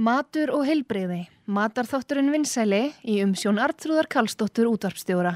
Matur 0.00 0.48
og 0.56 0.62
heilbreyði. 0.64 1.26
Matarþátturinn 1.52 2.30
vinsæli 2.32 2.86
í 3.04 3.18
umsjón 3.20 3.60
Artrúðar 3.60 4.06
Kallstóttur 4.08 4.70
útvarpstjóra. 4.70 5.34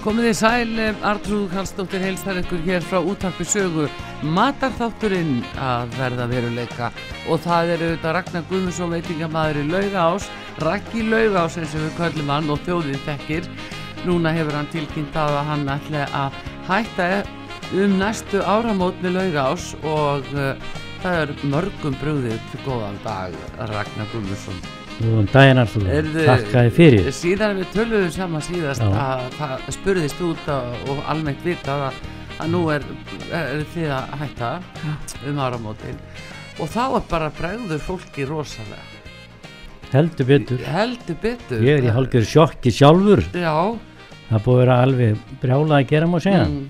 Komið 0.00 0.30
þið 0.30 0.36
sæl, 0.38 0.78
Artrúð 1.04 1.50
Kallstóttir 1.52 2.00
heilstar 2.00 2.38
ykkur 2.40 2.62
hér 2.64 2.84
frá 2.88 3.02
útarpi 3.04 3.44
sögu 3.44 3.82
matarþátturinn 4.32 5.42
að 5.60 5.92
verða 5.98 6.28
veruleika 6.30 6.88
og 7.28 7.42
það 7.44 7.74
eru 7.74 7.90
þetta 7.90 8.14
Ragnar 8.16 8.46
Guðmundsson 8.48 8.96
veitingamæður 8.96 9.60
í 9.60 9.66
Laugás, 9.74 10.30
Raggi 10.64 11.04
Laugás 11.04 11.60
eins 11.60 11.76
og 11.76 11.84
við 11.84 11.94
kallum 12.00 12.32
hann 12.32 12.48
og 12.48 12.64
þjóðið 12.64 13.06
þekkir. 13.10 13.52
Núna 14.08 14.32
hefur 14.40 14.56
hann 14.56 14.72
tilkynnt 14.72 15.20
að 15.20 15.36
hann 15.52 15.68
ætla 15.76 16.08
að 16.16 16.42
hætta 16.70 17.12
um 17.76 18.00
næstu 18.00 18.40
áramót 18.40 19.04
með 19.04 19.18
Laugás 19.20 19.74
og 19.84 20.32
uh, 20.32 20.54
það 21.04 21.24
er 21.26 21.38
mörgum 21.44 22.00
brúðið 22.00 22.40
til 22.54 22.64
góðan 22.64 23.02
dag 23.04 23.36
Ragnar 23.68 24.14
Guðmundsson. 24.14 24.79
Góðan 25.00 25.28
daginn 25.32 25.60
Artur, 25.62 25.86
þið 26.52 26.70
fyrir. 26.76 27.06
Síðan 27.16 27.56
við 27.56 27.70
töluðum 27.72 28.10
saman 28.12 28.42
síðast 28.44 28.82
Já. 28.84 28.90
að 29.00 29.22
það 29.38 29.68
spurðist 29.78 30.20
út 30.26 30.50
að, 30.52 30.74
og 30.92 31.00
almennt 31.08 31.44
vita 31.46 31.76
að, 31.88 32.00
að 32.36 32.50
nú 32.52 32.60
er, 32.74 32.84
er 33.32 33.62
þið 33.72 33.94
að 33.96 34.14
hætta 34.20 34.50
um 35.30 35.40
áramótin 35.40 36.00
og 36.60 36.68
þá 36.68 36.82
er 36.98 37.06
bara 37.08 37.30
bregður 37.38 37.80
fólki 37.80 38.26
rosalega. 38.28 38.84
Heldur 39.90 40.28
betur. 40.28 40.60
Heldur 40.68 41.16
betur. 41.22 41.62
Ég 41.64 41.80
er 41.80 41.88
í 41.88 41.94
hálfgjör 41.96 42.26
sjokki 42.28 42.70
sjálfur. 42.74 43.24
Já. 43.32 43.56
Það 44.28 44.44
búið 44.44 44.52
að 44.54 44.60
vera 44.60 44.76
alveg 44.84 45.24
brjálað 45.40 45.78
að 45.80 45.88
gera 45.90 46.10
má 46.12 46.18
segja. 46.22 46.44
Mm, 46.44 46.68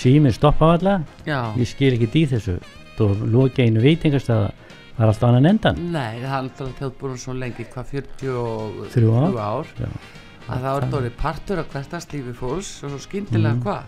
Símið 0.00 0.36
stoppa 0.36 0.74
alla. 0.76 0.98
já. 1.26 1.40
Ég 1.58 1.66
skil 1.66 1.94
ekki 1.96 2.10
í 2.20 2.26
þessu. 2.30 2.58
Þú 2.98 3.08
loki 3.32 3.64
einu 3.64 3.80
veitingastæða. 3.82 4.52
Það 5.00 5.06
er 5.06 5.10
alltaf 5.14 5.28
annan 5.30 5.46
endan. 5.48 5.78
Nei, 5.94 6.18
það 6.20 6.24
er 6.28 6.34
alltaf 6.36 6.72
þjóð 6.76 6.90
búin 7.00 7.16
svo 7.22 7.32
lengi, 7.40 7.64
hvað 7.72 7.86
43 7.88 8.90
Þrjú 8.92 9.12
ár. 9.16 9.38
ár 9.40 9.70
Já. 9.80 9.88
að 10.50 10.60
það 10.66 10.76
er 10.76 10.86
dórið 10.92 11.14
partur 11.16 11.58
af 11.62 11.70
hvertastlífi 11.72 12.34
fólks 12.36 12.72
og 12.84 12.90
svo 12.92 12.98
skyndilega 13.06 13.54
Mhm. 13.54 13.62
hvað? 13.64 13.82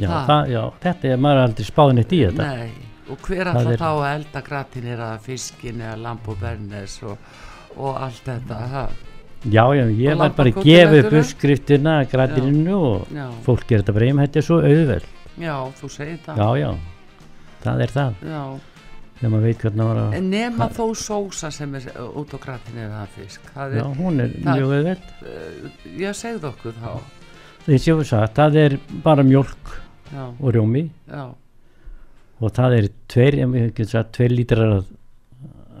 Já, 0.00 0.08
það, 0.26 0.48
já, 0.54 0.62
þetta 0.80 1.04
er 1.12 1.16
maður 1.18 1.36
er 1.36 1.46
aldrei 1.48 1.66
spáðin 1.68 1.98
eitt 2.00 2.12
í 2.16 2.20
þetta. 2.24 2.46
Nei, 2.56 2.70
og 3.10 3.18
hver 3.20 3.44
Það 3.44 3.54
alltaf 3.54 3.72
er- 3.72 3.78
þá 3.84 3.90
að 4.00 4.14
elda 4.14 4.40
gratin 4.48 4.86
er 4.86 4.98
að 4.98 5.20
fiskin 5.20 5.80
eða 5.80 6.02
lamb 6.02 6.28
og 6.28 6.40
bernes 6.40 7.02
og, 7.02 7.18
og 7.76 7.96
allt 8.00 8.24
þetta 8.24 8.68
ha? 8.72 8.88
Já, 9.44 9.64
já, 9.76 9.84
ég 9.92 10.16
var 10.16 10.30
bara 10.30 10.48
að 10.50 10.62
gefa 10.64 11.00
upp 11.04 11.12
uppskriftina 11.12 12.00
að 12.00 12.10
grætininu 12.10 12.74
og 12.80 13.06
fólk 13.44 13.70
er 13.72 13.82
þetta 13.82 13.92
bara 13.92 14.06
er 14.06 14.40
svo 14.42 14.62
auðvel. 14.62 15.02
já, 15.38 15.54
þú 15.76 15.90
segir 15.90 16.18
það 16.24 16.36
Já, 16.38 16.56
já, 16.56 16.74
það 17.62 17.80
er 17.82 17.88
það. 17.92 18.14
Já. 18.24 18.73
Þegar 19.24 19.32
maður 19.32 19.44
veit 19.48 19.62
hvernig 19.64 19.80
maður 19.80 19.98
að... 20.02 20.14
En 20.18 20.26
nema 20.28 20.64
þó 20.76 20.82
sósa 21.00 21.48
sem 21.56 21.74
er 21.78 21.84
út 22.20 22.32
á 22.36 22.38
gratin 22.42 22.80
eða 22.82 23.04
fisk. 23.14 23.44
Það 23.54 23.76
Já, 23.78 23.80
er, 23.80 23.94
hún 23.96 24.20
er 24.20 24.32
það- 24.34 24.58
mjög 24.58 24.72
auðvel. 24.76 24.96
uh, 25.24 25.68
ég 26.02 26.16
segði 26.18 26.48
okkur 26.50 26.74
þá. 26.82 26.90
Ég 27.72 27.86
var 27.96 28.04
sagt, 28.10 28.34
það 28.36 28.58
er 28.60 28.74
bara 29.06 29.22
mjólk 29.24 29.70
Já, 30.12 30.26
og 30.28 30.52
rjómi. 30.52 30.82
Já, 31.08 31.22
og 32.44 32.52
það 32.58 32.76
er 32.76 32.88
tveir, 33.14 33.38
sagt, 33.88 34.12
tveir 34.18 34.34
lítrar 34.36 34.74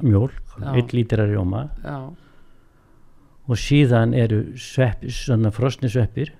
Já. 0.00 0.72
einn 0.72 0.88
lítrar 0.96 1.28
rjóma. 1.28 1.66
Já, 1.84 1.98
og 3.44 3.60
síðan 3.60 4.14
eru 4.16 4.38
svepp, 4.56 5.04
frosni 5.52 5.92
sveppir 5.92 6.32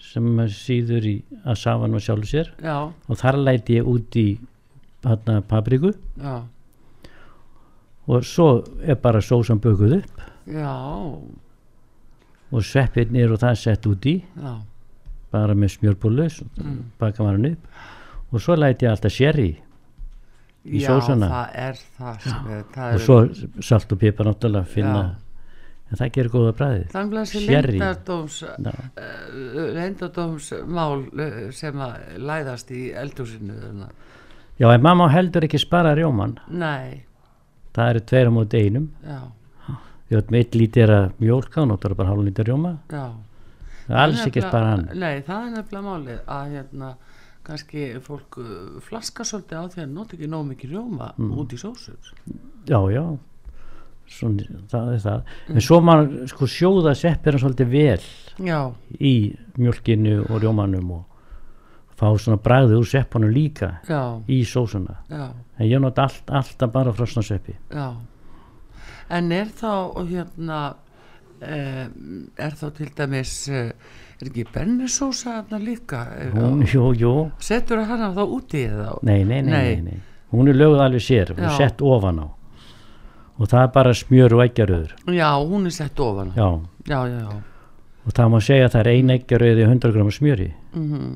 sem 0.00 0.32
síður 0.48 1.10
í 1.12 1.14
að 1.44 1.60
safan 1.60 1.92
og 2.00 2.00
sjálfu 2.00 2.32
sér. 2.32 2.48
Já, 2.64 2.78
og 2.88 3.20
þar 3.20 3.38
læti 3.44 3.76
ég 3.82 3.92
út 3.92 4.16
í 4.16 4.26
hana, 5.04 5.40
papriku. 5.42 5.92
Já, 6.20 6.42
og 8.08 8.24
svo 8.26 8.64
er 8.82 8.94
bara 8.98 9.20
sósan 9.22 9.60
bökuð 9.62 9.92
upp. 10.00 10.20
Já, 10.46 10.74
og 12.52 12.62
sveppirnir 12.66 13.30
og 13.32 13.38
það 13.40 13.56
sett 13.62 13.86
út 13.86 14.06
í. 14.10 14.16
Já, 14.36 14.56
bara 15.32 15.54
með 15.54 15.68
smjörbúlu 15.78 16.26
Mm. 16.60 16.82
baka 16.98 17.22
maður 17.22 17.50
upp. 17.52 17.58
Og 18.32 18.40
svo 18.40 18.54
læti 18.56 18.84
ég 18.86 18.90
alltaf 18.90 19.12
sherry 19.12 19.56
Í 20.64 20.78
já, 20.80 20.88
sósuna. 20.88 21.28
það 21.28 21.48
er 21.54 21.74
það 21.98 22.16
er, 22.50 22.64
það 22.74 22.86
og 22.86 22.92
er 22.94 22.98
svo 22.98 23.28
salt 23.62 23.92
og 23.92 23.98
pipar 23.98 24.26
náttúrulega 24.26 24.66
finna. 24.66 25.16
En 25.90 25.96
það 25.98 26.10
gerir 26.12 26.30
góða 26.32 26.52
bræði 26.56 26.84
Þannig 26.88 27.18
að 27.18 27.24
þessi 27.28 27.46
leyndardóms 27.48 28.42
Já. 28.42 28.48
uh, 28.64 28.70
uh, 31.12 31.50
sem 31.52 31.74
að 31.84 31.92
læðast 32.18 32.70
í 32.72 32.92
eldhúsinu 32.96 33.52
þarna. 33.60 33.88
Já, 34.62 34.68
en 34.70 34.82
mamma 34.84 35.08
heldur 35.10 35.42
ekki 35.48 35.58
spara 35.58 35.94
rjóman 35.98 36.36
Nei, 36.48 37.02
það 37.74 37.88
eru 37.94 38.02
tveir 38.06 38.28
á 38.30 38.32
móti 38.36 38.60
einum. 38.62 38.84
Já, 39.02 39.20
ég 40.12 40.20
veit 40.20 40.30
með 40.30 40.38
eitt 40.44 40.54
lítið 40.60 40.82
er 40.86 40.92
að 40.96 41.06
mjólka 41.24 41.62
og 41.64 41.68
notar 41.72 41.94
bara 41.98 42.12
hálf 42.12 42.22
lítið 42.28 42.50
rjóma. 42.52 42.72
Já. 42.92 43.06
Það 43.88 43.96
er 43.96 44.02
alls 44.04 44.20
ekki 44.22 44.38
Nefnilega- 44.38 44.44
að 44.46 44.52
spara 44.52 44.70
hann. 44.70 44.84
Nei, 45.02 45.20
það 45.26 45.46
er 45.48 45.50
nefnilega 45.56 45.84
málið 45.88 46.20
að 46.36 46.52
hérna 46.54 46.90
kannski 47.42 47.86
fólk 48.06 48.38
uh, 48.38 48.80
flaska 48.86 49.24
svolítið 49.26 49.58
á 49.58 49.64
því 49.72 49.80
að 49.82 49.92
nota 49.96 50.14
ekki 50.16 50.28
nóg 50.30 50.44
mikið 50.52 50.70
rjóma 50.76 51.08
Mm. 51.18 51.32
út 51.42 51.52
í 51.52 51.58
sósur. 51.58 52.12
Já, 52.70 52.78
já. 52.94 53.04
Svona, 54.12 54.44
það 54.68 54.92
er 54.94 54.98
það. 55.02 55.22
En 55.48 55.60
svo 55.64 55.80
maður 55.80 56.28
sko 56.28 56.46
sjóða 56.46 56.92
seppir 56.94 57.32
hann 57.32 57.40
svolítið 57.42 57.68
vel 57.72 58.00
Já, 58.46 58.60
í 59.00 59.12
mjólkinu 59.58 60.26
og 60.30 60.40
rjómanum 60.42 60.90
og 60.92 61.04
fá 61.98 62.06
svona 62.18 62.38
bræðið 62.42 62.76
úr 62.80 62.88
seppunum 62.88 63.30
líka 63.34 63.72
já, 63.88 64.00
í 64.28 64.40
sósuna. 64.48 64.96
Já, 65.10 65.26
en 65.58 65.66
ég 65.68 65.80
nota 65.82 66.06
allt, 66.08 66.30
alltaf 66.30 66.72
bara 66.72 66.92
frosna 66.96 67.22
seppi. 67.22 67.54
Já. 67.70 67.90
En 69.12 69.32
er 69.32 69.50
þá 69.52 69.72
hérna 70.08 70.60
uh, 70.72 71.86
er 72.38 72.56
þá 72.58 72.64
til 72.78 72.88
dæmis 72.96 73.34
uh, 73.52 73.68
er 74.22 74.30
ekki 74.30 74.44
bennisósa 74.54 75.40
þarna 75.42 75.58
líka? 75.62 76.04
Hún, 76.32 76.62
jú, 76.70 76.92
jú, 76.96 77.12
Setur 77.42 77.82
hana 77.88 78.12
þá 78.16 78.22
úti 78.24 78.62
eða 78.68 78.94
nei, 79.02 79.20
nei, 79.24 79.40
nei, 79.42 79.50
Nei. 79.50 79.74
nei, 79.74 79.82
nei. 79.90 79.98
hún 80.32 80.48
er 80.48 80.56
lögð 80.56 80.80
alveg 80.86 81.02
sér 81.04 81.34
hún 81.34 81.44
er 81.48 81.56
sett 81.58 81.82
ofan 81.82 82.22
á. 82.22 82.26
Og 83.40 83.48
það 83.48 83.62
er 83.66 83.70
bara 83.74 83.92
smjör 83.96 84.34
og 84.36 84.42
eggjaröður 84.44 84.92
Já, 85.16 85.28
hún 85.40 85.66
er 85.66 85.74
sett 85.74 86.00
ofan 86.00 86.32
á. 86.32 86.38
já, 86.38 86.48
Já, 86.86 87.00
já, 87.10 87.18
já. 87.26 87.40
Og 88.06 88.14
það 88.16 88.30
má 88.32 88.38
segja 88.42 88.64
að 88.66 88.72
það 88.74 88.80
er 88.82 88.88
ein 88.96 89.10
eggjaröð 89.14 89.60
í 89.62 89.66
100 89.68 89.92
gram 89.94 90.08
smjöri. 90.10 90.48
Mm 90.74 91.12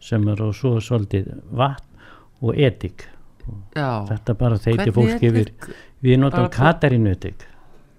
sem 0.00 0.28
er 0.32 0.42
og 0.42 0.54
svo 0.56 0.76
svolítið 0.80 1.28
vatn 1.52 1.84
og 2.42 2.56
edik 2.56 3.04
já, 3.76 4.06
þetta 4.08 4.34
bara 4.40 4.56
þeiti 4.62 4.92
fólk 4.96 5.22
yfir. 5.28 5.50
Við 6.02 6.18
notum 6.22 6.46
Bara 6.46 6.48
bú- 6.48 6.56
Katarínuetik. 6.56 7.42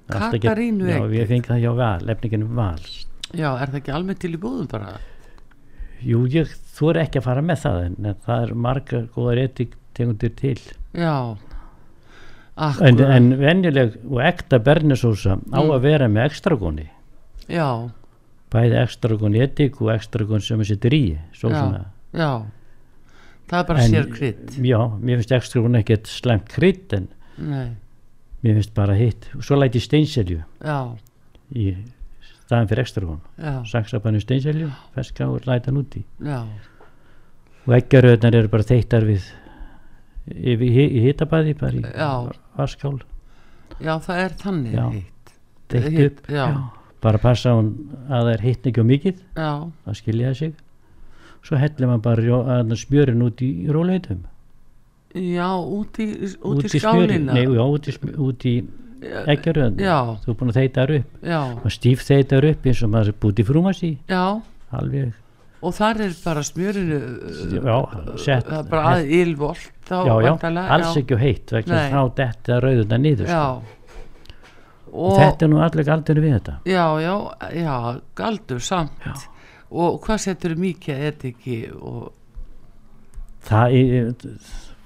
Katarínuedik? 0.10 0.96
já, 0.98 1.08
við 1.12 1.28
fengið 1.30 1.52
það 1.52 1.62
hjá 1.62 1.74
val, 1.78 2.06
lefninginu 2.10 2.48
val. 2.58 2.80
Já, 3.38 3.50
er 3.62 3.68
það 3.72 3.80
ekki 3.82 3.94
almennt 3.96 4.20
til 4.20 4.34
í 4.36 4.40
búðum 4.42 4.68
bara? 4.72 4.96
Jú, 6.02 6.24
ég, 6.34 6.50
þú 6.76 6.90
er 6.92 7.00
ekki 7.06 7.20
að 7.22 7.28
fara 7.30 7.42
með 7.46 7.62
það 7.62 7.80
en, 7.86 7.96
en 8.10 8.16
það 8.26 8.44
er 8.48 8.54
margar 8.66 9.06
góðar 9.16 9.44
etik 9.44 9.76
tegundir 9.94 10.34
til. 10.36 10.58
Já, 10.98 11.14
en, 12.58 12.68
akkur 12.72 13.06
en 13.16 13.30
venjuleg 13.40 13.96
og 14.10 14.20
ekta 14.26 14.60
bernisósa 14.60 15.38
á 15.38 15.60
Mm. 15.62 15.72
að 15.78 15.82
vera 15.86 16.08
með 16.12 16.26
ekstragóni 16.32 16.88
já, 17.48 17.68
bæði 18.52 18.78
ekstragón 18.84 19.36
etik 19.42 19.80
og 19.82 19.94
ekstragón 19.96 20.42
sem 20.44 20.60
er 20.60 20.68
sittur 20.72 20.94
í 20.98 21.04
sósuna 21.34 21.86
já 22.14 22.32
það 23.52 23.60
er 23.60 23.68
bara 23.68 23.84
En- 23.84 23.92
sér 23.94 24.10
krydd. 24.12 24.58
já, 24.64 24.80
mér 25.00 25.18
finnst 25.22 25.32
ekstragón 25.38 25.80
ekkert 25.80 26.08
slæmt 26.08 26.48
krydd 26.52 26.94
en 26.98 27.08
nei, 27.38 27.70
mér 28.44 28.54
finnst 28.60 28.74
bara 28.74 28.94
hitt. 28.96 29.30
Og 29.36 29.44
svo 29.44 29.56
læti 29.60 29.80
steinselju 29.84 30.44
já, 30.64 30.78
í 31.56 31.76
staðan 32.46 32.68
fyrir 32.70 32.84
ekstragón 32.86 33.20
já, 33.40 33.54
saksa 33.68 34.00
bara 34.00 34.20
steinselju, 34.20 34.70
feska 34.96 35.28
og 35.28 35.46
læta 35.48 35.72
hann 35.72 35.82
úti. 35.84 36.04
Já. 36.24 36.44
Og 37.68 37.74
eggjaröðnar 37.78 38.34
eru 38.36 38.48
bara 38.50 38.64
þeittar 38.64 39.04
við 39.06 39.24
í, 40.32 40.56
í 40.58 41.02
hitabæði 41.08 41.54
bara 41.60 41.72
í 41.78 41.82
Já. 41.94 42.32
vaskál 42.58 43.02
já, 43.82 43.96
það 44.00 44.18
er 44.26 44.36
þannig 44.42 44.74
Já. 44.74 44.86
Hitt, 44.92 45.34
upp 46.06 46.28
já. 46.32 46.46
Bara 47.02 47.22
passa 47.22 47.56
hún 47.58 47.72
að 48.08 48.28
það 48.28 48.34
er 48.34 48.44
hitt 48.48 48.68
ekki 48.72 48.84
og 48.84 48.90
mikið. 48.92 49.24
Já, 49.38 49.52
að 49.88 49.98
skilja 50.02 50.36
sig. 50.38 50.54
Svo 51.42 51.58
hellir 51.58 51.90
maður 51.90 52.04
bara 52.06 52.78
smjörin 52.78 53.26
út 53.26 53.42
í 53.42 53.52
róleitum 53.72 54.28
já, 55.16 55.48
út 55.60 56.00
í, 56.00 56.08
út 56.48 56.66
í 56.66 56.80
skálina. 56.80 57.36
Nei, 57.36 57.44
já, 57.44 57.64
út 57.66 57.90
í, 57.90 57.96
út 58.16 58.46
í 58.48 58.54
já, 59.02 59.98
þú 60.22 60.30
er 60.30 60.38
búin 60.38 60.54
að 60.54 60.60
þeita 60.60 60.84
þar 60.84 60.94
upp. 61.00 61.18
Já, 61.26 61.40
maður 61.58 61.76
stíf 61.78 62.06
þeita 62.06 62.38
þar 62.38 62.48
upp 62.52 62.70
eins 62.70 62.84
og 62.86 62.94
maður 62.94 63.12
er 63.12 63.18
búið 63.26 63.42
í 63.42 63.48
frúmas 63.50 63.84
í 63.88 63.92
og 65.62 65.76
þar 65.78 66.00
er 66.08 66.14
bara 66.24 66.42
smjörinu 66.46 66.98
já, 67.54 67.76
sett. 68.18 68.48
bara 68.70 68.96
að 68.96 69.12
ylvolt 69.20 69.92
alls 69.92 70.96
ekki 70.98 71.20
heitt 71.22 71.52
þá 71.54 72.02
detti 72.18 72.50
það 72.50 72.64
rauðuna 72.66 72.98
niður 73.02 73.30
sko. 73.30 73.36
já 73.36 73.81
og 74.92 75.12
og 75.12 75.20
þetta 75.20 75.46
er 75.46 75.52
nú 75.52 75.62
allir 75.64 75.88
galdinu 75.88 76.24
við 76.24 76.34
þetta. 76.38 76.56
Já, 76.70 76.86
já, 77.02 77.14
já, 77.56 77.76
galdur 78.16 78.64
samt. 78.64 79.28
Og 79.72 80.02
hvað 80.04 80.26
setur 80.26 80.58
mikið 80.60 81.06
etiki 81.12 81.62
og 81.80 82.12
það 83.48 83.78
er 83.80 84.12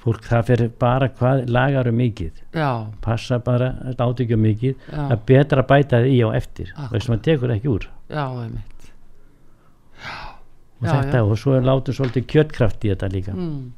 fólk 0.06 0.28
það 0.30 0.46
fyrir 0.52 0.70
bara 0.80 1.10
hvað 1.10 1.48
lagar 1.50 1.90
um 1.90 1.98
mikið. 1.98 2.44
Já, 2.54 2.70
passa 3.02 3.42
bara, 3.42 3.72
átt 3.96 4.22
ekki 4.22 4.38
um 4.38 4.46
mikið. 4.46 4.78
Já, 4.92 5.02
er 5.10 5.26
betra 5.26 5.66
að 5.66 5.72
bæta 5.74 5.98
það 5.98 6.14
í 6.14 6.22
á 6.22 6.30
eftir 6.38 6.72
þess 6.76 7.08
að 7.08 7.12
maður 7.16 7.28
tekur 7.30 7.58
ekki 7.58 7.74
úr. 7.74 7.90
Já, 8.14 8.24
og 8.30 8.74
Já, 10.86 11.02
þetta 11.02 11.22
já. 11.22 11.24
og 11.24 11.40
svo 11.40 11.56
er 11.56 11.66
látið 11.66 11.98
svolítið 11.98 12.28
kjöttkraft 12.30 12.86
í 12.86 12.92
þetta 12.92 13.10
líka. 13.14 13.34
Mm. 13.34 13.74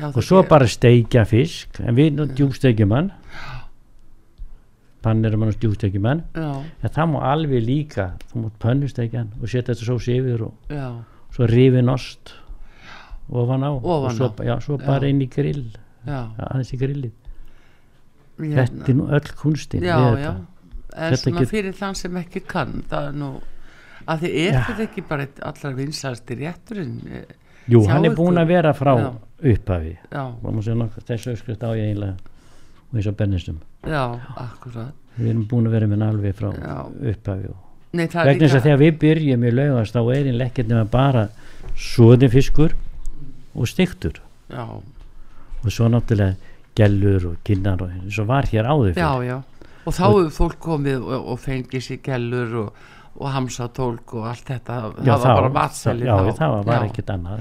já, 0.00 0.06
og 0.10 0.22
svo 0.24 0.42
bara 0.48 0.68
steikja 0.68 1.24
fisk 1.28 1.80
en 1.84 1.96
við 1.96 2.12
nú 2.16 2.26
djústekjum 2.34 2.94
hann 2.96 3.10
pannirum 5.04 5.44
hann 5.44 5.52
og 5.54 5.60
djústekjum 5.62 6.06
hann 6.10 6.22
en 6.36 6.90
það 6.92 7.10
má 7.12 7.18
alveg 7.32 7.64
líka 7.64 8.10
þú 8.30 8.44
mátt 8.44 8.58
pönnustekja 8.62 9.22
hann 9.22 9.32
og 9.40 9.48
setja 9.48 9.72
þetta 9.74 9.86
sós 9.88 10.08
yfir 10.12 10.44
og 10.48 10.72
já, 10.72 10.86
svo 11.34 11.48
rifin 11.50 11.88
ost 11.92 12.34
ofan 13.30 13.62
á 13.64 13.70
Ofan 13.70 14.10
og 14.10 14.16
svo, 14.16 14.28
á. 14.34 14.42
já, 14.44 14.54
svo 14.60 14.78
bara 14.82 15.06
inn 15.06 15.20
í 15.22 15.28
grill. 15.30 15.68
Aðeins 16.04 16.72
í 16.74 16.78
grillið. 16.80 17.12
Hérna. 18.40 18.64
þetta 18.64 18.88
er 18.90 18.96
nú 18.96 19.06
öll 19.12 19.32
kunstin 19.36 19.84
já, 19.84 19.96
við 20.00 20.22
já. 20.24 20.30
þetta 20.94 21.30
Þetta 21.30 21.46
fyrir 21.50 21.74
þann 21.76 21.94
sem 22.00 22.16
ekki 22.16 22.40
kann 22.48 22.80
það 22.90 23.08
er 23.10 23.18
nú 23.20 23.28
að 24.08 24.24
þið 24.24 24.36
er 24.40 24.56
þetta 24.64 24.86
ekki 24.86 25.04
bara 25.10 25.26
eitt 25.26 25.42
allar 25.44 25.76
vinsasti 25.76 26.38
rétturinn? 26.40 26.94
Jú, 27.70 27.82
hann 27.86 28.08
er 28.08 28.16
búin 28.16 28.40
að 28.40 28.48
vera 28.50 28.72
frá 28.74 28.94
Já. 28.98 29.10
upphafi. 29.52 29.92
Þessu 31.06 31.34
öskrift 31.36 31.62
á 31.62 31.70
ég 31.76 31.90
eiginlega 31.92 32.16
og 32.90 32.96
eins 32.98 33.06
og 33.06 33.18
bennistum 33.20 33.60
já, 33.86 34.02
akkurat. 34.36 34.92
Við 35.20 35.30
erum 35.32 35.46
búin 35.50 35.66
að 35.68 35.74
vera 35.76 35.86
með 35.90 36.02
alveg 36.06 36.34
frá 36.38 36.50
Já. 36.54 36.76
er 38.22 38.28
vegna 38.30 38.46
þess 38.46 38.54
að 38.60 38.66
þegar 38.68 38.78
við 38.84 38.98
byrjum 39.02 39.44
í 39.44 39.50
laugast 39.56 39.94
þá 39.96 40.00
er 40.14 40.28
einlega 40.30 40.50
ekkert 40.52 40.68
nema 40.70 40.84
bara 40.92 41.24
svoðin 41.76 42.30
fiskur 42.30 42.74
og 43.54 43.66
stiktur 43.68 44.20
já, 44.52 44.62
og 44.70 45.66
svo 45.74 45.88
náttúrulega 45.90 46.36
gellur 46.78 47.26
og 47.32 47.40
kinnar 47.44 47.82
og 47.82 47.90
eins 47.90 48.18
og 48.22 48.28
var 48.30 48.46
hér 48.52 48.68
áður 48.70 48.92
já, 48.94 49.08
fyrir 49.10 49.26
já. 49.26 49.36
Og 49.88 49.96
þá 49.96 50.02
hefur 50.06 50.30
fólk 50.36 50.58
komið 50.62 51.02
og, 51.02 51.28
og 51.34 51.38
fengið 51.42 51.82
sér 51.88 52.00
gellur 52.04 52.54
og, 52.62 52.80
og 53.20 53.30
hamsatólk 53.34 54.14
og 54.14 54.26
allt 54.30 54.44
þetta. 54.52 54.76
Já, 55.02 55.14
það 55.16 55.24
var 55.26 55.40
bara 55.40 55.52
matseli 55.56 56.06
já, 56.06 56.16
það 56.38 56.56
var 56.68 56.84
ekkert 56.86 57.10
annað. 57.16 57.40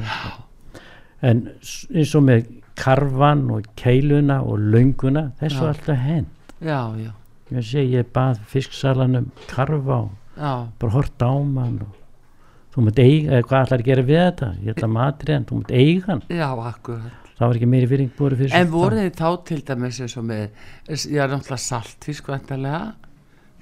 En 1.30 1.42
s- 1.62 1.86
eins 1.94 2.14
og 2.16 2.24
með 2.26 2.48
karvan 2.80 3.46
og 3.54 3.70
keiluna 3.80 4.42
og 4.42 4.60
lönguna 4.74 5.30
þessu 5.42 5.64
Já. 5.66 5.70
alltaf 5.74 6.04
hend 6.08 6.28
já, 6.64 6.82
já, 7.00 7.12
ég 7.52 7.70
segi 7.72 7.96
ég 8.00 8.12
bað 8.16 8.44
fisksalanum 8.52 9.32
karfa 9.48 10.04
og 10.06 10.12
já, 10.38 10.54
bara 10.80 10.96
hort 10.96 11.24
á 11.24 11.32
mann 11.44 11.82
og 11.86 11.96
þú 12.74 12.86
mútt 12.86 13.00
eiga, 13.02 13.42
hvað 13.44 13.66
ætlar 13.66 13.82
að 13.82 13.88
gera 13.90 14.06
við 14.06 14.22
þetta? 14.22 14.50
Ég 14.64 14.76
ætla 14.76 14.90
matri 14.94 15.34
en 15.36 15.46
þú 15.50 15.58
mútt 15.58 15.72
eiga 15.74 16.12
hann. 16.12 16.22
Já, 16.30 16.48
akkurat. 16.70 17.26
Það 17.40 17.48
var 17.48 17.58
ekki 17.58 17.70
meiri 17.72 17.88
fyrir 17.90 18.12
búið 18.18 18.36
fyrir 18.44 18.56
en 18.60 18.72
voru 18.74 19.00
þið 19.00 19.12
þá 19.16 19.28
til 19.50 19.60
dæmis 19.68 20.00
eins 20.04 20.16
og 20.20 20.26
með 20.28 20.46
já, 20.92 21.24
náttúrulega 21.32 21.60
saltfisk 21.64 22.30
vantarlega 22.30 22.82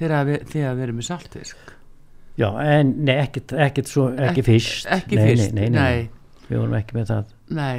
þegar 0.01 0.27
við, 0.27 0.45
við 0.53 0.83
erum 0.87 0.99
með 0.99 1.07
saltfisk? 1.07 1.73
Já, 2.37 2.47
en 2.61 2.93
nei, 3.05 3.15
ekkert, 3.23 3.53
ekkert 3.67 3.89
svo, 3.89 4.07
ekki 4.27 4.43
fyrst 4.45 4.89
ekki 4.93 5.17
nei, 5.17 5.23
fyrst, 5.29 5.53
nei, 5.57 5.69
nei, 5.73 5.77
nei, 5.77 6.09
við 6.47 6.59
vorum 6.61 6.75
ekki 6.77 6.97
með 6.97 7.11
það. 7.11 7.33
Nei, 7.57 7.77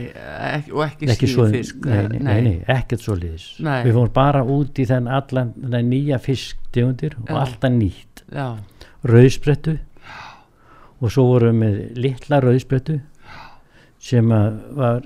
ekki, 0.49 0.73
og 0.75 0.85
ekki, 0.85 1.11
ekki 1.15 1.31
svo, 1.33 1.49
síðfisk 1.49 1.89
nei, 1.89 2.21
nei, 2.21 2.39
nei, 2.47 2.55
ekkert 2.73 3.05
svo 3.05 3.17
liðis 3.19 3.51
við 3.61 3.93
fórum 3.97 4.15
bara 4.17 4.45
út 4.45 4.81
í 4.81 4.87
þenn 4.89 5.11
allan 5.19 5.53
þennan 5.57 5.91
nýja 5.93 6.21
fisktegundir 6.25 7.19
og 7.25 7.33
Já. 7.33 7.39
alltaf 7.43 7.75
nýtt. 7.75 8.25
Já, 8.33 8.49
rauðsprettu. 9.09 9.79
Og 10.99 11.13
svo 11.15 11.29
vorum 11.29 11.53
við 11.53 11.61
með 11.63 12.01
litla 12.03 12.41
rauðsprettu 12.43 12.99
sem 14.03 14.33
var 14.79 15.05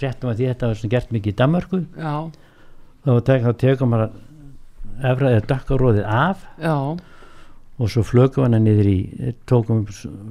fréttum 0.00 0.32
að 0.32 0.44
þetta 0.46 0.70
var 0.70 0.92
gert 0.94 1.14
mikið 1.14 1.32
í 1.32 1.38
Danmarku 1.38 1.80
þá 3.04 3.52
tekum 3.60 3.94
maður 3.94 4.18
efra 5.10 5.32
eða 5.34 5.46
dökkaróðið 5.48 6.04
af 6.04 6.44
já. 6.60 6.74
og 7.80 7.92
svo 7.92 8.04
flögum 8.04 8.46
hann 8.46 8.64
niður 8.64 8.90
í 8.90 8.98
tókum 9.48 9.86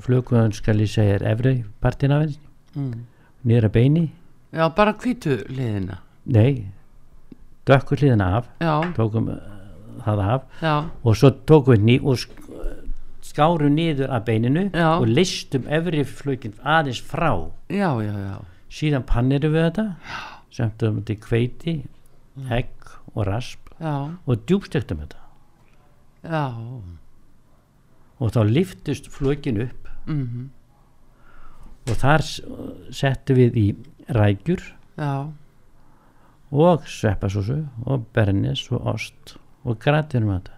flögum 0.05 0.37
hann 0.37 0.53
skal 0.53 0.77
ég 0.81 0.91
segja 0.91 1.17
efri 1.31 1.59
partin 1.81 2.13
af 2.13 2.25
henni 2.25 2.48
mm. 2.79 3.55
að 3.59 3.71
beini, 3.75 4.09
já, 4.51 4.65
bara 4.75 4.95
hvítu 4.97 5.39
liðina 5.49 6.01
nei 6.25 6.69
dökkur 7.69 8.01
hliðina 8.01 8.29
af. 8.39 8.49
Já, 8.61 8.73
tókum 8.97 9.29
uh, 9.29 9.39
það 10.05 10.21
af. 10.25 10.45
Já, 10.63 10.75
og 11.03 11.17
svo 11.19 11.31
tókum 11.49 11.75
við 11.75 11.87
ný 11.89 11.97
og 12.03 12.21
sk 12.23 12.45
skárum 13.29 13.75
niður 13.75 14.09
að 14.09 14.23
beininu 14.25 14.61
Já. 14.73 14.95
og 14.95 15.05
listum 15.05 15.67
efri 15.69 16.01
flögin 16.07 16.55
aðeins 16.65 17.01
frá. 17.05 17.29
Já, 17.69 17.91
já, 18.01 18.13
já. 18.15 18.37
Síðan 18.73 19.05
pannirum 19.05 19.53
við 19.53 19.67
þetta 19.67 19.85
semtum 20.55 20.97
þetta 20.97 21.13
í 21.13 21.19
kveiti 21.27 21.73
egg 22.49 22.89
og 23.13 23.27
rasp 23.29 23.69
já, 23.77 23.93
og 24.25 24.45
djúbstektum 24.49 25.03
þetta. 25.03 25.21
Já. 26.25 26.45
Og 28.19 28.33
þá 28.33 28.41
liftust 28.49 29.11
flögin 29.13 29.61
upp. 29.67 29.91
Mm 30.07 30.49
og 31.87 31.95
þar 31.99 32.25
settum 32.91 33.39
við 33.39 33.59
í 33.59 33.67
rækjur. 34.15 34.63
Já, 34.99 35.29
og 36.49 36.87
sveppasósu 36.89 37.61
og 37.85 38.07
bernis 38.13 38.65
og 38.73 38.87
ost 38.95 39.35
og 39.63 39.77
grætinum 39.81 40.33
þetta 40.33 40.57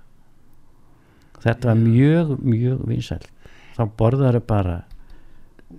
þetta 1.41 1.71
var 1.71 1.79
mjög 1.81 2.35
mjög 2.45 2.85
vinsælt. 2.87 3.29
Þá 3.75 3.83
borðaðu 3.97 4.41
bara 4.47 4.77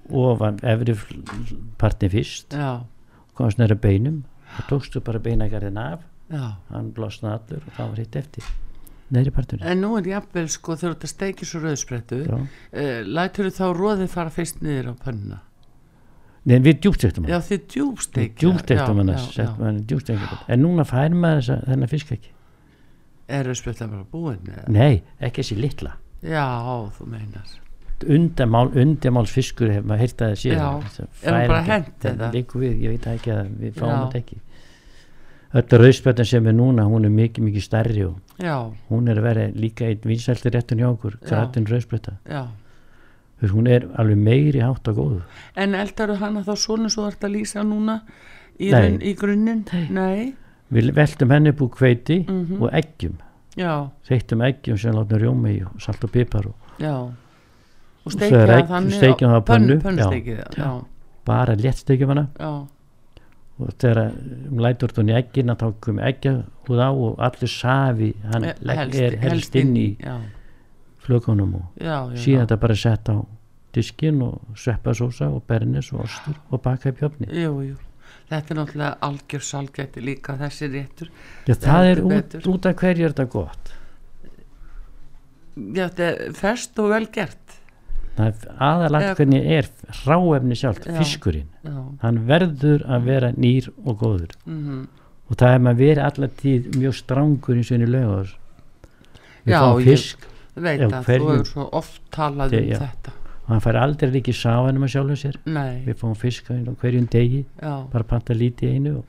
ofan 0.08 0.58
efri 0.62 0.96
partin 1.78 2.12
fyrst. 2.12 2.56
Já, 2.56 2.84
komast 3.34 3.60
næra 3.60 3.76
beinum 3.78 4.24
og 4.58 4.68
tókstu 4.68 5.00
bara 5.00 5.22
beinagarðin 5.22 5.78
af. 5.80 6.02
Já. 6.32 6.58
Hann 6.72 6.92
blosnaði 6.96 7.38
allur 7.38 7.66
og 7.66 7.76
það 7.76 7.88
var 7.88 8.02
hitt 8.02 8.16
eftir 8.16 8.52
en 9.12 9.80
nú 9.84 9.92
er 9.98 10.10
jafnvel 10.12 10.48
sko 10.52 10.76
þegar 10.80 10.94
þetta 10.96 11.10
steikir 11.12 11.48
svo 11.50 11.62
rauðsprettu 11.62 12.20
Já. 12.26 12.36
uh, 12.42 13.00
lætur 13.06 13.50
þá 13.52 13.64
róðið 13.76 14.12
fara 14.12 14.32
fyrst 14.34 14.62
niður 14.64 14.92
á 14.92 14.94
pönnuna? 15.04 15.40
Nei, 16.42 16.56
við 16.58 16.80
djúpstektum 16.82 17.26
já 17.30 17.36
hann 17.36 17.44
þið 17.46 17.66
djúbsteikja 17.76 18.40
djúpstektum 18.42 19.02
hann 19.02 19.12
já, 19.14 19.18
settum 19.30 19.66
hann 19.68 19.76
í 19.78 19.84
djúpstektum 19.92 20.46
en 20.48 20.64
núna 20.64 20.86
fær 20.88 21.14
maður 21.14 21.42
þessa, 21.44 21.58
þennan 21.68 21.92
fisk 21.92 22.14
ekki 22.16 22.32
er 23.32 23.46
rauðsprettan 23.46 23.92
bara 23.92 24.06
búin 24.12 24.48
eða? 24.50 24.64
nei, 24.72 25.02
ekki 25.22 25.42
þessi 25.42 25.58
litla. 25.60 25.92
Já, 26.22 26.42
þú 26.98 27.06
meinar. 27.10 27.52
Undamál, 28.02 28.68
undamálsfiskur 28.82 29.70
hef 29.70 29.84
maður 29.86 30.02
heyrt 30.02 30.22
að 30.24 30.32
það 30.32 30.40
sé 30.40 30.50
Já, 30.50 30.66
Það 30.90 31.06
er 31.06 31.36
fær 31.36 31.52
bara 31.52 31.62
hent 31.68 31.92
það 32.02 32.12
eða? 32.16 32.30
liggur 32.34 32.62
við, 32.64 32.72
ég 32.82 32.92
veit 32.96 33.04
það 33.06 33.18
ekki 33.20 33.32
að 33.36 33.52
við 33.62 33.76
fáum 33.78 33.92
Já. 33.92 33.98
þetta 34.02 34.20
ekki 34.22 34.38
öll 35.54 35.78
rauðspjötan 35.82 36.24
sem 36.24 36.46
er 36.46 36.52
núna 36.56 36.86
hún 36.88 37.04
er 37.04 37.10
mikið 37.12 37.44
mikið 37.44 37.62
stærri 37.66 38.04
og 38.06 38.16
já, 38.40 38.56
hún 38.90 39.08
er 39.08 39.18
að 39.20 39.22
vera 39.22 39.46
líka 39.54 39.84
einn 39.88 40.00
vinsælti 40.04 40.50
réttun 40.54 40.78
hjá 40.80 40.88
okkur, 40.92 41.18
rauðspjöta 41.68 42.16
já. 42.28 42.46
Hún 43.42 43.66
er 43.66 43.88
alveg 43.98 44.16
meiri 44.22 44.60
hátt 44.62 44.86
og 44.88 44.96
góð 44.96 45.22
En 45.56 45.74
eldaru 45.74 46.14
hana 46.20 46.44
þá 46.46 46.52
svona 46.56 46.88
svo 46.88 47.08
þarf 47.10 47.24
að 47.26 47.32
lýsa 47.34 47.64
núna 47.66 48.00
í, 48.60 48.70
Nei. 48.70 48.98
í 49.02 49.14
grunninn? 49.18 49.64
Nei. 49.90 50.34
við 50.72 50.92
veltum 50.94 51.30
henni 51.30 51.50
upp 51.50 51.60
úr 51.60 51.70
hveiti 51.76 52.24
Mhm. 52.28 52.62
og 52.62 52.70
eggjum. 52.72 53.18
Þeittum 54.08 54.40
eggjum 54.46 54.78
sem 54.78 54.94
látum 54.94 55.18
rjóma 55.20 55.50
í 55.52 55.58
og 55.66 55.80
salt 55.82 56.04
og 56.04 56.10
pipar 56.12 56.46
og 56.46 56.54
já. 56.78 56.94
Og 58.06 58.12
steikja 58.12 58.46
það 58.46 59.36
á 59.36 59.42
pönnu, 59.44 59.76
bara 61.24 61.54
léttsteikjum 61.56 62.08
hana. 62.08 62.28
Já, 62.38 62.66
og 63.62 63.74
þegar 63.82 64.12
um 64.50 64.62
lætur 64.62 64.92
í 65.02 65.14
eggina 65.16 65.56
þá 65.58 65.66
kom 65.84 65.98
eggja 66.02 66.34
út 66.68 66.80
á 66.82 66.90
og 66.90 67.20
allir 67.22 67.50
safi 67.50 68.12
hann 68.32 68.44
Eh, 68.50 68.54
legg, 68.60 68.94
er 68.94 69.18
helst 69.22 69.54
inn 69.56 69.76
í 69.76 69.86
Já, 70.00 70.16
flökunum 71.06 71.54
og 71.60 71.64
já, 71.80 72.10
já. 72.12 72.18
síðan 72.24 72.46
þetta 72.46 72.60
bara 72.66 72.76
sett 72.76 73.08
á 73.08 73.16
diskin 73.74 74.22
og 74.22 74.40
sveppasósa 74.54 75.30
og 75.32 75.42
bernis 75.48 75.92
og 75.92 76.04
ostur 76.04 76.36
og 76.50 76.62
baka 76.62 76.92
í 76.92 76.96
pjöfni. 76.98 77.28
Þetta 78.28 78.54
er 78.54 78.58
náttúrulega 78.58 78.96
algjör 79.00 79.42
salgætti 79.44 80.00
líka 80.00 80.36
þessi 80.40 80.68
réttur. 80.72 81.08
Já, 81.46 81.54
það 81.54 81.88
er 81.90 82.02
út, 82.06 82.36
út 82.48 82.66
af 82.66 82.76
hverju 82.80 83.04
er 83.06 83.14
þetta 83.14 83.28
gott 83.32 83.72
Já, 85.52 85.88
þetta 85.90 86.04
er 86.08 86.32
fest 86.32 86.78
og 86.80 86.86
vel 86.94 87.06
gert. 87.12 87.41
Eða- 88.18 89.14
hvernig 89.16 89.46
er 89.58 89.68
ráefni 90.04 90.54
sjálft, 90.58 90.84
Já. 90.86 90.98
fiskurinn. 90.98 91.46
Já, 91.64 91.76
hann 92.02 92.18
verður 92.28 92.84
að 92.86 93.04
vera 93.04 93.32
nýr 93.32 93.68
og 93.86 93.98
góður. 93.98 94.30
Mhm. 94.46 94.86
og 95.30 95.36
það 95.36 95.54
er 95.54 95.58
maður 95.64 95.78
verið 95.80 96.04
allar 96.04 96.28
tíð 96.28 96.64
mjög 96.76 96.94
strangur 96.94 97.56
eins 97.56 97.70
og 97.72 97.78
einu 97.78 97.86
lögum 97.86 98.26
við 99.46 99.54
fáum 99.54 99.84
fisk. 99.84 100.18
þú 100.56 101.04
hverjum- 101.06 101.30
hefur 101.38 101.46
svo 101.46 101.68
oft 101.72 102.00
talað 102.10 102.50
Þe- 102.50 102.76
um 102.76 103.12
og 103.42 103.48
hann 103.48 103.60
fær 103.60 103.76
aldrei 103.80 104.10
líki 104.12 104.32
sáfanum 104.32 104.84
að 104.84 104.92
sjálfu 104.92 105.16
sér. 105.16 105.36
Nei, 105.46 105.82
við 105.86 105.94
fáum 105.96 106.14
fisk 106.16 106.44
hverjum 106.46 107.08
degi. 107.08 107.44
Já, 107.62 107.90
bara 107.90 108.04
panta 108.04 108.34
lítið 108.34 108.74
einu. 108.74 108.96
Og 108.98 109.04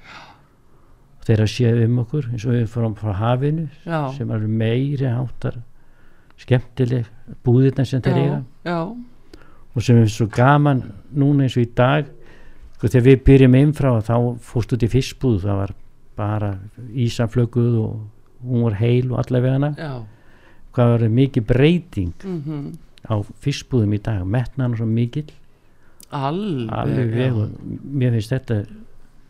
og 1.20 1.26
þeir 1.28 1.40
að 1.44 1.52
séu 1.54 1.86
um 1.86 2.00
okkur 2.04 2.26
eins 2.32 2.46
og 2.46 2.52
við 2.52 2.68
fórum 2.68 2.96
frá 2.96 3.14
hafinu 3.16 3.70
sem 4.18 4.30
eru 4.32 4.48
meiri 4.48 5.08
háttar 5.08 5.56
skemmtileg 6.44 7.08
búðirna 7.46 7.86
sem 7.88 8.04
þeir 8.04 8.20
eiga. 8.20 8.40
já, 8.68 8.80
og 9.74 9.82
sem 9.86 10.02
er 10.02 10.12
svo 10.12 10.28
gaman 10.32 10.84
núna 11.16 11.48
eins 11.48 11.58
og 11.58 11.66
í 11.66 11.72
dag 11.76 12.10
sko, 12.78 12.88
þegar 12.88 13.08
við 13.10 13.24
byrjum 13.30 13.60
inn 13.60 13.76
frá 13.78 13.92
þá 14.04 14.16
fórst 14.44 14.76
út 14.76 14.86
í 14.86 14.92
fiskbúð 14.92 15.46
það 15.46 15.62
var 15.62 15.76
bara 16.20 16.52
ísaflöguð 16.94 17.78
og 17.82 17.94
hún 18.44 18.66
var 18.68 18.78
heil 18.82 19.12
og 19.12 19.22
allavega 19.24 19.58
hana 19.58 20.02
hvað 20.74 20.92
var 20.94 21.06
mikið 21.20 21.48
breyting 21.50 22.26
mhm, 22.26 22.74
á 23.08 23.16
fiskbúðum 23.44 23.96
í 23.98 24.02
dag 24.04 24.24
metnaðan 24.26 24.78
svo 24.80 24.88
mikill. 24.90 25.30
Alveg, 26.14 26.70
alveg 26.72 27.38
og 27.42 27.54
mér 27.84 28.16
finnst 28.18 28.34
þetta 28.36 28.60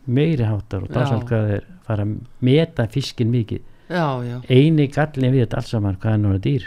meiri 0.04 0.44
háttar 0.44 0.84
og 0.84 0.90
Já. 0.90 0.96
dásamt 0.98 1.28
hvað 1.30 1.50
þeir 1.50 1.68
fara 1.86 2.04
að 2.04 2.16
meta 2.44 2.86
fiskin 2.92 3.32
mikið. 3.32 3.62
Já, 3.88 4.06
já, 4.24 4.36
eini 4.48 4.88
gallin 4.92 5.32
við 5.32 5.44
þetta 5.44 5.60
alls 5.60 5.72
saman 5.72 5.98
hvað 6.00 6.26
er 6.30 6.42
dýr 6.44 6.66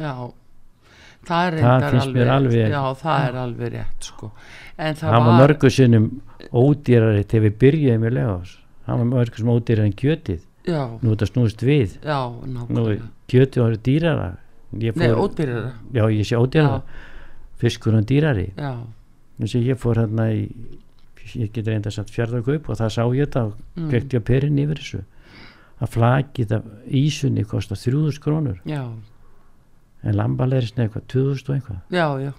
já. 0.00 0.12
Það 1.28 1.46
er 1.48 1.56
Það 1.62 1.86
finnst 1.90 2.12
mér 2.14 2.30
alveg- 2.32 2.70
Já, 2.72 2.82
það 3.02 3.28
er 3.28 3.38
alveg 3.42 3.72
rétt, 3.74 4.00
sko. 4.06 4.30
En 4.78 4.94
það, 4.94 5.10
hann 5.12 5.26
var 5.26 5.40
mörgu 5.42 5.70
sinnum 5.74 6.06
ódýrari 6.54 7.24
þegar 7.26 7.44
við 7.48 7.56
byrjuðum 7.64 8.06
í 8.06 8.12
legás 8.14 8.56
hann 8.86 8.98
var 9.02 9.08
mörgu 9.12 9.36
sem 9.42 9.50
ódýrari 9.52 9.90
en 9.90 9.96
kjötið. 9.98 10.40
Já, 10.68 10.82
nú 11.02 11.10
er 11.12 11.16
þetta 11.16 11.28
snúist 11.32 11.62
við. 11.64 11.96
Já, 12.04 12.18
nú 12.68 12.84
er 12.92 13.02
kjötið 13.28 13.64
orðið 13.64 13.82
dýrara. 13.88 14.28
Ég 14.78 14.96
Nei, 14.96 15.08
fór, 15.08 15.20
ódýrara. 15.24 15.72
já 15.92 16.02
ég 16.12 16.24
sé 16.28 16.36
ódýrara. 16.38 16.82
Fiskur 17.58 17.92
hann 17.96 18.04
dýrari. 18.08 18.52
Eins 18.58 19.54
og 19.54 19.62
ég 19.62 19.76
fór 19.80 19.96
hérna 20.00 20.30
í 20.32 20.48
ég 21.36 21.52
get 21.52 21.66
reynda 21.68 21.90
satt 21.92 22.08
fjörðarkaup 22.08 22.70
og 22.70 22.78
það 22.78 22.88
sá 22.94 23.02
ég 23.12 23.26
þetta 23.28 23.42
og 23.50 23.56
mm, 23.76 23.88
kvekti 23.90 24.16
á 24.16 24.22
perinn 24.24 24.58
yfir 24.62 24.78
þessu. 24.80 25.00
Að 25.78 25.92
flakið 25.94 26.54
af 26.56 26.64
ísunni 26.88 27.44
kostar 27.46 27.76
3000 27.76 28.22
krónur. 28.24 28.56
Já, 28.64 28.86
en 30.04 30.16
lambaleirisni 30.18 30.84
eitthvað 30.84 31.08
2000 31.14 31.50
og 31.50 31.56
eitthvað 31.56 31.98
já, 31.98 32.06
já. 32.28 32.32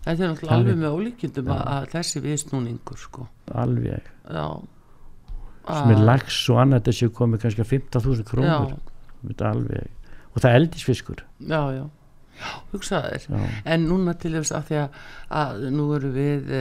Þetta 0.00 0.24
er 0.24 0.30
náttúrulega 0.30 0.56
alveg 0.56 0.78
með 0.80 0.94
ólíkjundum 0.96 1.48
Já. 1.50 1.54
að, 1.54 1.66
að 1.74 1.88
þessi 1.92 2.20
viðsnúningur, 2.24 3.00
sko. 3.02 3.26
alveg 3.52 4.06
Já. 4.32 4.46
sem 5.68 5.92
er 5.92 6.04
lags 6.08 6.38
og 6.50 6.60
annað 6.62 6.86
þessi 6.88 7.10
komið 7.18 7.42
kannski 7.44 7.64
að 7.66 7.72
15.000 7.74 8.28
krónur 8.30 9.42
alveg 9.50 9.90
og 10.30 10.40
það 10.40 10.50
er 10.50 10.60
eldisfiskur 10.62 11.24
já, 11.44 11.60
já. 11.76 11.84
Já, 12.40 12.50
hugsaðu 12.72 13.18
þér. 13.20 13.36
já, 13.36 13.48
En 13.74 13.84
núna 13.90 14.14
til 14.16 14.32
þess 14.38 14.54
að 14.56 14.66
því 14.70 14.76
að, 14.80 14.98
að 15.42 15.64
nú 15.76 15.86
eru 15.98 16.10
við 16.14 16.52
e, 16.56 16.60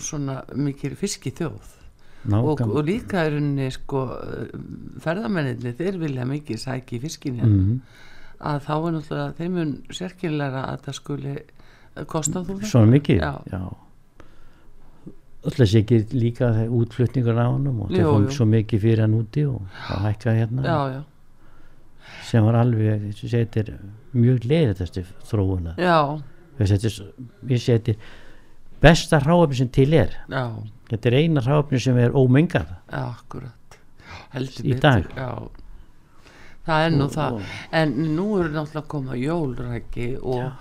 svona 0.00 0.38
mikil 0.56 0.94
fiski 0.96 1.34
þjóð 1.36 1.74
og, 2.38 2.62
og 2.64 2.80
líka 2.86 3.26
er 3.26 3.36
henni 3.36 3.66
sko 3.74 4.06
ferðamenninni 5.02 5.74
þeir 5.76 5.98
vilja 6.00 6.24
mikið 6.30 6.60
sæki 6.62 7.00
fiskin 7.02 7.40
hérna 7.42 7.58
mm, 7.66 8.00
að 8.42 8.58
þá 8.66 8.72
er 8.76 8.92
náttúrulega 8.96 9.36
þeim 9.38 9.52
mun 9.58 9.72
sérkynlega 9.94 10.62
að 10.72 10.82
það 10.86 10.96
skuli 10.98 11.34
kosta 12.10 12.42
þú 12.42 12.58
það. 12.58 12.68
Svona 12.72 12.92
mikið? 12.96 13.20
Já. 13.22 13.32
já. 13.52 13.62
alltaf 15.42 15.66
sé 15.72 15.80
ekki 15.82 15.96
líka 16.14 16.48
útflutningur 16.70 17.34
á 17.38 17.46
honum 17.50 17.80
og 17.86 17.90
það 17.90 18.04
jú. 18.06 18.34
svo 18.36 18.46
mikið 18.46 18.82
fyrir 18.84 19.00
hann 19.04 19.16
úti 19.18 19.42
og 19.50 19.62
það 19.88 20.04
hækkaði 20.06 20.42
hérna. 20.42 20.62
Já, 20.66 20.78
já, 20.94 21.00
sem 22.28 22.44
var 22.46 22.58
alveg, 22.60 23.08
þessi 23.08 23.30
setir 23.32 23.72
mjög 24.14 24.46
leiðið 24.46 24.76
þessi 24.82 25.04
þróuna 25.30 25.74
já, 25.82 25.96
þetta 26.60 26.78
er, 26.78 26.92
s- 26.92 27.26
ég 27.50 27.62
seti 27.64 27.96
besta 28.82 29.18
hráöfni 29.22 29.58
sem 29.62 29.68
til 29.74 29.88
er. 29.98 30.14
Já, 30.30 30.44
þetta 30.92 31.10
er 31.10 31.18
eina 31.22 31.42
hráöfni 31.42 31.80
sem 31.82 31.98
er 31.98 32.14
ómengað 32.18 32.70
akkurat. 33.02 33.78
Heldur 34.32 34.64
Í 34.66 34.74
betur, 34.76 34.80
dag. 34.80 35.10
já 35.16 35.28
það 36.66 36.86
er 36.86 36.90
nú 36.96 37.04
Og- 37.04 37.12
það. 37.16 37.32
og- 37.32 37.42
en 37.72 37.92
nú 38.16 38.26
eru 38.40 38.48
náttúrulega 38.54 38.82
að 38.82 38.88
koma 38.88 39.12
jólræki 39.18 40.08
og, 40.22 40.52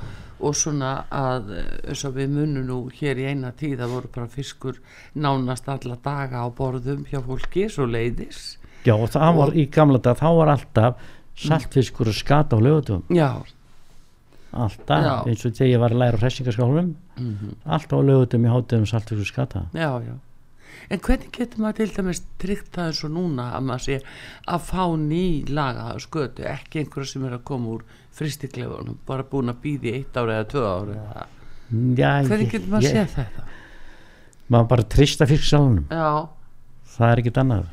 og 0.41 0.55
svona 0.55 1.03
að 1.12 1.51
eins 1.88 2.05
og 2.05 2.15
við 2.15 2.29
munum 2.29 2.65
nú 2.65 2.79
hér 2.91 3.17
í 3.22 3.27
eina 3.29 3.51
tíð 3.51 3.79
að 3.86 3.89
voru 3.93 4.08
bara 4.15 4.27
fiskur 4.27 4.79
nánast 5.15 5.67
alla 5.70 5.98
daga 6.03 6.41
á 6.41 6.48
borðum 6.50 7.05
hjá 7.05 7.22
fólki 7.22 7.70
svo 7.70 7.86
leiðis 7.86 8.58
já 8.86 8.96
og 8.98 9.10
það 9.13 9.36
var 9.38 9.48
Og- 9.48 9.53
í 9.55 9.70
gamla 9.70 10.01
dag 10.01 10.17
þá 10.17 10.36
var 10.38 10.48
alltaf 10.58 10.96
saltfiskur 11.36 12.08
og 12.08 12.13
skata 12.17 12.58
á 12.58 12.60
lögutum 12.60 13.03
já, 13.10 13.43
alltaf, 14.53 15.03
Já. 15.03 15.24
eins 15.27 15.46
og 15.46 15.53
þegar 15.53 15.70
ég 15.72 15.79
var 15.79 15.91
að 15.93 16.00
læra 16.01 16.17
á 16.17 16.22
hressingaskálunum 16.22 16.96
mm 17.17 17.53
alltaf 17.65 17.93
á 17.93 18.03
lögutum 18.03 18.46
í 18.46 18.50
hátum 18.51 18.86
saltfiskur 18.89 19.22
og 19.22 19.27
skata. 19.27 19.62
Já, 19.74 20.01
já 20.01 20.15
en 20.89 20.99
hvernig 20.99 21.31
getur 21.35 21.61
maður 21.63 21.77
til 21.81 21.89
dæmis 21.97 22.21
tryggt 22.41 22.71
það 22.75 22.89
eins 22.91 23.03
og 23.07 23.11
núna 23.15 23.45
að 23.57 23.65
maður 23.69 23.85
sé 23.87 23.97
að 24.47 24.65
fá 24.69 24.83
ný 25.01 25.23
laga 25.49 25.87
skötu, 26.03 26.45
ekki 26.47 26.81
einhverja 26.83 27.11
sem 27.13 27.25
er 27.29 27.37
að 27.37 27.43
koma 27.51 27.75
úr 27.77 27.83
fristikleifunum, 28.11 28.97
bara 29.07 29.23
búin 29.23 29.49
að 29.53 29.61
býði 29.63 29.93
eitt 29.99 30.17
ári 30.19 30.35
eða 30.35 30.49
tvö 30.51 30.63
ári 30.67 30.97
eða? 30.97 31.25
Já, 31.71 32.11
hvernig 32.27 32.47
ég- 32.47 32.51
getur 32.51 32.69
maður 32.73 32.83
ég- 32.89 32.97
séð 32.97 33.15
þetta? 33.15 33.43
Maður 34.51 34.67
bara 34.73 34.83
trista 34.95 35.25
fisksalunum 35.29 35.85
já, 35.89 36.27
það 36.97 37.11
er 37.11 37.21
ekkert 37.21 37.37
annað. 37.45 37.67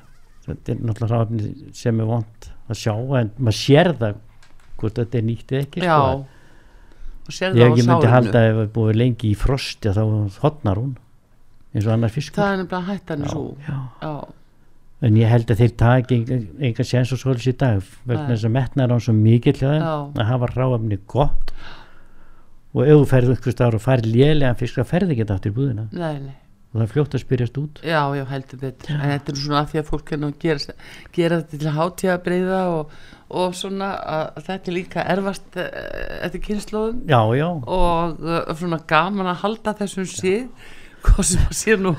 Þetta 0.49 0.73
er 0.73 0.79
náttúrulega 0.89 1.17
hráöfni 1.19 1.75
sem 1.77 2.01
er 2.01 2.07
vond 2.09 2.47
að 2.71 2.79
sjá 2.79 2.93
en 3.21 3.31
maður 3.39 3.59
sér 3.59 3.91
það 3.99 4.15
hvort 4.79 4.95
þetta 5.01 5.19
er 5.19 5.25
nýtt 5.27 5.53
eða 5.53 5.65
ekki 5.67 5.83
já. 5.83 5.97
sko. 5.99 6.27
og 7.29 7.35
sér 7.35 7.51
ég 7.51 7.59
það 7.59 7.67
á 7.67 7.69
ekki 7.69 7.83
myndi 7.89 8.07
sárinu 8.07 8.13
halda 8.15 8.43
ef 8.49 8.55
það 8.61 8.71
búið 8.79 8.97
lengi 9.03 9.29
í 9.33 9.37
frosti 9.37 9.93
þá 9.93 10.03
hotnar 10.41 10.77
hún 10.81 10.95
eins 11.75 11.87
og 11.87 11.95
annar 11.95 12.13
fiskur. 12.13 12.43
Það 12.43 12.53
er 12.53 12.61
nefnilega 12.63 12.93
hættan 12.93 13.27
svo 13.29 13.45
já. 13.67 13.79
já, 14.03 14.13
en 15.05 15.19
ég 15.19 15.31
held 15.31 15.53
að 15.53 15.61
þeir 15.63 15.75
taki 15.79 16.19
engan 16.27 16.89
séns 16.89 17.13
og 17.15 17.21
svolis 17.21 17.47
í 17.51 17.55
dag 17.59 17.83
vegna 18.09 18.33
þess 18.33 18.49
að 18.49 18.55
metnar 18.57 18.95
hann 18.95 19.05
svo 19.05 19.15
Já. 19.15 19.95
að 20.11 20.27
hafa 20.27 20.51
ráöfni 20.55 20.99
gott. 21.07 21.53
Og 22.77 22.85
ef 22.85 22.99
þú 22.99 23.07
ferð 23.09 23.33
ykkur 23.37 23.55
stáður 23.55 23.79
og 23.79 23.85
færð 23.85 24.11
lélega 24.13 24.59
fisk 24.59 24.79
það 24.81 24.91
ferði 24.91 25.15
ekki 25.15 25.33
aftur 25.33 25.53
í 25.53 25.57
búðina. 25.57 25.87
Nei, 25.93 26.19
nei. 26.21 26.37
Og 26.69 26.77
það 26.77 26.85
er 26.85 26.91
fljótt 26.93 27.15
að 27.17 27.23
spyrjast 27.23 27.59
út. 27.63 27.79
Já, 27.81 28.01
já, 28.13 28.25
heldur 28.29 28.59
betur. 28.61 28.91
En 28.99 29.13
þetta 29.15 29.33
er 29.33 29.39
svona 29.41 29.61
að 29.63 29.71
því 29.71 29.79
að 29.81 29.87
fólk 29.89 30.11
er 30.13 30.19
nú 30.21 30.29
að 30.29 30.43
gera, 30.43 30.75
gera 31.17 31.39
þetta 31.41 31.61
til 31.63 31.73
hátíða 31.79 32.17
breyða 32.27 32.59
og, 32.75 32.93
og 33.41 33.55
svona 33.57 33.89
að 34.17 34.43
þetta 34.51 34.71
er 34.71 34.77
líka 34.77 35.07
erfast 35.15 35.57
uh, 35.57 35.71
eftir 36.27 36.45
kynnslóðum 36.45 37.01
já, 37.09 37.21
já, 37.39 37.47
og 37.49 38.21
uh, 38.21 38.53
svona 38.61 38.83
gaman 38.93 39.33
að 39.33 39.41
halda 39.47 39.75
þessum 39.81 40.11
síð 40.13 40.69
hvað 41.09 41.27
sem 41.31 41.45
að 41.49 41.57
sé 41.59 41.77
nú 41.81 41.93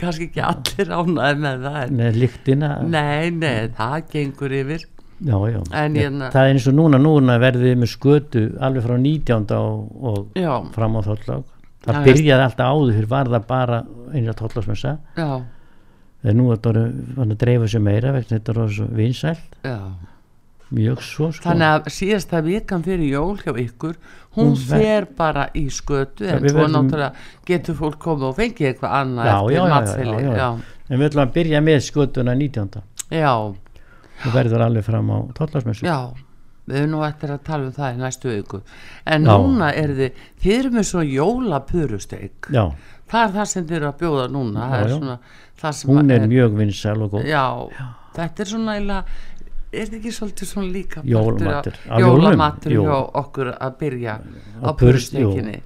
kannski 0.00 0.28
ekki 0.30 0.42
allir 0.48 0.92
ánaði 0.98 1.40
með 1.44 1.64
það 1.68 1.78
en, 1.82 1.96
með 2.00 2.18
lyktina? 2.22 2.70
Nei, 2.90 3.30
nei, 3.38 3.70
það 3.78 3.96
gengur 4.12 4.54
yfir. 4.60 4.86
Já, 5.24 5.36
já. 5.48 5.58
En 5.80 5.98
hérna- 5.98 6.30
það 6.34 6.48
er 6.48 6.54
eins 6.54 6.68
og 6.68 6.76
núna, 6.76 6.98
núna 7.00 7.36
verðið 7.40 7.68
þið 7.70 7.82
með 7.82 7.92
skötu 7.94 8.44
alveg 8.66 8.86
frá 8.86 8.96
19. 8.98 9.58
og, 9.58 10.08
og 10.10 10.72
fram 10.74 10.98
á 10.98 11.00
þóttlák 11.06 11.44
það 11.84 11.98
Já, 11.98 12.04
byrjaði 12.08 12.44
alltaf 12.48 12.72
áður 12.72 12.96
fyrir 12.96 13.10
var 13.12 13.30
það 13.30 13.46
bara 13.50 13.78
einra 14.14 14.34
þóttláksmessa 14.38 14.92
já, 15.20 15.28
en 16.24 16.38
nú 16.40 16.46
er 16.48 16.60
þetta 16.64 16.84
að 17.20 17.34
dreifa 17.42 17.68
sér 17.68 17.82
meira 17.84 18.14
þetta 18.16 18.54
er 18.54 18.72
svo 18.72 18.86
vinsælt. 18.96 19.58
Já 19.64 19.76
mjög 20.74 21.02
svo 21.04 21.30
sko 21.32 21.48
Þannig 21.48 21.70
að 21.70 21.88
síðasta 21.94 22.40
vikan 22.44 22.84
fyrir 22.84 23.10
jól 23.12 23.36
hjá 23.42 23.52
ykkur, 23.64 23.96
hún 24.36 24.52
Hún 24.52 24.56
fer 24.56 25.06
bara 25.16 25.48
í 25.54 25.66
skötu 25.70 26.26
en 26.28 26.42
við 26.42 26.56
svo 26.56 26.66
náttúrulega 26.72 27.12
getur 27.46 27.78
fólk 27.78 27.98
komið 28.02 28.28
og 28.30 28.36
fengið 28.38 28.70
eitthvað 28.72 28.96
annað 29.00 29.30
Já, 29.30 29.38
eftir. 29.80 30.12
Já, 30.38 30.48
en 30.88 30.98
við 30.98 31.08
ætlum 31.10 31.24
að 31.26 31.34
byrja 31.38 31.64
með 31.64 31.80
skötuna 31.88 32.34
19. 32.34 32.82
já, 33.10 33.32
og 33.34 34.34
verður 34.34 34.66
alveg 34.68 34.86
fram 34.86 35.10
á 35.12 35.18
þóttláksmessu 35.38 35.86
já, 35.86 35.98
við 36.64 36.80
erum 36.80 36.92
nú 36.94 37.04
eftir 37.04 37.34
að 37.34 37.44
tala 37.44 37.68
um 37.68 37.72
það 37.76 37.94
í 37.94 38.00
næstu 38.00 38.30
viku. 38.32 38.60
En 39.04 39.26
Já. 39.26 39.32
núna 39.36 39.70
er 39.76 39.92
þið, 39.98 40.20
þið 40.40 40.58
eru 40.58 40.70
með 40.74 40.86
svona 40.90 41.08
jólapurusteik. 41.12 42.50
já, 42.50 42.64
Það 43.04 43.24
er 43.28 43.32
það 43.34 43.48
sem 43.50 43.64
þið 43.68 43.76
eru 43.76 43.86
að 43.90 43.98
bjóða 44.00 44.28
núna. 44.32 44.64
Já, 44.64 44.78
er 44.80 44.88
svona 44.94 45.18
hún 45.84 46.10
er 46.10 46.24
mjög 46.28 46.56
vinsæl 46.58 47.02
og 47.04 47.12
góð 47.14 47.28
Já, 47.28 47.44
þetta 48.16 48.42
er 48.44 48.50
svona 48.50 48.74
eiginlega, 48.78 49.18
er 49.82 49.94
ekki 49.98 50.12
svolítið 50.14 50.50
svona 50.50 50.70
líka 50.74 51.02
Jólamatur. 51.08 51.78
Jólamatur 52.04 52.74
hjá 52.78 52.96
okkur 53.22 53.52
að 53.54 53.76
byrja 53.82 54.16
á 54.62 54.70
purusteikinni. 54.80 55.60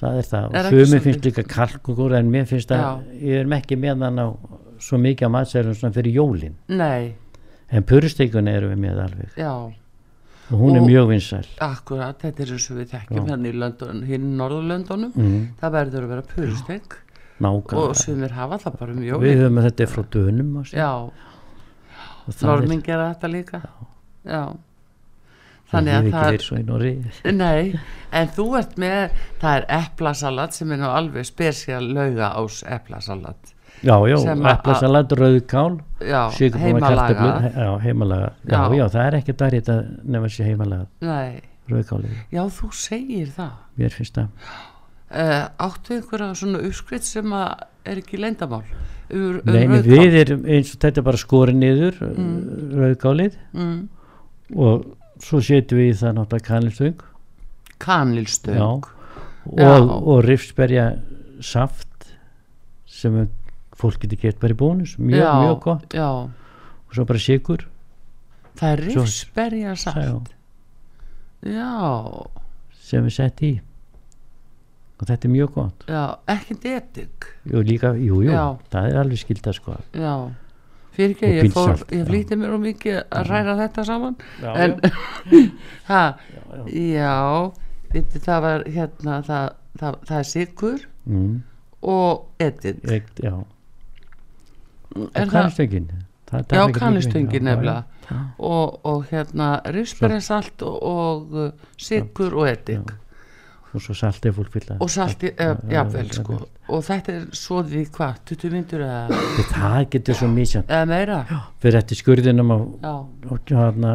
það 0.00 0.20
er 0.20 0.28
það, 0.30 0.54
Er 0.60 0.68
og 0.70 0.86
sumi 0.86 1.00
finnst 1.04 1.26
líka 1.28 1.44
kalkugur 1.44 2.14
en 2.16 2.30
mér 2.32 2.46
finnst 2.48 2.70
að 2.72 3.02
ég 3.20 3.42
er 3.42 3.52
ekki 3.58 3.76
með 3.80 4.06
hann 4.06 4.22
á 4.22 4.28
svo 4.80 4.96
mikið 4.98 5.28
á 5.28 5.30
matsælum 5.36 5.74
svona 5.76 5.92
fyrir 5.94 6.14
jólin. 6.16 6.54
Nei, 6.68 7.14
en 7.70 7.84
puristekuna 7.84 8.54
erum 8.56 8.72
við 8.72 8.80
með 8.86 9.02
alveg. 9.04 9.36
Já, 9.36 9.52
og 10.50 10.56
hún 10.58 10.76
er 10.76 10.80
Og- 10.80 10.88
mjög 10.88 11.08
vinsæl. 11.12 11.46
Akkurat, 11.60 12.18
þetta 12.18 12.40
er 12.40 12.54
eins 12.56 12.70
og 12.70 12.76
við 12.80 12.88
þekkjum 12.94 13.28
hérna 13.28 13.46
í 13.48 13.52
Löndun, 13.52 14.02
hinn 14.06 14.36
Norðurlöndunum, 14.38 15.12
mm, 15.14 15.46
það 15.60 15.76
verður 15.76 16.02
að 16.04 16.08
vera 16.08 16.22
purusteik. 16.34 16.96
Og 17.40 17.96
sumir 17.96 18.32
hafa 18.36 18.58
það 18.60 18.78
bara 18.78 18.92
um 18.92 19.00
við 19.00 19.38
höfum 19.40 19.58
að 19.60 19.66
þetta 19.70 19.80
er 19.80 19.86
frá 19.86 20.02
dönum 20.12 20.64
Já, 20.74 20.90
er, 21.06 21.12
normin 22.46 22.82
gera 22.86 23.08
þetta 23.14 23.30
líka. 23.32 23.60
Já, 24.24 24.42
það 25.70 25.70
þannig 25.70 25.92
er 25.94 26.00
að 26.00 26.10
það 26.14 26.26
verið 26.30 26.44
svo 26.46 26.56
í 26.60 26.64
Norri 26.68 26.92
Nei, 27.40 27.78
en 28.20 28.32
þú 28.36 28.46
ert 28.58 28.74
með, 28.82 29.14
það 29.40 29.56
er 29.60 29.66
eplasalat 29.80 30.56
sem 30.58 30.72
er 30.74 30.80
nú 30.82 30.90
alveg 30.90 31.28
spesial 31.28 31.84
lauga 31.94 32.32
ás 32.40 32.62
eplasalat. 32.66 33.54
já, 33.82 33.94
já, 34.10 34.16
eplasalat, 34.54 35.12
rauðkál 35.20 35.78
Já, 36.04 36.22
heimalaga. 36.58 37.30
já, 37.54 37.70
heimalaga, 37.84 38.32
já, 38.44 38.56
Já. 38.56 38.74
já, 38.76 38.84
það 38.96 39.06
er 39.06 39.18
ekki 39.20 39.36
dærið 39.44 39.70
að 39.76 39.86
nefna 40.04 40.28
sér 40.34 40.50
heimalaga 40.50 40.86
Nei, 41.00 41.40
rauðkálið, 41.70 42.18
já 42.34 42.42
þú 42.58 42.72
segir 42.76 43.30
það. 43.38 43.54
mér 43.80 43.94
finnst 43.96 44.18
það 44.18 44.28
áttu 45.10 45.96
einhverja 45.96 46.34
svona 46.38 46.62
uppskritt 46.68 47.06
sem 47.06 47.32
að 47.34 47.66
er 47.90 48.00
ekki 48.02 48.20
leyndamál? 48.20 48.62
Um, 49.10 49.40
um 49.40 49.50
Nei, 49.50 49.66
við 49.82 50.16
erum 50.20 50.44
eins 50.46 50.70
og 50.74 50.82
þetta 50.84 51.02
bara 51.02 51.18
skorið 51.18 51.56
niður 51.58 51.96
mm. 52.12 52.34
rauðkálið 52.78 53.38
Mm, 53.50 53.80
og 54.54 54.84
svo 55.20 55.40
setjum 55.44 55.80
við 55.80 55.90
í 55.90 55.96
það 55.98 56.16
náttúrulega 56.16 56.46
kanilstöng. 56.46 57.02
Kanilstöng. 57.82 58.86
Og, 59.50 59.90
og 59.98 60.22
rifsberja 60.26 60.86
saft 61.42 62.12
sem 62.90 63.16
fólk 63.80 64.02
getur 64.04 64.20
gett 64.20 64.40
bara 64.40 64.54
í 64.54 64.58
bónus 64.60 64.96
mjög, 65.00 65.22
Já, 65.22 65.32
mjög 65.40 65.60
gott. 65.64 65.96
Já, 65.96 66.08
og 66.28 66.94
svo 66.94 67.06
bara 67.08 67.22
sigur 67.22 67.64
það 68.60 68.72
er 68.74 68.84
rifsberja 68.88 69.74
saft. 69.80 70.34
Já, 71.46 71.72
sem 72.90 73.06
við 73.06 73.16
sett 73.16 73.42
í 73.46 73.52
og 75.00 75.08
þetta 75.08 75.24
er 75.28 75.32
mjög 75.32 75.52
gott. 75.54 75.84
Já, 75.88 76.02
ekkert 76.28 76.64
edik. 76.70 77.26
og 77.54 77.64
líka, 77.64 77.92
jú, 77.96 78.20
jú, 78.22 78.30
Já. 78.32 78.44
það 78.72 78.88
er 78.90 78.98
alveg 79.00 79.18
skilda 79.22 79.52
sko. 79.56 79.76
Já, 79.96 80.14
fyrir 80.92 81.14
ekki, 81.16 81.30
Og 81.30 81.44
ég 81.44 81.52
fór, 81.54 81.84
ég 81.96 82.04
flýtti 82.10 82.36
mér 82.36 82.54
um 82.56 82.62
mikið 82.66 82.98
að 83.10 83.30
ræða 83.30 83.54
þetta 83.62 83.84
saman. 83.88 84.16
já, 84.42 84.52
en, 84.56 84.76
ha, 85.90 86.02
já. 86.34 86.66
já, 86.74 87.52
veitir, 87.94 88.20
það 88.26 88.40
var 88.46 88.64
hérna, 88.66 89.22
það, 89.30 89.48
það, 89.80 89.98
það 90.10 90.18
er 90.18 90.28
sigur 90.34 90.86
Mm, 91.06 91.42
og 91.82 92.26
edik. 92.38 92.82
ég, 92.84 93.02
já. 93.24 93.32
Er 94.92 95.00
og 95.00 95.10
það- 95.14 95.30
kanilstöngin 95.32 95.88
Já, 96.30 96.66
kannistöngin 96.72 97.42
nefnilega. 97.42 97.84
Og, 98.38 98.80
og 98.86 99.04
hérna 99.10 99.60
risperensalt 99.64 100.62
og, 100.62 100.82
og 100.82 101.32
uh, 101.32 101.50
sigur 101.78 102.34
og 102.38 102.48
edik 102.48 102.92
og 103.74 103.82
svo 103.84 103.94
salt 103.94 104.26
er 104.26 104.32
fólk 104.34 104.50
fylla 104.54 104.76
og 104.82 104.90
salti, 104.90 105.30
uh, 105.40 105.56
jafnvel 105.70 106.08
sko. 106.14 106.38
og 106.68 106.80
þetta 106.86 107.12
er 107.16 107.26
svo 107.38 107.60
því 107.66 107.82
hvað, 107.94 108.16
20 108.32 108.54
myndur 108.54 108.84
eða, 108.86 109.20
það 109.52 109.84
getur 109.94 110.18
svo 110.20 110.28
misjant 110.32 110.70
eða 110.70 110.88
meira? 110.90 111.18
Fyrir 111.62 111.78
eftir 111.82 112.00
skurðinum 112.00 112.50
á, 112.50 112.58
já, 112.82 112.94
á, 113.30 113.34
hérna, 113.50 113.92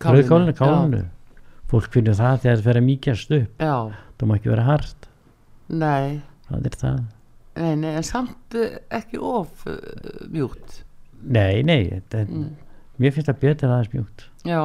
rauðkálinu, 0.00 0.54
kálinu. 0.58 1.02
Fólk 1.70 1.90
finnur 1.94 2.16
það 2.18 2.38
þegar 2.44 2.56
það 2.58 2.64
fer 2.66 2.78
að 2.80 2.86
mýkjast 2.86 3.34
upp. 3.36 3.60
Já, 3.62 3.74
það 4.18 4.30
má 4.30 4.36
ekki 4.38 4.50
vera 4.50 4.64
hart. 4.66 5.06
Nei. 5.70 6.20
Það 6.48 6.66
er 6.70 6.78
það. 6.80 6.96
Nei, 7.60 7.74
nei, 7.82 7.90
en 8.00 8.06
samt 8.06 8.56
uh, 8.58 8.72
ekki 8.98 9.20
of 9.22 9.66
uh, 9.70 9.76
mjúkt. 10.32 10.80
Nei, 11.20 11.60
nei, 11.66 11.82
þetta, 11.92 12.24
Mm. 12.30 12.48
mér 13.00 13.12
finnst 13.14 13.28
það 13.30 13.38
betur 13.44 13.70
aðeins 13.74 13.92
mjúkt. 13.94 14.24
Já, 14.48 14.60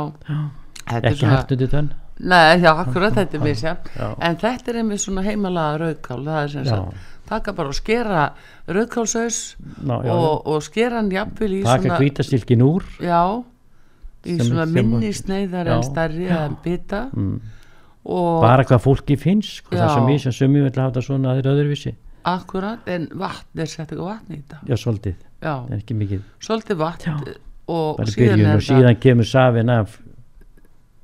þetta 0.88 0.98
er 1.02 1.08
ekki 1.12 1.30
hart 1.30 1.54
undir 1.56 1.70
tönn 1.72 1.92
nei, 2.20 2.62
já, 2.62 2.72
akkurat 2.74 3.14
þetta 3.18 3.38
er 3.38 3.44
misjafn 3.44 3.90
já, 4.00 4.08
en 4.30 4.38
þetta 4.40 4.72
er 4.72 4.80
einmitt 4.82 5.04
svona 5.04 5.26
heimalaga 5.26 5.82
rauðkál 5.84 6.22
það 6.24 6.42
er 6.44 6.54
sem 6.54 6.70
sagt 6.70 7.12
taka 7.26 7.54
bara 7.58 7.72
og 7.74 7.78
skera 7.78 8.28
rauðkálsaus 8.70 9.40
og, 9.90 10.46
og 10.46 10.64
skera 10.66 11.02
hann 11.02 11.12
jafnvel 11.14 11.52
í 11.58 11.64
taka 11.66 11.82
svona 11.82 12.00
hvítastilkin 12.02 12.64
úr. 12.66 12.86
Já 13.02 13.42
í 14.26 14.38
Sem- 14.38 14.48
svona 14.48 14.66
sem- 14.66 14.74
minni 14.74 15.12
sneiðar 15.14 15.68
en 15.70 15.84
já. 15.84 16.30
eða 16.30 16.58
bita. 16.64 17.10
Mm. 17.14 17.42
og 18.06 18.42
bara 18.42 18.64
hvað 18.64 18.82
fólki 18.82 19.18
finnst 19.18 19.62
sko, 19.62 19.76
það 19.76 19.94
sem 19.94 20.10
ég 20.14 20.22
sem 20.22 20.32
sumi 20.32 20.62
vil 20.62 20.72
hafa 20.72 20.92
þetta 20.92 21.02
svona 21.02 21.32
aðeir 21.34 21.50
öðruvísi. 21.54 21.96
Akkurat 22.26 22.88
en 22.90 23.08
vatn 23.14 23.62
er 23.62 23.66
sett 23.66 23.90
eitthvað 23.92 24.10
vatn 24.12 24.34
í 24.34 24.42
þetta. 24.42 24.60
Já, 24.70 24.76
svolítið, 24.78 25.16
já, 25.42 25.54
en 25.70 25.80
ekki 25.80 25.98
mikið. 25.98 26.22
Svolítið 26.42 26.78
vatn 26.78 27.10
Já. 27.10 27.36
og 27.68 27.98
bara 27.98 28.14
síðan 28.14 28.38
byrjun 28.38 28.56
og 28.56 28.62
síðan 28.62 29.00
kemur 29.02 29.26
safin 29.30 29.70
af 29.70 30.00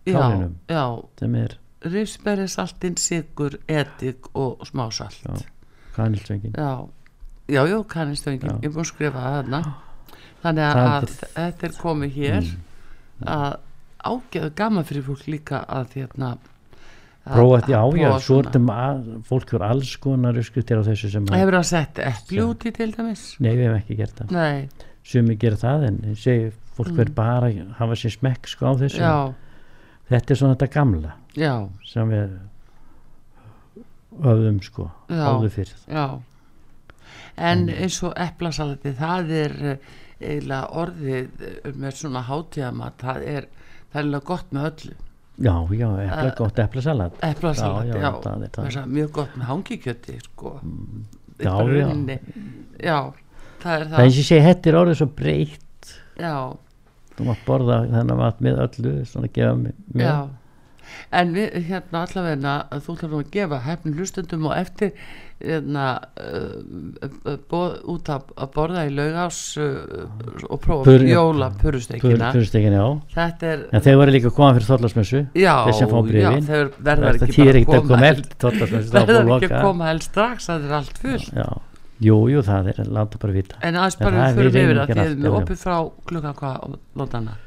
kálinum. 0.06 0.56
já, 0.70 0.84
sem 1.20 1.36
er 1.36 1.58
rifsberi 1.82 2.48
saltinn, 2.48 2.98
sigur, 2.98 3.58
edik 3.68 4.28
og 4.36 4.60
smásalt 4.66 5.18
Já. 5.26 5.46
kanilstöngin 5.96 6.54
já, 6.58 6.88
já, 7.50 7.66
já, 7.68 7.84
kannistöngin 7.88 8.50
Já. 8.50 8.56
ég 8.62 8.66
er 8.66 8.70
búin 8.76 8.86
að 8.86 8.92
skrifa 8.94 9.20
það 9.20 9.36
þarna 9.42 9.62
þannig 10.44 10.64
að, 10.64 10.78
að 10.86 11.04
er- 11.04 11.34
þetta 11.36 11.64
er 11.68 11.76
komið 11.82 12.12
hér 12.16 12.44
Mm. 13.22 13.28
að 13.28 13.58
ágæðu 14.04 14.50
gaman 14.56 14.84
fyrir 14.84 15.04
fólk 15.06 15.28
líka 15.28 15.66
að 15.70 15.92
hérna 15.94 16.38
prófa 17.26 17.60
þetta, 17.62 17.70
já, 17.70 17.82
já, 18.02 18.20
svo 18.20 18.40
er 18.40 18.48
þetta 18.50 19.24
fólk 19.30 19.50
fyrir 19.52 19.66
alls 19.68 19.92
konar 20.02 20.34
uppskriftir 20.42 20.80
á 20.82 20.84
þessu 20.88 21.12
sem 21.12 21.26
hefur 21.30 21.54
það 21.60 21.66
sett 21.70 22.00
epli 22.00 22.42
út 22.42 22.66
í 22.66 22.72
til 22.74 22.92
dæmis 22.96 23.26
nei, 23.40 23.52
við 23.56 23.68
hefum 23.68 23.78
ekki 23.78 23.98
gert 24.00 24.16
það 24.24 24.32
nei, 24.32 24.70
sumi 25.04 25.36
gera 25.38 25.56
það, 25.62 25.86
en 25.92 26.16
segi 26.16 26.52
fólk 26.78 26.96
verður 26.98 27.14
bara 27.14 27.52
að 27.52 27.74
hafa 27.78 27.94
sér 28.02 28.16
smekk 28.18 28.48
sko 28.50 28.66
á 28.66 28.74
þessu 28.82 28.98
Mm. 28.98 29.06
já, 29.06 29.34
þetta 30.12 30.34
er 30.34 30.40
svona 30.42 30.56
þetta 30.58 30.74
gamla 30.76 31.16
já, 31.40 31.54
sem 31.88 32.12
við 32.12 32.40
öfðum 34.20 34.60
sko 34.64 34.90
Já. 35.10 35.24
áður 35.32 35.54
fyrr. 35.56 35.72
Já. 35.88 36.06
En 37.42 37.70
eins 37.72 38.00
og 38.06 38.16
eplasalati 38.20 38.92
það 38.98 39.32
er 39.38 39.56
eh, 39.72 39.94
eiginlega 40.20 40.82
orðið 40.82 41.46
eh, 41.48 41.72
með 41.80 41.96
svona 42.02 42.26
hátíðamat 42.28 43.00
það 43.02 43.24
er, 43.32 43.48
það 43.92 43.96
er 43.96 44.04
eiginlega 44.04 44.28
gott 44.32 44.52
með 44.52 44.68
öllu. 44.72 44.98
Já, 45.42 45.54
já, 45.74 45.88
epla, 46.06 46.34
gott 46.38 46.60
eplasalat. 46.62 47.16
eplasalati, 47.26 47.88
Já, 47.90 48.02
já, 48.04 48.10
það 48.22 48.44
er 48.46 48.52
það. 48.58 48.76
Að 48.84 48.92
mjög 48.98 49.14
gott 49.16 49.38
með 49.40 49.48
hangikjöti 49.50 50.18
sko. 50.28 50.52
Í 50.62 51.48
já, 51.48 51.56
já. 52.84 53.00
það 53.64 53.78
er 53.78 53.88
það 53.88 53.96
það. 53.96 54.04
eins 54.04 54.20
og 54.20 54.28
segi, 54.28 54.44
þetta 54.50 54.70
er 54.72 54.80
orðið 54.82 55.00
svo 55.00 55.08
breytt. 55.22 55.94
Já, 56.22 56.36
þú 57.22 57.30
mátt 57.32 57.48
borða 57.48 57.82
þennan 57.88 58.22
mat 58.22 58.44
með 58.44 58.62
öllu 58.68 58.94
svona 59.08 59.30
að 59.32 59.36
gefa 59.40 59.58
með 59.64 60.06
já. 60.06 60.14
En 61.16 61.30
við 61.36 61.54
hérna 61.70 62.02
allavegna 62.06 62.54
þú 62.84 62.94
nú 63.12 63.20
að 63.22 63.30
gefa 63.36 63.60
hefnum 63.64 64.00
hlustundum 64.00 64.48
og 64.50 64.56
eftir 64.58 64.92
hérna 65.42 65.86
uh, 66.22 67.38
boð, 67.50 67.78
út 67.94 68.12
að, 68.14 68.28
að 68.44 68.52
borða 68.56 68.84
í 68.88 68.92
laugás 68.94 69.40
uh, 69.62 70.04
og 70.48 70.62
prófa 70.64 70.86
Pur- 70.90 71.06
jóla 71.08 71.50
purusteikina 71.62 72.30
er 73.50 73.66
en 73.72 73.86
þeir 73.88 74.00
voru 74.02 74.16
líka 74.16 74.30
að 74.32 74.38
koma 74.38 74.52
fyrir 74.58 74.70
þorlasmessu 74.70 75.24
já, 75.42 75.54
þeir 75.66 75.78
sem 75.80 75.92
fá 75.92 75.98
verða 76.92 77.14
það 78.42 79.02
að 79.02 79.14
er 79.16 79.30
búið 79.32 79.36
ekki 79.38 79.52
að 79.52 79.68
koma 79.68 79.92
held 79.92 80.08
strax 80.08 80.50
það 80.52 80.68
er 80.70 80.78
allt 80.82 81.04
full 81.06 81.26
já, 81.42 81.50
jú, 82.02 82.18
jú, 82.32 82.42
það 82.46 82.72
er 82.74 82.90
láta 82.90 83.22
bara 83.22 83.34
vita. 83.36 83.60
En 83.62 83.78
aðeins 83.80 83.98
bara 84.02 84.18
það 84.18 84.32
við 84.32 84.40
fyrir 84.42 84.52
við 84.56 84.66
yfir 84.66 84.78
að 84.78 84.84
að 84.84 84.92
gera 84.92 85.02
þið 85.02 85.08
allt, 85.08 85.16
erum 85.16 85.24
já, 85.24 85.32
já. 85.32 85.44
opið 85.46 85.64
frá 85.64 85.78
klukka 86.12 86.34
hvað 86.42 86.78
lótana 87.02 87.38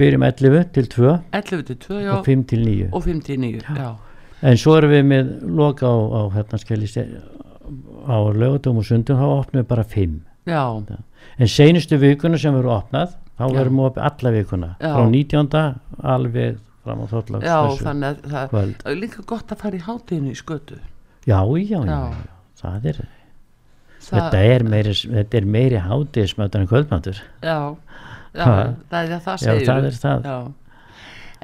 byrjum 0.00 0.24
11 0.26 0.64
til 0.74 0.86
2 0.90 1.10
11 1.38 1.66
til 1.68 1.76
2 1.84 2.00
já, 2.02 2.12
og 2.16 2.24
5 2.26 2.40
til 2.50 2.64
9 2.66 2.88
og 2.90 3.04
5 3.04 3.20
til 3.28 3.40
9 3.40 3.60
já, 3.78 3.90
en 4.50 4.58
svo 4.58 4.74
erum 4.80 4.90
við 4.90 5.04
með 5.12 5.30
loka 5.60 5.86
á, 5.86 5.94
á 5.94 6.20
hérna 6.34 6.58
segja 6.58 7.20
á 8.10 8.18
lögutum 8.34 8.80
og 8.82 8.88
sundum 8.88 9.20
þá 9.20 9.26
opnum 9.36 9.62
við 9.62 9.68
bara 9.70 9.84
5 9.86 10.16
já, 10.50 10.62
en 11.38 11.52
seinustu 11.54 12.00
vikuna 12.02 12.38
sem 12.40 12.54
við 12.54 12.64
erum 12.64 12.74
opnað 12.80 13.14
þá 13.40 13.46
Já. 13.46 13.60
erum 13.62 13.78
við 13.80 13.86
opið 13.88 14.02
alla 14.10 14.30
vikuna. 14.34 14.68
Já. 14.80 14.90
frá 14.96 15.04
19. 15.08 15.62
alveg 16.16 16.58
fram 16.84 17.00
á 17.00 17.06
þóttlags 17.12 17.46
já 17.46 17.56
þannig 17.84 18.10
að 18.10 18.34
það 18.34 18.50
það 18.50 18.90
er 18.90 18.98
líka 19.00 19.24
gott 19.30 19.54
að 19.54 19.62
fara 19.62 19.78
í 19.78 19.84
hátíðinu 19.86 20.34
í 20.34 20.36
skötu. 20.40 20.76
Já, 21.28 21.40
já, 21.40 21.64
já, 21.70 21.80
Já. 21.86 22.00
já, 22.10 22.28
það 22.60 22.90
er 22.90 23.00
það, 23.00 23.16
þetta 24.00 24.40
er 24.54 24.64
meiri, 24.64 24.94
þetta 24.94 25.36
er 25.40 25.44
meiri 25.56 25.80
hátíðismötur 25.84 26.60
en 26.64 26.70
kvöldmötur 26.70 27.20
já, 27.44 27.58
já, 28.34 28.44
það 28.90 29.00
er 29.00 29.20
það 29.26 29.44
já, 29.44 29.54
það 29.66 29.84
er 29.90 29.98
það. 30.00 30.24
Já. 30.24 30.38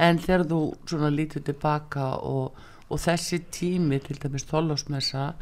en 0.08 0.18
þegar 0.24 0.44
þú 0.50 0.60
svona 0.88 1.10
lítur 1.12 1.42
tilbaka 1.46 2.10
og, 2.20 2.52
og 2.90 2.98
þessi 3.02 3.42
tími 3.52 3.98
til 4.04 4.18
dæmis 4.22 4.44
þólasmessa 4.48 5.32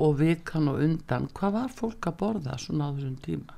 og 0.00 0.18
vikan 0.20 0.68
og 0.70 0.78
undan 0.84 1.28
hvað 1.34 1.56
var 1.58 1.72
fólk 1.74 2.06
að 2.10 2.18
borða 2.22 2.58
svona 2.62 2.88
á 2.88 2.94
þessum 2.94 3.16
tíma? 3.24 3.56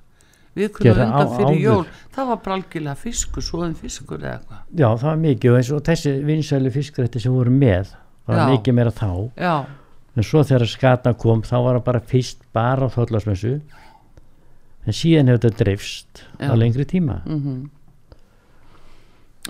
Vikan 0.57 0.91
og 0.93 0.99
undan 1.01 1.29
á- 1.29 1.37
fyrir 1.37 1.55
áður. 1.55 1.61
jól 1.63 1.85
það 2.13 2.27
var 2.29 2.41
bara 2.45 2.57
algjörlega 2.59 2.97
fiskur, 3.01 3.43
svoðin 3.45 3.75
fiskur 3.79 4.19
eða 4.21 4.33
eitthvað. 4.39 4.59
Já, 4.77 4.89
það 5.01 5.07
var 5.09 5.21
mikið 5.23 5.51
og 5.53 5.57
eins 5.61 5.71
og 5.73 5.83
þessi 5.87 6.13
vinsælu 6.29 6.73
fiskrætti 6.75 7.21
sem 7.25 7.33
voru 7.33 7.51
með 7.57 7.93
var 8.29 8.37
Já. 8.37 8.45
mikið 8.53 8.75
meira 8.77 8.91
þá. 8.93 9.09
Já, 9.41 9.55
en 10.17 10.27
svo 10.27 10.43
þegar 10.45 10.69
skata 10.69 11.15
kom 11.19 11.45
þá 11.47 11.57
var 11.65 11.79
það 11.79 11.85
bara 11.87 12.03
fyrst 12.13 12.43
bara 12.53 12.89
á 12.89 12.95
þóttlagsmessu 12.95 13.55
en 14.83 14.97
síðan 14.97 15.31
hefur 15.31 15.45
þetta 15.45 15.65
dreifst 15.65 16.25
Já. 16.41 16.51
á 16.51 16.55
lengri 16.59 16.87
tíma. 16.89 17.23
Mhm. 17.27 17.63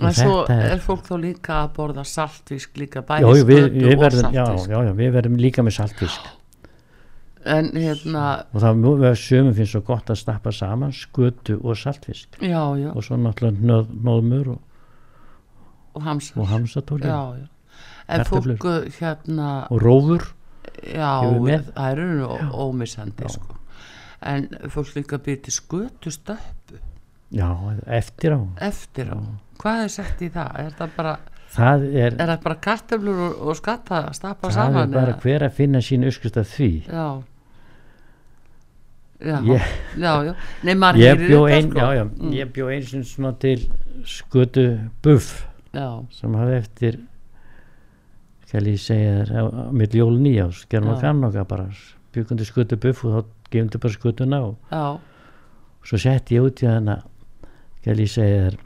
Og 0.01 0.07
en 0.09 0.15
svo 0.17 0.37
er... 0.49 0.79
fólk 0.81 1.03
þá 1.05 1.17
líka 1.21 1.57
að 1.61 1.73
borða 1.75 2.03
saltfisk 2.07 2.79
líka 2.81 3.03
skötu 3.05 3.43
við 3.45 3.67
og 3.93 3.99
verðum, 4.01 4.31
já, 4.33 4.45
saltfisk. 4.47 4.71
já, 4.71 4.79
já, 4.87 4.93
við 4.97 5.11
verðum 5.13 5.35
líka 5.37 5.65
með 5.65 5.75
saltfisk. 5.77 6.31
En 7.53 7.69
hérna, 7.75 8.23
og 8.55 8.63
það 8.63 8.79
mjög 8.79 9.01
við 9.03 9.17
sömum 9.19 9.55
finnst 9.57 9.75
svo 9.75 9.81
gott 9.85 10.09
að 10.09 10.19
stappa 10.23 10.53
saman 10.55 10.95
skötu 10.97 11.59
og 11.59 11.77
saltfisk. 11.77 12.39
Já, 12.41 12.61
já. 12.79 12.89
Og 12.89 13.05
svo 13.05 13.19
náttúrulega 13.21 13.83
nóðmur 14.07 14.55
og, 14.55 14.61
og 15.93 16.47
hamsatóli 16.49 17.05
já, 17.05 17.43
já. 17.43 17.49
En 18.07 18.23
Kartöflur. 18.23 18.57
fólk 18.57 18.65
uh, 18.65 18.89
hérna 18.97 19.51
og 19.69 19.81
rófur 19.83 20.25
já, 20.93 21.11
það 21.75 21.91
eru 21.91 22.27
ómissandi 22.67 23.29
sko. 23.29 23.55
en 24.21 24.47
fólk 24.71 24.95
líka 24.95 25.17
byrja 25.19 25.41
til 25.43 25.53
skötu 25.53 26.11
stöppu. 26.11 26.79
Já, 27.33 27.49
eftir 27.87 28.31
á. 28.37 28.39
Eftir 28.61 29.09
á. 29.11 29.17
Hvað 29.59 29.83
er 29.83 29.87
sett 29.89 30.21
í 30.21 30.29
það? 30.29 30.59
er 30.59 30.71
það 30.77 30.89
bara, 30.97 31.13
það 31.55 31.83
er, 31.95 32.13
er 32.21 32.27
það 32.33 32.41
bara 32.43 32.55
kartöflur 32.67 33.19
og, 33.27 33.37
og 33.47 33.55
skatta 33.57 34.01
stappa 34.13 34.47
það 34.47 34.49
er 34.49 34.57
saman 34.57 34.91
bara 34.93 35.13
eða? 35.13 35.21
hver 35.23 35.45
að 35.47 35.55
finna 35.59 35.81
sín 35.81 36.05
uskust 36.07 36.37
að 36.37 36.49
því. 36.55 36.71
Já. 36.87 37.07
Já, 39.23 39.37
Ég- 39.47 39.67
já, 39.97 40.13
já. 40.27 40.33
Nei, 40.67 40.73
maður 40.75 41.17
bjó 41.21 41.41
þetta, 41.47 41.55
ein, 41.55 41.69
sko. 41.69 41.79
já, 41.79 41.93
já, 41.95 42.03
Mm. 42.03 42.31
ég 42.33 42.51
bjó 42.53 42.65
eins 42.73 42.93
og 42.93 43.03
svona 43.07 43.31
til 43.39 43.69
skötu 44.03 44.65
buff 45.01 45.45
sem 46.11 46.33
hafði 46.35 46.57
eftir 46.57 46.99
skal 48.53 48.67
ég 48.69 48.77
segja 48.77 49.13
þér 49.23 49.31
á, 49.33 49.43
á 49.49 49.63
mitt 49.73 49.95
jól 49.97 50.13
nýjás, 50.21 50.59
gerum 50.69 50.91
Já. 50.91 50.93
að 50.93 50.99
kannu 51.07 51.25
okkar 51.31 51.45
bara 51.49 51.63
byggundi 52.13 52.45
skötu 52.45 52.77
buff 52.77 52.99
og 53.07 53.15
þá 53.15 53.21
gefum 53.49 53.69
þið 53.73 53.81
bara 53.81 53.95
skötuna 53.95 54.39
og 54.45 54.53
já, 54.69 54.83
svo 55.89 55.97
setti 56.03 56.37
ég 56.37 56.45
út 56.45 56.61
í 56.61 56.67
hana 56.69 56.99
skal 57.81 58.03
ég 58.03 58.11
segja 58.13 58.43
þér 58.43 58.59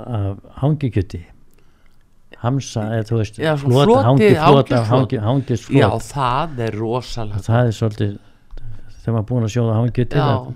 af 0.00 0.42
hangikjöti 0.62 1.20
hamsa, 2.40 2.88
eða 2.96 3.06
þú 3.12 3.20
veist 3.20 3.38
Já, 3.38 3.52
flota, 3.60 4.02
hangi, 4.08 4.32
flota, 4.34 4.82
hangi, 4.90 5.22
hangis 5.22 5.68
já, 5.70 5.86
flot. 5.86 6.08
það 6.10 6.60
er 6.66 6.78
rosalega 6.82 7.44
það 7.46 7.70
er 7.70 7.78
svolítið 7.78 8.12
þegar 9.04 9.14
maður 9.16 9.28
búin 9.30 9.46
að 9.46 9.54
sjóða 9.54 9.78
hangikjöti 9.78 10.18
já, 10.18 10.26
að 10.26 10.50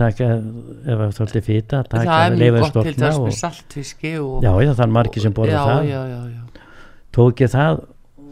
taka, 0.00 0.28
ef 0.40 1.02
það 1.16 1.36
er 1.36 1.64
taka, 1.70 2.04
það 2.04 2.24
er 2.24 2.36
mjög 2.40 2.58
gott 2.60 2.78
til 2.80 2.94
þess 2.96 3.18
og, 3.18 3.26
með 3.26 3.36
saltfiski 3.38 4.12
og, 4.20 4.36
já, 4.44 4.52
já, 4.64 4.70
það 4.72 4.84
er 4.86 4.94
margir 4.96 5.24
sem 5.24 5.34
borða 5.36 5.56
já, 5.56 5.62
það. 5.70 5.90
já, 5.90 6.62
tók 7.16 7.42
ég 7.44 7.52
það 7.54 7.82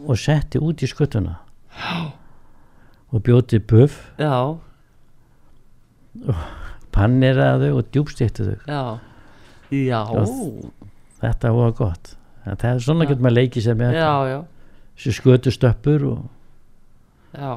og 0.09 0.19
setti 0.19 0.61
út 0.63 0.83
í 0.83 0.89
skuttuna. 0.89 1.35
Og 3.09 3.23
bjóti 3.25 3.57
buff 3.65 4.09
já, 4.21 4.33
panniraðu 6.93 7.71
og 7.77 7.93
djúbstiktu 7.93 8.49
þau 8.49 8.57
já. 8.69 8.83
Já, 9.69 10.01
Og 10.09 10.71
þetta 11.21 11.51
var 11.53 11.73
gott. 11.77 12.15
Það 12.45 12.63
er 12.71 12.79
svona 12.81 13.05
getur 13.05 13.21
maður 13.21 13.37
leikið 13.37 13.65
sér 13.67 13.75
með 13.77 13.97
þessu 13.99 15.13
skötu 15.13 15.53
stöppur 15.53 16.05
og 16.09 16.23
já. 17.37 17.51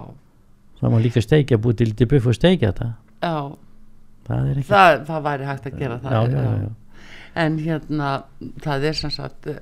Það 0.82 0.92
má 0.92 0.98
líka 1.00 1.22
steikja 1.22 1.60
búið 1.62 1.94
til 1.96 2.08
buff 2.10 2.28
og 2.28 2.36
steikja 2.36 2.72
þetta. 2.72 2.88
Já, 3.22 3.36
það 4.28 4.48
er 4.52 4.62
það, 4.68 4.94
það 5.08 5.26
væri 5.26 5.50
hægt 5.50 5.68
að 5.68 5.78
gera 5.82 5.98
það 6.02 6.16
já, 6.16 6.22
já, 6.22 6.46
já, 6.46 6.62
já. 6.62 6.70
en 7.44 7.58
hérna 7.58 8.10
það 8.64 8.88
er 8.90 8.98
sem 9.00 9.14
sagt 9.14 9.50
eh, 9.52 9.60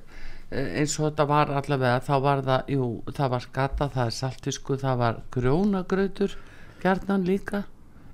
eins 0.50 0.96
og 0.98 1.08
þetta 1.08 1.26
var 1.30 1.52
allavega 1.60 2.00
þá 2.06 2.14
var 2.24 2.44
það, 2.46 2.72
jú, 2.76 2.88
það 3.16 3.34
var 3.34 3.44
skata 3.46 3.90
það 3.94 4.06
er 4.06 4.16
saltfisku, 4.18 4.78
það 4.80 5.02
var 5.04 5.20
grjónagrautur 5.36 6.36
gjarnan 6.82 7.26
líka 7.28 7.64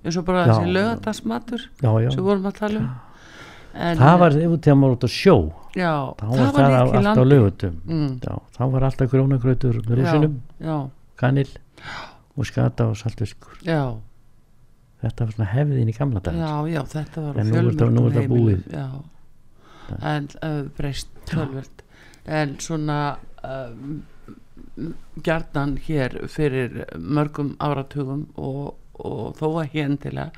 eins 0.04 0.18
og 0.20 0.26
bara 0.28 0.46
þessi 0.50 0.74
lögadagsmatur 0.76 1.68
sem 1.82 2.24
vorum 2.24 2.50
að 2.50 2.58
tala 2.60 2.82
um. 2.82 2.94
En, 3.76 3.98
það 4.00 4.18
var 4.22 4.34
ef 4.40 4.52
þegar 4.64 4.76
maður 4.80 4.94
út 4.96 5.04
á 5.04 5.10
sjó 5.12 5.36
já, 5.76 5.92
var 6.16 6.28
það, 6.32 6.44
líka 6.46 6.66
í 6.66 6.76
allt 6.80 6.94
á 6.96 7.00
landi. 7.04 7.24
lögutum 7.28 7.74
mm, 7.84 8.12
já, 8.24 8.36
þá 8.56 8.60
var 8.72 8.86
alltaf 8.88 9.16
rúsinum, 9.16 10.38
já, 10.64 10.76
kanil 11.20 11.50
og 12.36 12.48
skata 12.48 12.90
og 12.90 12.96
saltfiskur. 13.00 13.58
Já, 13.64 13.96
þetta 15.06 15.24
var 15.28 15.32
svona 15.36 15.50
hefðin 15.54 15.88
í 15.92 15.96
gamla 15.98 16.20
dag 16.26 16.34
já, 16.40 16.52
já, 16.74 16.82
þetta 16.94 17.24
var 17.28 17.40
En 17.42 17.50
nú 17.52 17.56
er 17.62 18.16
þetta- 18.16 18.28
búið. 18.32 18.62
já, 18.72 18.86
en 20.12 20.28
uh, 20.42 20.62
breyst 20.76 21.08
tölvöld 21.30 21.82
en 22.26 22.56
svona 22.58 23.00
uh, 23.44 23.70
gjarnan 25.24 25.76
hér 25.86 26.16
fyrir 26.28 26.84
mörgum 26.98 27.54
áratugum 27.62 28.26
og, 28.36 28.74
og 28.98 29.36
þó 29.38 29.48
ekki 29.64 29.82
endilega 29.84 30.30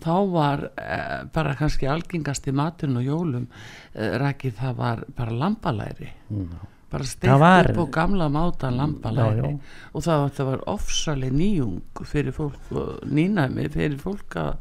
þá 0.00 0.12
var 0.32 0.62
uh, 0.70 1.24
bara 1.34 1.54
kannski 1.58 1.88
algengasti 1.90 2.52
maturinn 2.56 3.00
og 3.00 3.08
jólum 3.08 3.48
rækið 3.94 4.54
það 4.60 4.76
var 4.84 5.04
bara 5.16 5.38
lambalæri 5.44 6.12
Mm. 6.30 6.52
Bara 6.90 7.04
steikt 7.06 7.40
var- 7.40 7.70
upp 7.70 7.78
og 7.84 7.90
gamla 7.94 8.28
máta 8.28 8.70
já. 8.70 9.58
og 9.94 10.02
það, 10.02 10.24
það 10.36 10.46
var 10.50 10.62
ofsaleg 10.66 11.32
nýjung 11.32 11.80
fyrir 12.04 12.32
fólk 12.32 12.72
nýnæmi 13.06 13.68
fyrir 13.70 13.98
fólk 13.98 14.36
að, 14.36 14.56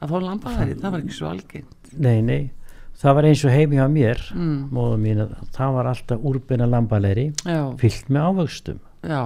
að 0.00 0.08
fá 0.10 0.20
lambalæri. 0.22 0.78
Það 0.80 0.90
var 0.90 1.00
ekki 1.04 1.16
svo 1.18 1.28
algengt. 1.28 1.90
Nei, 1.98 2.20
nei, 2.22 2.50
það 2.96 3.14
var 3.18 3.28
eins 3.30 3.44
og 3.44 3.52
heimi 3.52 3.76
á 3.80 3.88
mér 3.88 4.22
mm, 4.34 4.72
mín 5.02 5.20
að 5.26 5.36
það 5.56 5.76
var 5.76 5.90
alltaf 5.92 6.24
úrbina 6.32 6.66
lambalegri 6.66 7.28
já, 7.44 7.60
fyllt 7.80 8.08
með 8.08 8.30
ávöxtum. 8.30 8.80
Já. 9.06 9.22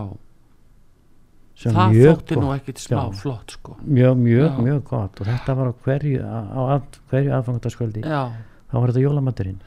Það 1.61 1.93
þótti 1.93 2.37
nú 2.41 2.47
gott, 2.49 2.61
ekkit 2.63 2.79
smá 2.81 2.97
Já. 2.97 3.17
flott 3.21 3.51
sko. 3.53 3.75
Mjög, 3.85 4.17
mjög, 4.17 4.47
Já. 4.49 4.61
mjög 4.65 4.85
gott. 4.89 5.21
Og 5.21 5.27
þetta 5.29 5.57
var 5.59 5.69
á 5.69 5.75
hverju, 5.85 6.21
á 6.25 6.61
að, 6.77 7.01
hverju 7.11 7.35
aðfangandaskvöldi 7.37 8.05
já, 8.07 8.23
þá 8.71 8.77
var 8.79 8.93
þetta 8.93 9.03
jólamaturinn 9.05 9.59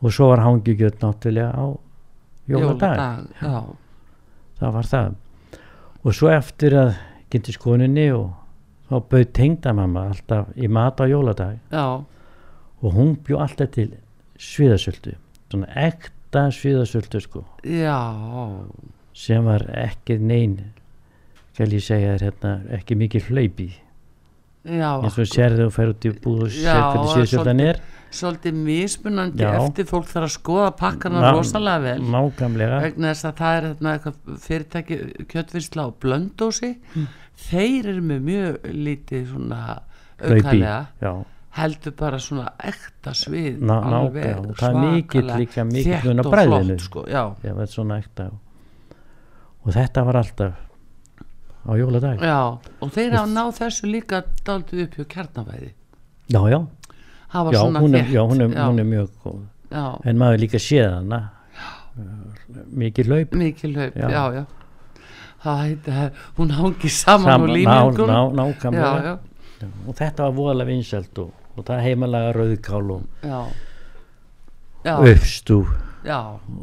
og 0.00 0.12
svo 0.12 0.28
var 0.30 0.40
hangigjöld 0.44 0.96
náttúrulega 1.02 1.50
á 1.52 1.66
jóladag. 2.48 3.28
Já, 3.42 3.62
það 4.60 4.74
var 4.78 4.90
það. 4.92 5.14
Og 6.06 6.14
svo 6.14 6.30
eftir 6.30 6.76
að 6.78 6.92
gynntist 7.32 7.60
koninni 7.62 8.08
og 8.14 8.30
þá 8.86 8.96
bauð 9.10 9.28
tengdamamma 9.34 10.08
alltaf 10.12 10.50
í 10.54 10.70
mat 10.70 11.02
á 11.02 11.04
jóladag. 11.10 11.58
Já, 11.72 12.04
og 12.82 12.92
hún 12.94 13.16
bjó 13.26 13.40
alltaf 13.42 13.72
til 13.74 13.90
sviðasöldu 14.38 15.16
svona 15.50 15.68
ekta 15.88 16.48
sviðasöldu 16.52 17.20
sko. 17.22 17.44
Já. 17.64 17.98
Sem 19.16 19.46
var 19.48 19.64
ekki 19.72 20.18
nein 20.20 20.58
skal 21.56 21.72
ég 21.72 21.80
segja 21.80 22.16
þér 22.16 22.24
hérna 22.26 22.50
ekki 22.76 22.96
mikið 23.00 23.28
hlaupi 23.30 23.68
eins 24.66 25.18
og 25.22 25.28
sérðu 25.30 25.66
og 25.68 25.72
fer 25.76 25.92
út 25.92 26.06
í 26.08 26.12
búð 26.22 26.46
og 26.46 26.50
sér 26.54 26.80
hvernig 26.80 27.02
og 27.02 27.12
sviðasöldan 27.14 27.62
er 27.66 27.80
svolítið 28.16 28.58
mismunandi 28.66 29.42
Já. 29.44 29.50
eftir 29.60 29.86
fólk 29.90 30.06
þarf 30.08 30.28
að 30.28 30.34
skoða 30.36 30.68
pakkana 30.78 31.20
Ná- 31.24 31.32
rosalega 31.36 31.82
vel. 31.82 32.02
nákvæmlega. 32.14 32.78
Vegna 32.86 33.10
þess 33.12 33.26
að 33.28 33.34
það 33.40 33.56
er 33.56 33.66
eitthvað 33.92 34.40
fyrirtæki 34.46 34.98
kjötvinsla 35.32 35.86
á 35.86 35.88
blöndósi 36.00 36.70
þeir 37.50 37.90
eru 37.92 38.04
með 38.06 38.20
mjög 38.30 38.70
lítið 38.72 39.26
svona 39.34 39.62
já, 41.02 41.12
heldur 41.56 41.92
bara 41.96 42.18
svona 42.22 42.52
ekta 42.64 43.12
svið 43.16 43.60
ná, 43.60 43.76
alveg 44.00 44.38
og 44.38 44.46
mikill 44.80 45.26
svakalega 45.28 45.66
þétt 45.76 46.24
og 46.24 46.32
flott, 46.32 46.80
sko, 46.86 47.04
já, 47.10 47.22
já, 47.44 47.66
svona 47.66 47.98
ekta. 48.00 48.30
Og 49.66 49.74
þetta 49.74 50.04
var 50.06 50.20
alltaf 50.22 50.65
á 51.66 51.72
jóladag. 51.76 52.20
Já, 52.22 52.38
og 52.80 52.90
þeir 52.94 53.12
hafa 53.16 53.26
náð 53.32 53.52
þessu 53.60 53.90
líka 53.90 54.22
daldið 54.46 54.82
upp 54.86 54.94
hjá 55.00 55.04
kjarnaveiði 55.14 55.72
já, 56.30 56.40
já, 56.50 56.60
já, 57.52 57.60
hún 57.80 57.94
er, 57.94 58.06
já, 58.10 58.22
hún 58.22 58.40
er, 58.40 58.54
hún 58.54 58.78
er 58.82 58.84
mjög 58.86 59.10
góð. 59.24 59.40
Já, 59.70 59.84
en 60.04 60.18
maður 60.18 60.40
líka 60.44 60.58
séð 60.62 60.90
hana. 60.94 61.20
Mikið 62.76 63.08
laup 63.08 63.32
mikil 63.34 63.72
hlaup, 63.74 63.94
Já. 63.96 64.24
já, 64.36 64.44
það 65.42 66.10
hún 66.36 66.50
hangi 66.52 66.88
saman 66.92 67.26
á 67.26 67.36
Saman- 67.36 67.48
ná, 67.48 67.54
líningum 67.56 68.10
ná, 68.10 68.18
nákvæmlega. 68.40 69.18
Og 69.88 69.94
þetta 69.96 70.22
var 70.26 70.34
voðalega 70.36 70.68
vinsælt 70.68 71.18
og, 71.22 71.30
og 71.56 71.64
það 71.64 71.80
heimalega 71.86 72.32
rauðkál 72.36 72.90
og 72.92 73.02
já. 73.24 73.40
Já, 74.84 74.94
uppstú 75.02 75.66
já, 76.04 76.18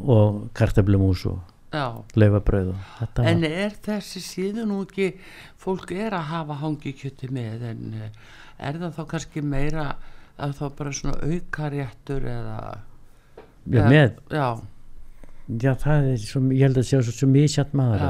og 0.06 0.48
kartablumús 0.54 1.26
og 1.26 1.40
var, 1.74 3.24
En 3.24 3.44
er 3.48 3.74
þessi 3.84 4.20
síðan 4.22 4.68
nú 4.70 4.80
ekki, 4.84 5.08
fólk 5.60 5.90
er 5.96 6.14
að 6.16 6.28
hafa 6.30 6.56
hangikjöti 6.62 7.30
með 7.34 7.64
en 7.72 7.94
eh, 7.98 8.10
er 8.58 8.78
það 8.82 8.94
þá 8.98 9.02
kannski 9.14 9.42
meira 9.42 9.86
að 10.38 10.54
þá 10.58 10.64
bara 10.78 10.92
svona 10.92 11.18
aukaréttur 11.22 12.28
eða 12.30 12.58
já, 13.66 13.80
eða- 13.80 13.90
með, 13.90 14.16
Já, 14.30 14.48
já 15.64 15.74
það 15.84 16.08
er 16.12 16.16
svo, 16.24 16.40
ég 16.50 16.62
held 16.68 16.78
að 16.82 16.88
sé 16.88 17.02
svo, 17.02 17.12
svo 17.20 17.28
misjætt 17.30 17.74
maður 17.74 18.04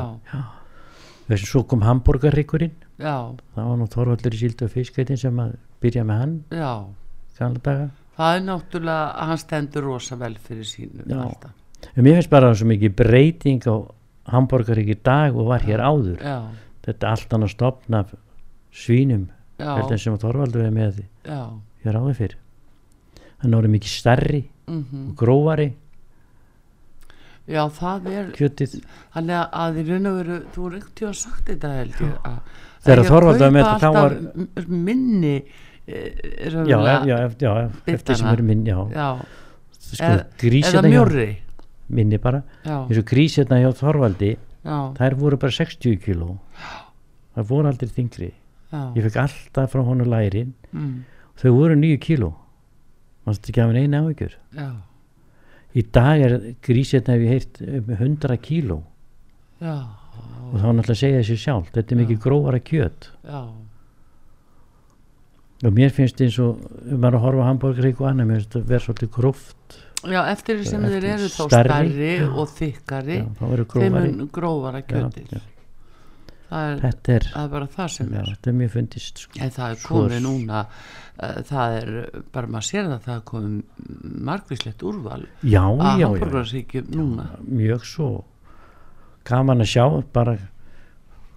þess 1.29 1.41
að 1.43 1.49
svo 1.51 1.63
kom 1.69 1.81
hambúrgarrykkurinn 1.85 2.75
já, 3.01 3.17
það 3.57 3.69
var 3.71 3.77
nú 3.81 3.89
Þorvaldur 3.91 4.37
í 4.37 4.41
síldu 4.45 4.69
og 4.69 4.73
fiskætin 4.77 5.17
sem 5.21 5.41
að 5.41 5.57
byrja 5.81 6.05
með 6.05 6.21
hann. 6.21 6.35
Já. 6.53 6.73
Það 8.15 8.37
er 8.37 8.43
náttúrulega 8.47 9.07
að 9.19 9.27
hann 9.33 9.41
stendur 9.43 9.83
rosa 9.89 10.17
vel 10.17 10.37
fyrir 10.39 10.65
sínu 10.69 11.03
alltaf. 11.11 11.51
En 11.97 12.05
mér 12.05 12.17
finnst 12.19 12.31
bara 12.33 12.55
svo 12.55 12.67
mikið 12.71 12.95
breyting 12.99 13.63
á 13.71 13.75
hambúrgarrykk 14.35 14.89
í 14.95 14.99
dag 15.05 15.37
og 15.37 15.47
var 15.53 15.61
hér 15.67 15.83
áður. 15.85 16.19
Já, 16.23 16.39
þetta 16.87 17.07
er 17.07 17.11
allt 17.13 17.35
annað 17.37 17.53
stopna 17.55 17.99
af 18.05 18.15
svínum 18.75 19.29
heldur 19.61 19.93
en 19.95 19.99
sem 20.03 20.15
að 20.17 20.25
Þorvaldur 20.25 20.65
er 20.67 20.73
með 20.75 21.03
já. 21.25 21.41
hér 21.85 21.99
áður 22.01 22.17
fyrir 22.19 22.37
hann 23.45 23.53
er 23.53 23.59
orðið 23.61 23.75
mikið 23.77 23.93
stærri 23.93 24.43
mm 24.67 25.09
og 25.11 25.17
grófari. 25.21 25.73
Já, 27.45 27.61
það 27.77 28.07
er 28.09 28.29
kjötið. 28.33 28.79
Þannig 29.13 29.37
að- 29.37 29.51
að 29.61 29.77
í 29.77 29.83
raun 29.91 30.07
og 30.09 30.15
veru, 30.17 30.37
þú 30.55 30.67
er 30.71 30.77
ekkert 30.79 30.95
tíu 30.97 31.11
sagt 31.15 31.45
þetta 31.51 31.73
held 31.77 31.99
ég 32.01 32.15
að 32.25 32.39
Þegar 32.85 32.99
að 33.03 33.11
Þorvaldur 33.11 33.41
var 33.45 33.51
með 33.53 33.65
þetta, 33.65 33.79
þá 33.81 33.93
var- 33.93 34.67
minni 34.69 35.35
e, 35.87 36.13
já, 36.69 36.79
já, 37.05 37.17
já, 37.41 37.71
eftir 37.87 38.17
sem 38.17 38.27
eru 38.33 38.43
minn 38.43 38.65
já, 38.65 38.79
já. 38.93 39.09
Sko, 39.79 40.05
eða, 40.05 40.25
grís 40.41 40.73
minni 41.89 42.19
bara, 42.19 42.43
eins 42.65 43.01
og 43.01 43.09
grís 43.09 43.37
hérna 43.39 43.61
hjá 43.63 43.71
Þorvaldi 43.77 44.33
já, 44.37 44.77
þær 44.97 45.19
voru 45.21 45.41
bara 45.41 45.57
60 45.57 45.99
kíló. 46.05 46.39
Það 47.35 47.51
voru 47.51 47.71
aldrei 47.71 47.91
þingri 47.91 48.31
já, 48.31 48.81
ég 48.95 49.07
fekk 49.09 49.21
alltaf 49.25 49.75
frá 49.75 49.85
honu 49.85 50.07
lærin. 50.09 50.55
Mm, 50.73 51.05
þau 51.43 51.53
voru 51.59 51.77
9 51.79 52.01
kíló. 52.05 52.33
Maður 53.25 53.39
þetta 53.39 53.53
ekki 53.53 53.65
hafa 53.65 53.85
einu 53.85 54.01
áhyggjur? 54.01 54.39
Já, 54.55 54.71
í 55.75 55.85
dag 55.97 56.25
er 56.25 56.39
grís 56.65 56.95
hef 56.95 57.09
ég 57.09 57.31
heyrt 57.35 57.63
um 57.65 57.95
100 57.99 58.41
kíló. 58.45 58.83
Og 59.65 60.59
þá 60.61 60.67
náttúrulega 60.71 61.01
segja 61.01 61.21
þessu 61.23 61.39
sjálf 61.41 61.71
þetta 61.75 61.95
er 61.95 62.03
mikið 62.03 62.19
grófara 62.23 62.61
kjöt. 62.61 63.09
Já, 63.25 63.41
og 65.65 65.73
mér 65.73 65.93
finnst 65.95 66.21
eins 66.21 66.37
og 66.43 66.61
um 66.93 67.07
að 67.09 67.21
horfa 67.23 67.47
á 67.47 67.49
hambúrgarík 67.49 68.01
og 68.03 68.11
annað 68.11 68.29
mér 68.29 68.41
finnst 68.41 68.53
þetta 68.53 68.71
vera 68.73 68.85
svolítið 68.85 69.11
gróft 69.15 69.77
já, 70.11 70.21
eftir 70.33 70.59
því 70.61 70.69
sem 70.69 70.85
þeir 70.91 71.07
eru 71.15 71.29
þá 71.33 71.43
stærri, 71.49 72.13
já. 72.19 72.29
og 72.31 72.53
þykkari 72.55 73.19
já, 73.19 73.27
þeim 73.75 73.99
er 74.01 74.13
grófara 74.35 74.83
Já, 74.85 75.03
já. 75.33 75.41
það 76.49 76.69
er, 76.73 76.83
þetta 76.85 77.15
er, 77.17 77.27
er 77.43 77.49
bara 77.55 77.69
það 77.77 77.91
sem 77.97 78.13
já, 78.13 78.21
er. 78.21 78.31
þetta 78.35 78.51
er 78.53 78.57
mjög 78.61 78.73
fundist 78.77 79.23
sko. 79.25 79.41
en 79.41 79.55
það 79.57 79.75
er 79.77 79.83
komið 79.89 80.17
er- 80.19 80.25
núna 80.27 80.63
uh, 80.65 81.39
það 81.51 81.77
er, 81.81 81.93
bara 82.37 82.53
maður 82.55 82.69
sér 82.71 82.91
það 82.91 83.07
það 83.09 83.15
er 83.17 83.25
komið 83.31 83.87
margvíslegt 84.31 84.85
úrval 84.91 85.21
já, 85.43 85.63
að 85.65 85.85
já, 85.85 85.95
já, 86.03 86.07
hambúrgarsíkjum 86.09 86.91
núna. 86.99 87.29
mjög 87.49 87.89
svo. 87.89 88.11
Gaman 89.25 89.65
að 89.65 89.71
sjá 89.73 89.85
bara 90.13 90.37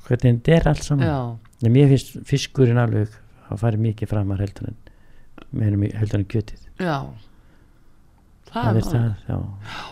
hvernig 0.07 0.41
þetta 0.41 0.57
er 0.57 0.67
allt 0.73 0.83
saman. 0.83 1.07
Já, 1.07 1.69
mér 1.71 1.87
finnst 1.93 2.17
fiskurinn 2.27 2.79
alveg 2.81 3.15
að 3.47 3.61
fara 3.63 3.79
mikið 3.79 4.11
framar 4.11 4.43
heldur 4.43 4.73
en 4.73 4.77
heldur 5.95 6.19
en 6.19 6.27
kjötið. 6.27 6.67
Já 6.83 6.97
það, 8.53 8.79
það 8.87 9.07
það 9.27 9.45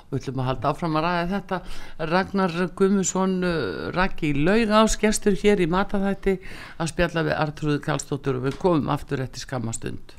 Við 0.09 0.19
ætlum 0.19 0.41
að 0.41 0.49
halda 0.49 0.71
áfram 0.71 0.97
að 0.99 1.05
ræða 1.05 1.25
þetta. 1.33 1.59
Ragnar 2.11 2.55
Guðmusson 2.79 3.35
uh, 3.43 3.55
Raggi 3.95 4.31
Laugás, 4.37 4.97
gestur 5.01 5.37
hér 5.41 5.63
í 5.63 5.69
Mataþætti 5.71 6.37
að 6.79 6.91
spjalla 6.93 7.25
við 7.27 7.39
Artrúðu 7.45 7.81
Kallstóttur 7.85 8.39
og 8.39 8.47
við 8.47 8.59
komum 8.61 8.91
aftur 8.93 9.23
eftir 9.25 9.43
skammastund. 9.45 10.15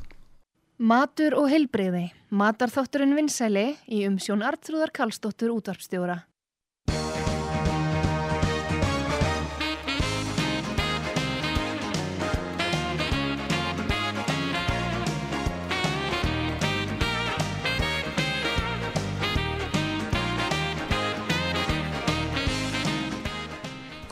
Matur 0.77 1.39
og 1.41 1.49
heilbreyði. 1.49 2.11
Matarþátturinn 2.37 3.17
vinsæli 3.17 3.71
í 3.89 4.03
umsjón 4.09 4.45
Artrúðar 4.45 4.93
Karlsdóttur 4.93 5.55
útvarpstjóra. 5.55 6.21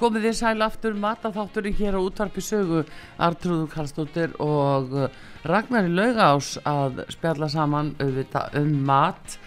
Komið 0.04 0.26
þið 0.26 0.34
sæl 0.36 0.60
aftur 0.60 0.96
Mataþátturinn 1.00 1.76
hér 1.78 1.94
á 1.96 2.00
útvarpi 2.04 2.42
sögu 2.44 2.82
Artrúðu 3.24 3.70
Kallstóttur 3.72 4.34
og 4.44 4.92
uh, 4.92 5.06
Ragnar 5.48 5.88
Laugás 5.88 6.58
að 6.68 7.00
spjalla 7.14 7.48
saman 7.48 7.94
auðvitað 7.96 8.58
um 8.60 8.74
mat 8.84 9.38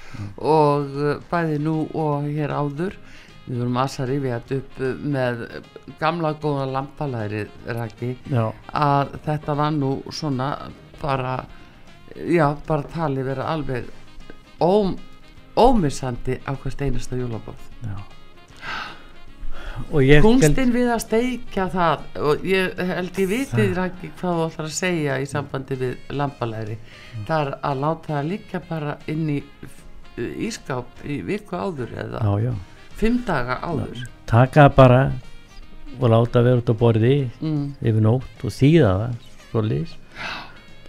og 0.42 0.98
uh, 0.98 1.12
bæði 1.30 1.62
nú 1.62 1.76
og 1.94 2.26
hér 2.26 2.56
áður. 2.58 2.98
Við 3.46 3.62
vorum 3.62 3.80
aðsar 3.84 4.16
yfir 4.18 4.58
upp 4.58 4.82
uh, 4.82 4.98
með 4.98 5.46
gamla 6.02 6.34
góða 6.42 6.66
lampalæri 6.74 7.46
Raggi 7.70 8.16
já, 8.26 8.50
að 8.74 9.14
þetta 9.30 9.60
var 9.62 9.78
nú 9.78 9.94
svona 10.10 10.52
bara 10.98 11.38
já, 12.18 12.50
bara 12.66 12.94
tali 12.98 13.30
vera 13.30 13.52
alveg 13.54 13.94
óm, 14.58 14.98
ómissandi 15.54 16.42
á 16.50 16.58
hvert 16.58 16.88
einasta 16.88 17.22
jólaborð 17.22 17.74
já 17.86 18.17
kunstin 20.24 20.72
við 20.74 20.90
að 20.94 21.02
steikja 21.04 21.68
það 21.74 22.06
og 22.30 22.46
ég 22.48 22.80
held 22.92 23.20
ég 23.22 23.30
vitið 23.32 23.78
ekki 23.84 24.10
hvað 24.20 24.40
þú 24.40 24.46
ætlar 24.48 24.68
að 24.70 24.76
segja 24.78 25.18
í 25.24 25.26
sambandi 25.30 25.78
við 25.82 25.96
lambalæri. 26.18 26.78
Það 27.28 27.42
er 27.48 27.52
að 27.72 27.82
láta 27.84 28.14
það 28.16 28.30
liggja 28.32 28.62
bara 28.70 28.98
inn 29.14 29.30
í 29.30 29.38
uh, 29.44 30.48
ískáp 30.48 31.04
í 31.06 31.20
viku 31.28 31.56
áður 31.60 31.94
eða 32.04 32.24
já, 32.26 32.34
já, 32.50 32.54
fimm 32.98 33.22
daga 33.28 33.60
áður. 33.64 34.04
Taka 34.28 34.68
það 34.68 34.76
bara 34.82 35.02
og 35.98 36.10
láta 36.14 36.42
vera 36.46 36.62
út 36.62 36.70
á 36.70 36.76
borði 36.78 37.14
mm, 37.42 37.64
yfir 37.82 38.04
nótt 38.06 38.44
og 38.46 38.54
þýða 38.54 38.92
það 39.02 39.16
svo 39.48 39.62
lýs 39.66 39.94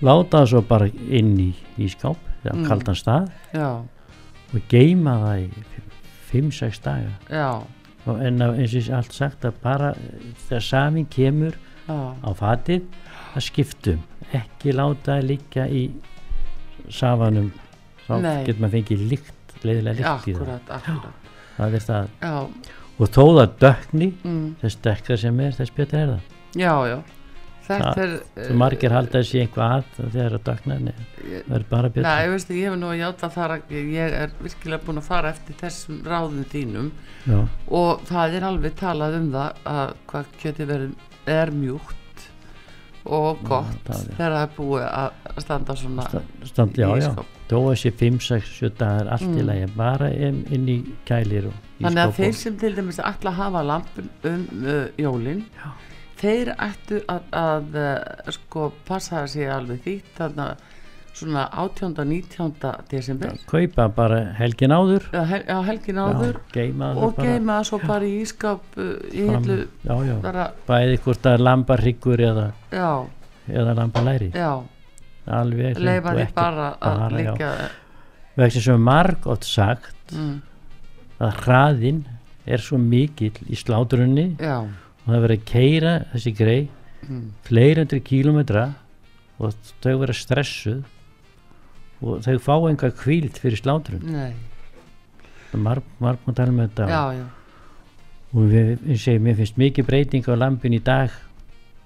láta 0.05 0.41
það 0.43 0.49
svo 0.53 0.61
bara 0.69 0.89
inn 1.09 1.31
í, 1.41 1.53
í 1.81 1.89
skáp 1.93 2.19
eða 2.45 2.55
Mm. 2.59 2.67
kaldan 2.69 2.95
stað 2.97 3.25
já, 3.53 3.69
og 4.55 4.69
geima 4.71 5.15
það 5.25 5.41
í 5.43 5.49
5-6 6.31 6.79
daga. 6.85 7.11
Já, 7.33 7.49
en 8.17 8.45
eins 8.45 8.73
og 8.73 8.79
ég 8.81 8.91
allt 8.97 9.17
sagt 9.17 9.47
að 9.49 9.59
bara 9.63 9.93
eh, 9.97 10.29
þegar 10.49 10.65
samin 10.69 11.09
kemur 11.13 11.57
já. 11.87 11.97
á 12.25 12.31
fatið 12.39 12.87
að 13.35 13.47
skiptum 13.49 14.05
ekki 14.37 14.75
láta 14.77 15.17
það 15.17 15.29
liggja 15.33 15.67
í 15.69 15.85
safanum. 16.93 17.53
Þá 18.07 18.15
getur 18.47 18.63
maður 18.63 18.77
fengið 18.79 19.05
líkt 19.13 19.59
leiðilega 19.65 19.99
líkt 19.99 20.29
í 20.31 20.37
það. 20.39 20.55
Akkurat, 20.57 20.75
akkurat 20.79 21.29
það 21.59 21.79
er 21.79 21.87
það. 21.89 22.11
Já, 22.23 22.35
og 22.99 23.15
þó 23.15 23.23
það 23.27 23.55
dökni 23.65 24.11
mm, 24.17 24.43
þess 24.63 24.83
dekkra 24.87 25.21
sem 25.21 25.41
er 25.45 25.57
þess 25.59 25.77
betur 25.77 26.03
er 26.03 26.13
það. 26.15 26.35
Já, 26.59 26.75
já 26.89 26.99
Það- 27.69 27.99
er 28.03 28.47
svo 28.47 28.55
margir 28.63 28.91
halda 28.97 29.19
þessi 29.21 29.41
eitthvað 29.43 29.73
að 29.77 29.85
þegar 30.13 30.37
það 30.39 30.43
ég- 31.29 31.45
það 31.49 31.57
er 31.59 31.65
bara 31.71 31.89
betur 31.89 32.03
Nei, 32.09 32.29
veistu, 32.33 32.55
ég 32.57 32.71
hef 32.71 32.79
nú 32.81 32.87
að 32.93 32.99
játa 33.03 33.31
þar 33.35 33.55
að 33.59 33.77
ég 33.77 34.17
er 34.23 34.31
virkilega 34.43 34.85
búin 34.87 34.99
að 35.03 35.09
fara 35.11 35.29
eftir 35.35 35.55
þessum 35.61 36.03
ráðum 36.09 36.45
þínum 36.53 36.91
já, 37.29 37.41
og 37.69 38.01
það 38.09 38.35
er 38.41 38.49
alveg 38.53 38.75
talað 38.81 39.17
um 39.21 39.31
það 39.33 39.53
að 39.77 39.95
hvað 40.09 40.25
kjöti 40.43 40.67
verið 40.73 40.93
er 41.27 41.51
mjúkt 41.51 41.95
og 43.09 43.39
gott 43.49 43.85
það 43.87 44.01
er- 44.01 44.15
þegar 44.19 44.33
það 44.37 44.43
er 44.43 44.55
búið 44.57 44.87
að 44.93 45.43
standa 45.45 45.75
svona 45.77 46.03
sta- 46.09 46.23
stand, 46.45 46.75
já, 46.77 46.89
í 46.89 47.01
já, 47.01 47.13
þó 47.49 47.57
þessi 47.73 47.93
5-6 47.97 48.71
dagar 48.77 49.09
allt 49.15 49.23
í 49.23 49.41
Mm. 49.41 49.47
lagi. 49.47 49.67
Bara 49.77 50.11
inn, 50.13 50.45
í 50.69 50.79
kælir 51.07 51.47
og 51.49 51.55
í 51.81 51.85
Þannig 51.85 52.03
að 52.05 52.13
þeir 52.19 52.35
sem 52.35 52.57
til 52.59 52.75
dæmis 52.75 52.99
að 53.31 53.37
hafa 53.39 53.63
lampun 53.65 54.09
um 54.25 54.49
uh, 54.67 54.89
jólin 54.99 55.45
Já. 55.57 55.71
Þeir 56.19 56.55
ættu 56.55 57.03
að, 57.11 57.29
að 57.37 57.79
uh, 57.79 58.33
sko 58.35 58.73
passa 58.89 59.23
að 59.23 59.31
sé 59.35 59.49
alveg 59.53 59.85
því 59.85 59.97
þannig 60.19 60.45
að 60.47 60.67
svona 61.19 61.49
18. 61.51 61.97
19. 62.07 62.53
desember. 62.91 63.35
Kaupa 63.51 63.89
bara 63.91 64.21
helgin 64.39 64.71
áður. 64.71 65.09
Já, 65.11 65.23
hel, 65.27 65.41
já, 65.49 65.57
helgin 65.67 65.99
áður. 65.99 66.39
já, 66.39 66.53
geima 66.55 66.93
og 66.95 67.19
geima 67.19 67.59
svo 67.67 67.81
bara 67.83 68.07
í 68.07 68.21
ískap 68.23 68.79
uh, 68.79 68.95
í 69.11 69.27
hillu 69.27 69.59
bæði 70.69 71.01
hvort 71.03 71.25
það 71.25 71.39
er 71.39 71.47
lambarhyggur 71.49 72.25
eða, 72.29 72.49
eða 72.71 73.77
lambalæri. 73.81 74.31
Alveg 75.29 75.83
leifa 75.83 76.15
því 76.17 76.27
bara 76.37 76.71
að 76.81 77.03
já. 77.03 77.17
líka 77.19 77.53
vegna 78.39 78.63
sem 78.63 78.85
marg 78.85 79.27
oft 79.27 79.47
sagt 79.49 80.15
mm, 80.15 80.37
að 81.25 81.41
hraðinn 81.43 82.05
er 82.49 82.63
svo 82.63 82.79
mikill 82.81 83.35
í 83.51 83.59
slátrunni 83.59 84.31
já, 84.39 84.63
það 85.15 85.25
verið 85.25 85.41
að 85.41 85.49
keira 85.49 85.95
þessi 86.13 86.35
grei 86.37 86.61
mm, 87.07 87.25
fleiri 87.49 87.83
hundri 87.83 88.01
kílómetra 88.05 88.67
og 89.39 89.57
þau 89.83 89.95
verið 90.03 90.19
stressuð 90.19 90.85
og 92.03 92.23
þau 92.27 92.37
fá 92.43 92.55
enga 92.69 92.91
kvíld 92.95 93.39
fyrir 93.41 93.59
slátrun. 93.59 94.05
Nei, 94.07 94.35
marg, 95.59 95.87
má 95.99 96.35
tala 96.35 96.55
með 96.55 96.71
þetta. 96.71 96.89
Já, 96.93 97.03
já. 97.19 97.27
Og 98.29 98.51
við, 98.53 98.75
við 98.85 99.01
segjum, 99.03 99.25
mér 99.25 99.39
finnst 99.39 99.59
mikið 99.59 99.89
breyting 99.89 100.29
á 100.29 100.35
lampin 100.37 100.77
í 100.77 100.83
dag 100.85 101.15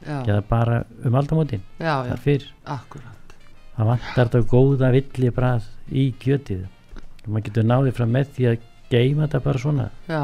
eða 0.03 0.41
bara 0.49 0.83
um 1.07 1.15
já, 1.15 1.95
þar 2.09 2.23
fyrr, 2.25 2.47
akkurat. 2.67 3.35
Það 3.77 3.89
vantar 3.89 4.31
þetta 4.31 4.41
góða 4.51 4.91
villi 4.93 5.31
brað 5.33 5.69
í 5.89 6.09
kjötið. 6.21 6.65
Og 7.23 7.29
maður 7.29 7.47
getur 7.49 7.69
náðið 7.69 7.97
fram 7.97 8.17
með 8.17 8.33
því 8.37 8.49
að 8.51 8.65
geima 8.91 9.27
þetta 9.27 9.41
bara 9.47 9.63
svona. 9.63 9.87
Já, 10.11 10.23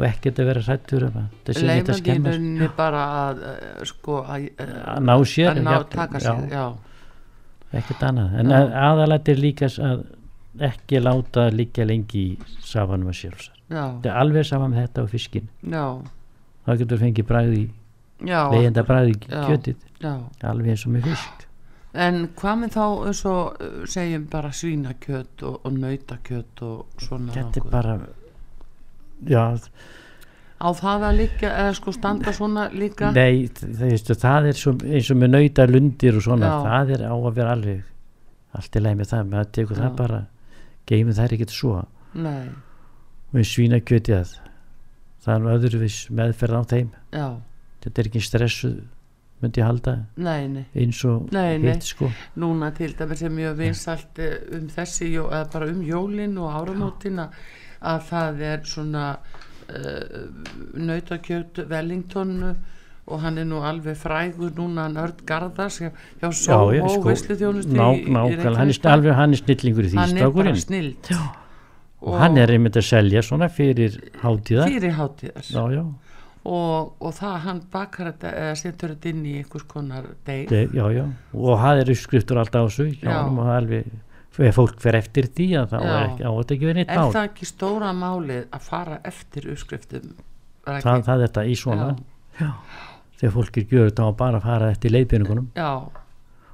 og 0.00 0.06
ekkert 0.08 0.38
að 0.40 0.48
vera 0.50 0.62
sættur 0.64 1.04
að 1.08 1.18
að 1.20 1.98
skemmast 2.00 2.38
rauninni 2.38 2.68
bara 2.78 3.02
að 3.24 3.42
uh, 3.50 3.82
sko 3.90 4.20
að, 4.24 4.46
uh, 4.56 4.70
að 4.94 5.02
ná 5.10 5.14
sér 5.34 5.50
að 5.52 5.60
ná 5.66 5.74
jafn- 5.76 5.90
taka 5.94 6.20
já, 6.22 6.30
sér, 6.30 6.46
já, 6.54 6.64
ekkert 7.80 8.02
annað. 8.08 8.32
En 8.40 8.50
Já. 8.50 8.62
aðalætt 8.90 9.28
er 9.30 9.38
líka 9.44 9.68
að 9.70 10.06
ekki 10.66 10.98
láta 11.04 11.44
liggja 11.54 11.84
lengi 11.86 12.22
í 12.32 12.56
safanum 12.66 13.12
að 13.12 13.18
sjálfsar 13.20 13.58
já, 13.70 13.84
þetta 13.84 14.08
er 14.10 14.16
alveg 14.24 14.48
saman 14.48 14.72
með 14.74 14.80
þetta 14.88 15.04
og 15.04 15.12
fiskin 15.12 15.46
já, 15.62 15.84
þá 16.66 16.72
getur 16.80 16.98
fengið 17.04 17.28
bræði, 17.28 17.60
já, 18.26 18.40
leiðenda 18.50 18.82
bræði 18.88 19.14
Já. 19.30 19.44
já. 20.02 20.14
alveg 20.50 20.72
eins 20.74 20.86
og 20.88 20.92
með 20.96 21.06
fisk. 21.12 21.46
En 22.00 22.18
hvað 22.38 22.58
með 22.64 22.74
þá 22.76 22.82
eins 23.10 23.20
og 23.30 23.62
uh, 23.62 23.78
segjum 23.90 24.26
bara 24.30 24.50
svínakjöt 24.54 25.42
og, 25.46 25.60
og 25.66 25.78
nautakjöt 25.78 26.60
og 26.66 27.00
svona 27.02 27.32
þetta 27.34 27.62
er 27.62 27.70
bara 27.72 27.94
já, 29.28 29.44
Á 30.60 30.68
það 30.76 31.04
að 31.08 31.14
líka, 31.16 31.50
eða 31.56 31.76
sko 31.78 31.92
standa 31.96 32.32
svona 32.36 32.66
líka? 32.76 33.08
Nei, 33.16 33.46
það, 33.56 33.70
veistu, 33.80 34.16
það 34.20 34.48
er 34.50 34.58
svo, 34.60 34.74
eins 34.84 35.08
og 35.08 35.16
með 35.16 35.30
nauta 35.32 35.64
lundir 35.70 36.18
og 36.18 36.24
svona, 36.26 36.50
Já. 36.50 36.56
það 36.66 36.92
er 36.96 37.04
á 37.08 37.14
að 37.16 37.30
vera 37.38 37.54
alveg 37.56 38.58
allt 38.60 38.76
í 38.76 38.82
leið 38.84 38.98
með 38.98 39.08
það, 39.14 39.30
maður 39.30 39.48
tekur 39.56 39.78
Já. 39.78 39.80
það 39.80 39.94
bara 40.02 40.18
geymið 40.90 41.20
þær 41.20 41.34
ekkert 41.36 41.54
svo. 41.54 41.72
Nei, 42.12 42.50
og 43.30 43.40
eins 43.40 43.52
svínakjötið 43.54 44.34
það 45.24 45.32
er 45.38 45.48
öðruvís 45.54 45.98
meðferð 46.20 46.60
á 46.60 46.62
þeim. 46.74 46.92
Já, 47.16 47.26
þetta 47.86 48.02
er 48.02 48.10
ekki 48.10 48.22
stressuð 48.26 48.76
myndi 49.40 49.62
ég 49.62 49.70
halda. 49.70 49.94
Nei, 50.20 50.44
nei. 50.52 50.66
Eins 50.76 51.00
og 51.08 51.32
hitt 51.32 51.88
sko. 51.88 52.10
Núna 52.36 52.68
til 52.76 52.92
dæmis 52.98 53.24
er 53.24 53.32
mjög 53.32 53.56
vinsalt 53.62 54.20
eh, 54.20 54.36
um 54.58 54.68
þessi, 54.68 55.14
eða 55.16 55.46
bara 55.54 55.70
um 55.72 55.80
jólin 55.88 56.36
og 56.36 56.52
áramótin 56.52 57.24
að 57.24 57.40
að 57.80 58.02
það 58.10 58.42
er 58.50 58.66
svona 58.68 59.04
uh, 59.16 60.18
nautakjöt 60.76 61.62
Wellington 61.70 62.34
og 63.10 63.22
hann 63.24 63.40
er 63.42 63.46
nú 63.48 63.62
alveg 63.66 63.96
frægur 63.98 64.52
núna 64.54 64.86
hann 64.86 64.98
Örd 65.00 65.24
Garðars 65.26 65.80
hjá, 65.82 65.90
já, 66.22 66.28
sko, 66.30 67.10
nákvæmlega 67.10 68.52
hann 68.60 69.16
hann 69.16 69.34
er 69.34 69.40
snillingur 69.40 69.88
í 69.88 69.94
því 69.94 70.02
hann 70.02 70.20
er 70.20 70.34
bara 70.34 70.54
snild. 70.58 71.14
Og 72.00 72.14
hann 72.16 72.38
er 72.40 72.52
einmitt 72.54 72.78
að 72.80 72.86
selja 72.86 73.20
svona 73.24 73.50
fyrir 73.52 73.98
hátíðar. 74.22 74.70
Fyrir 74.70 74.94
hátíðar. 74.96 75.44
Já, 75.44 75.64
já, 75.74 75.82
og, 76.48 76.94
og 76.96 77.16
það 77.16 77.34
hann 77.44 77.58
bakar 77.72 78.12
þetta 78.12 78.30
eða 78.44 78.54
setur 78.56 78.94
þetta 78.94 79.10
inn 79.10 79.26
í 79.26 79.34
einhvers 79.42 79.66
konar 79.68 80.06
deig. 80.24 80.46
De, 80.48 80.62
já, 80.72 80.86
já. 80.94 81.02
Og 81.36 81.60
það 81.60 81.82
er 81.82 81.92
uppskriftur 81.96 82.40
alltaf 82.40 82.64
á 82.64 82.68
hjá 82.70 83.10
Já. 83.10 83.18
og 83.26 83.42
það 83.42 83.50
er 83.50 83.58
alveg 83.58 83.90
ef 84.38 84.54
fólk 84.56 84.76
fer 84.80 84.94
eftir 85.00 85.26
því 85.34 85.46
að 85.60 85.72
þá 85.72 85.78
Já. 85.80 85.90
er 85.90 86.04
ekki, 86.08 86.22
á 86.22 86.30
þetta 86.38 86.54
ekki 86.54 86.66
verið 86.68 86.78
neitt 86.80 86.90
er 86.94 87.00
mál 87.00 87.12
það 87.16 87.24
ekki 87.30 87.46
stóra 87.50 87.88
málið 87.92 88.44
að 88.56 88.60
fara 88.70 89.00
eftir 89.04 89.48
uppskriftum 89.54 90.10
Er 90.70 90.82
það, 90.84 90.96
ekki? 90.96 91.06
það 91.08 91.14
er 91.16 91.24
þetta 91.26 91.44
í 91.50 91.54
svona 91.58 91.88
já, 92.40 92.50
þegar 93.20 93.34
fólk 93.34 93.56
er 93.56 93.66
gjörð 93.72 93.94
þá 93.98 94.04
bara 94.20 94.38
að 94.40 94.46
fara 94.46 94.70
eftir 94.70 94.94
leiðbyrningunum 94.94 95.48
já, 95.56 95.70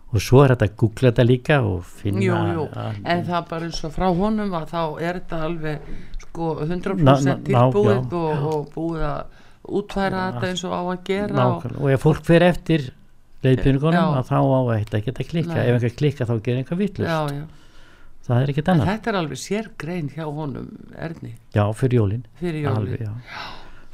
og 0.07 0.23
svo 0.23 0.43
er 0.45 0.55
þetta 0.55 0.69
að 0.71 0.77
googla 0.83 1.11
þetta 1.13 1.27
líka 1.29 1.61
og 1.67 1.85
finna 2.01 2.23
jú, 2.25 2.37
jú 2.57 2.67
en 2.77 3.25
það 3.27 3.39
er 3.41 3.49
bara 3.51 3.69
eins 3.69 3.81
og 3.85 3.93
frá 3.97 4.07
honum 4.23 4.55
að 4.57 4.69
þá 4.73 4.81
er 5.03 5.19
þetta 5.21 5.41
alveg 5.51 5.91
sko 6.27 6.53
100% 6.65 7.03
Ná- 7.03 7.17
ná- 7.17 7.35
ná- 7.35 7.43
tilbúið 7.51 7.97
já. 7.97 8.07
og, 8.23 8.47
og 8.55 8.71
búið 8.75 9.05
að 9.11 9.43
útfæra 9.67 10.25
þetta 10.33 10.51
eins 10.53 10.65
og 10.65 10.73
á 10.79 10.83
að 10.87 11.05
gera 11.11 11.35
og, 11.35 11.39
nákvæmlega, 11.61 11.83
og 11.83 11.91
ef 11.97 12.03
fólk 12.07 12.25
fer 12.25 12.45
eftir 12.47 12.89
leiðbyrningunum 13.45 13.99
Já. 14.01 14.07
að 14.23 14.29
þá 14.31 14.39
á 14.41 14.61
þetta 14.73 14.99
ekki 15.01 15.13
að 15.13 15.31
klikka 15.31 15.55
Nei. 15.55 15.63
ef 15.67 15.75
einhver 15.77 15.95
klikka 16.01 16.27
þá 16.27 16.35
gerir 16.47 16.61
einhver 16.63 16.79
vittlust 16.81 17.11
já, 17.11 17.19
já. 17.35 17.45
Það 18.27 18.43
er 18.43 18.53
ekkert 18.55 18.69
En 18.69 18.75
annað. 18.75 18.91
Þetta 18.93 19.13
er 19.13 19.19
alveg 19.21 19.39
sérgrein 19.43 20.11
hjá 20.15 20.25
honum 20.27 20.69
Erni. 20.97 21.35
Já, 21.55 21.65
fyrir 21.75 22.01
jólin. 22.01 22.27
Fyrir 22.41 22.63
jólin. 22.67 22.77
Alveg, 22.77 23.01
já. 23.07 23.13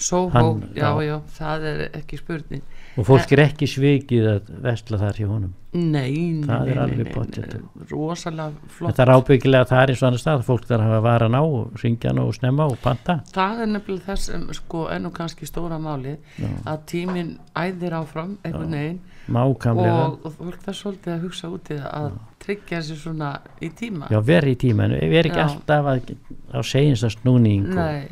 Sóhó, 0.02 0.32
Hann- 0.34 0.62
já, 0.74 0.88
já. 0.98 1.02
já, 1.06 1.16
það 1.38 1.64
er 1.70 1.82
ekki 2.00 2.16
spurning. 2.18 2.62
Og 2.98 3.06
fólk 3.06 3.30
er 3.32 3.38
ekki 3.46 3.68
svikið 3.70 4.24
að 4.32 4.48
vesla 4.64 4.98
þar 4.98 5.18
hjá 5.20 5.26
honum. 5.30 5.52
Nei, 5.72 6.42
Það 6.42 6.68
er 6.68 6.74
nei, 6.74 6.82
alveg 6.82 7.06
nei, 7.06 7.60
rosalega 7.88 8.52
flott. 8.68 8.90
Þetta 8.92 9.02
er 9.06 9.12
ábyggilega 9.14 9.64
að 9.64 9.70
það 9.70 9.82
er 9.84 9.92
eins 9.92 10.02
og 10.02 10.08
annar 10.08 10.22
stað 10.22 10.42
fólk 10.48 10.66
þarf 10.68 10.82
að 10.82 10.90
hafa 10.90 11.00
varan 11.06 11.38
á 11.38 11.42
og 11.42 11.78
ringja 11.84 12.10
hann 12.10 12.18
og 12.24 12.34
snemma 12.36 12.66
og 12.68 12.76
panta. 12.82 13.16
Það 13.32 13.62
er 13.62 13.70
nefnilega 13.72 14.04
þess 14.10 14.28
sem 14.32 14.44
sko 14.58 14.82
er 14.92 15.00
nú 15.00 15.12
kannski 15.14 15.48
stóra 15.48 15.78
máli 15.80 16.16
Já. 16.36 16.50
að 16.66 16.84
tíminn 16.92 17.32
æðir 17.56 17.96
áfram 18.02 18.36
einhvern 18.44 18.76
veginn 18.76 19.00
mákamlega 19.30 20.06
og, 20.08 20.16
og 20.26 20.34
fólk 20.38 20.64
það 20.64 20.78
svolítið 20.78 21.12
að 21.14 21.22
hugsa 21.26 21.50
út 21.52 21.70
í 21.70 21.76
það 21.78 21.92
að 22.00 22.16
tryggja 22.42 22.80
sér 22.82 22.98
svona 22.98 23.28
í 23.62 23.70
tíma. 23.78 24.08
Já, 24.10 24.18
veri 24.26 24.56
í 24.56 24.58
tímanu, 24.58 24.98
veri 25.12 25.30
ekki 25.30 25.38
Já. 25.38 25.46
alltaf 25.46 25.90
að, 25.92 26.10
á 26.50 26.60
segjins 26.66 27.04
að 27.06 27.14
snúning 27.18 27.70
Nei, 27.70 28.10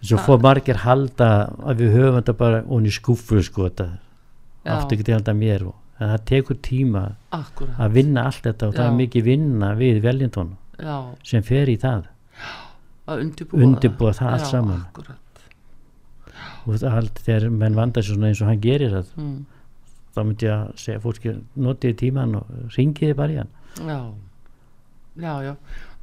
svo 0.00 0.20
fór 0.22 0.40
margir 0.44 0.82
halda 0.84 1.30
að 1.66 1.82
við 1.82 1.98
höfum 1.98 2.20
þetta 2.20 2.36
bara 2.38 2.62
onni 2.70 2.94
skúfu 2.94 3.42
sko 3.44 3.66
þetta 3.66 3.88
já, 3.90 4.74
aftur 4.76 4.96
ekki 4.96 5.08
til 5.10 5.18
handa 5.18 5.34
mér 5.36 5.66
og 5.72 5.76
en 6.00 6.14
það 6.14 6.22
tekur 6.30 6.58
tíma 6.64 7.02
akkurat 7.36 7.80
að 7.82 7.96
vinna 7.98 8.24
allt 8.30 8.46
þetta 8.46 8.68
og 8.70 8.76
það 8.76 8.86
Já. 8.86 8.90
er 8.90 8.98
mikið 9.02 9.26
vinna 9.26 9.72
við 9.76 9.98
Já, 10.80 10.96
sem 11.28 11.42
fer 11.44 11.68
í 11.68 11.76
það. 11.76 12.06
Að 13.10 13.24
undirbúa 13.26 13.64
Undirbúa 13.66 14.12
það 14.16 14.30
allt 14.32 14.46
Já, 14.46 14.50
saman. 14.54 14.84
akkurat. 14.88 15.16
og 16.64 16.76
það 16.76 16.96
allt 16.96 17.20
þegar 17.24 17.50
menn 17.50 17.76
vanda 17.76 18.02
sér 18.02 18.16
svona 18.16 18.30
eins 18.30 18.40
og 18.40 18.48
hann 18.48 18.62
gerir 18.64 18.94
það 18.94 19.10
mm, 19.16 19.36
þá 20.14 20.20
myndi 20.26 20.46
ég 20.48 20.56
að 20.56 20.72
segja 20.84 21.00
fólki 21.04 21.34
notið 21.66 21.96
tíman 22.04 22.34
og 22.40 22.50
ringiði 22.76 23.16
bara 23.18 23.32
í 23.32 23.38
hann. 23.40 23.52
Já, 23.86 24.00
já, 25.20 25.34
já. 25.50 25.54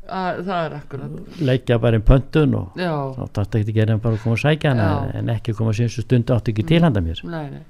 Að, 0.07 0.37
Það 0.47 0.65
er 0.65 0.73
akkurat. 0.77 1.15
Leggja 1.43 1.77
bara 1.83 1.97
einn 1.99 2.05
pöntun 2.07 2.53
og 2.55 2.77
Já, 2.79 2.93
þá 3.17 3.23
þarf 3.35 3.57
ekki 3.59 3.73
að 3.73 3.79
gera 3.81 3.91
hann 3.97 4.03
bara 4.05 4.15
að 4.15 4.21
koma 4.23 4.37
að 4.37 4.43
sækja 4.45 4.69
hann 4.71 4.79
Já. 4.79 5.17
en 5.19 5.31
ekki 5.33 5.51
að 5.51 5.57
koma 5.57 5.73
að 5.73 5.79
síðan 5.81 5.95
stundu 5.97 6.35
átt 6.37 6.51
ekki 6.53 6.63
til 6.69 6.79
handa 6.85 7.01
mér. 7.03 7.23
Nei, 7.27 7.49
nei. 7.57 7.65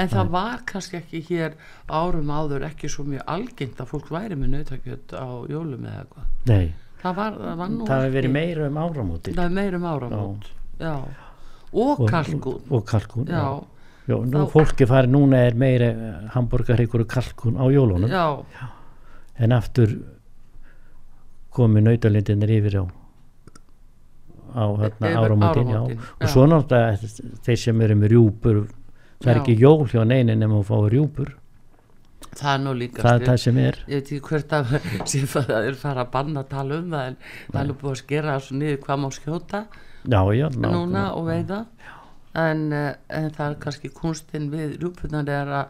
En 0.00 0.08
það 0.08 0.30
var 0.32 0.62
kannski 0.70 0.96
ekki 1.02 1.20
hér 1.28 1.54
árum 1.92 2.30
áður 2.32 2.64
ekki 2.70 2.88
svo 2.88 3.04
mjög 3.04 3.24
algengt 3.34 3.80
að 3.84 3.90
fólk 3.90 4.08
væri 4.14 4.36
með 4.38 4.52
nautakjöt 4.54 5.12
á 5.12 5.26
jólum 5.50 5.84
eða 5.84 6.00
eitthvað. 6.06 6.32
nei, 6.48 6.72
Það 7.04 7.16
var, 7.18 7.34
það 7.44 7.56
var 7.60 7.72
það 7.84 8.02
hefur 8.04 8.14
verið 8.16 8.32
meira 8.32 8.66
um 8.70 8.78
áramóti 8.80 9.34
Það 9.36 9.44
er 9.44 9.54
meira 9.58 9.76
um 9.76 9.86
áramót. 9.92 10.46
Já. 10.80 10.94
Og 11.84 12.04
kalkún. 12.08 12.44
og, 12.54 12.72
og 12.78 12.84
kalkún 12.88 13.28
Já, 13.28 13.44
já, 14.08 14.16
nú 14.16 14.46
fólki 14.52 14.86
fari 14.86 15.08
núna 15.08 15.44
er 15.48 15.54
meira 15.54 15.92
hambúrgarhyggur 16.34 17.04
og 17.04 17.08
kalkún 17.08 17.56
á 17.56 17.64
jólunum. 17.72 18.10
Já, 18.10 18.44
en 19.38 19.52
aftur 19.52 19.96
komi 21.54 21.80
nautalindinir 21.80 22.50
yfir 22.58 22.82
á 22.82 22.84
á 24.54 24.64
Yfir 24.70 25.16
áramótin 25.18 25.68
já. 25.68 25.80
og 25.82 25.90
já. 26.20 26.26
svo 26.26 26.46
náttúrulega 26.46 26.98
þeir 27.42 27.58
sem 27.58 27.80
eru 27.80 27.94
með 27.98 28.12
rjúpur 28.14 28.60
það 29.22 29.30
er 29.30 29.36
Já. 29.36 29.40
ekki 29.42 29.56
jól 29.58 29.86
hjá 29.90 30.04
neinin 30.06 30.38
nema 30.38 30.60
að 30.60 30.68
fá 30.68 30.76
rjúpur. 30.90 31.34
Það 32.34 32.52
er 32.54 32.60
nú 32.62 32.74
líka 32.74 33.02
það 33.02 33.14
er 33.14 33.26
það 33.28 33.40
sem 33.42 33.58
er. 33.58 33.78
Ég 33.88 33.98
veit 33.98 34.12
ekki 34.12 34.20
hvert 34.28 34.52
að 34.52 34.64
það 35.34 35.50
er 35.58 35.74
fara 35.78 36.04
að 36.04 36.12
banna 36.14 36.44
að 36.44 36.48
tala 36.54 36.78
um 36.78 36.94
það 36.94 37.10
en 37.10 37.18
það 37.50 37.60
er 37.64 37.74
búið 37.82 37.92
að 37.92 38.00
skera 38.02 38.38
svo 38.40 38.60
niður 38.60 38.80
hvað 38.86 39.02
má 39.02 39.08
skjóta 39.18 39.60
já, 40.04 40.20
já, 40.38 40.46
núna 40.54 41.04
og 41.18 41.28
veiða 41.30 41.60
en, 42.34 42.72
eh, 42.72 42.94
en 43.10 43.30
það 43.30 43.50
er 43.50 43.58
kannski 43.62 43.90
kunstinn 43.94 44.50
við 44.52 44.78
rjúpunar 44.82 45.28
er 45.28 45.52
að 45.60 45.66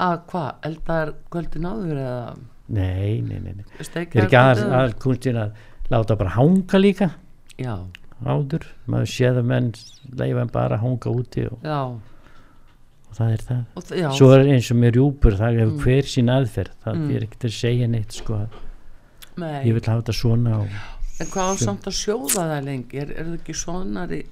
að 0.00 0.18
hvað, 0.30 0.50
eldar 0.68 1.14
kvöldin 1.30 1.66
áður 1.66 1.98
eða? 1.98 2.36
Nei, 2.70 3.20
nei, 3.26 3.38
nei, 3.42 3.54
nei. 3.58 3.64
steikja 3.82 4.20
er 4.20 4.26
ekki 4.28 4.38
að, 4.38 4.60
að 4.78 4.92
kunstin 5.02 5.36
að 5.36 5.56
láta 5.90 6.16
bara 6.16 6.30
hanga 6.36 6.78
líka. 6.78 7.08
Já, 7.58 7.74
áður, 8.24 8.68
maður 8.86 9.10
séð 9.10 9.40
að 9.42 9.48
menn 9.50 9.72
leifa 10.16 10.40
en 10.44 10.52
bara 10.54 10.78
hanga 10.78 11.10
úti 11.10 11.42
og, 11.50 11.58
og 11.66 13.16
það 13.18 13.32
er 13.34 13.42
það. 13.48 13.64
Og, 13.74 13.90
já. 13.98 14.08
Svo 14.16 14.30
er 14.36 14.46
eins 14.54 14.70
og 14.70 14.78
með 14.84 14.94
rjúpur 14.96 15.36
það 15.40 15.58
hefur 15.58 15.72
Mm. 15.74 15.82
hver 15.84 16.10
sín 16.14 16.30
aðferð. 16.36 16.74
Það 16.84 16.94
Mm. 17.00 17.10
er 17.16 17.26
ekkert 17.26 17.44
að 17.50 17.56
segja 17.58 17.88
neitt 17.88 18.12
sko 18.12 18.34
að 18.34 18.48
nei, 19.36 19.64
ég 19.66 19.72
vil 19.74 19.82
hafa 19.82 20.02
þetta 20.02 20.14
svona 20.20 20.60
og, 20.60 20.68
en 21.20 21.26
hvað 21.26 21.50
á 21.50 21.54
samt 21.58 21.84
að 21.90 21.98
sjóða 21.98 22.46
það 22.46 22.64
lengi? 22.64 22.98
Er, 23.02 23.10
er 23.18 23.24
það 23.24 23.38
ekki 23.40 23.54
svonar 23.58 24.08
í 24.14 24.22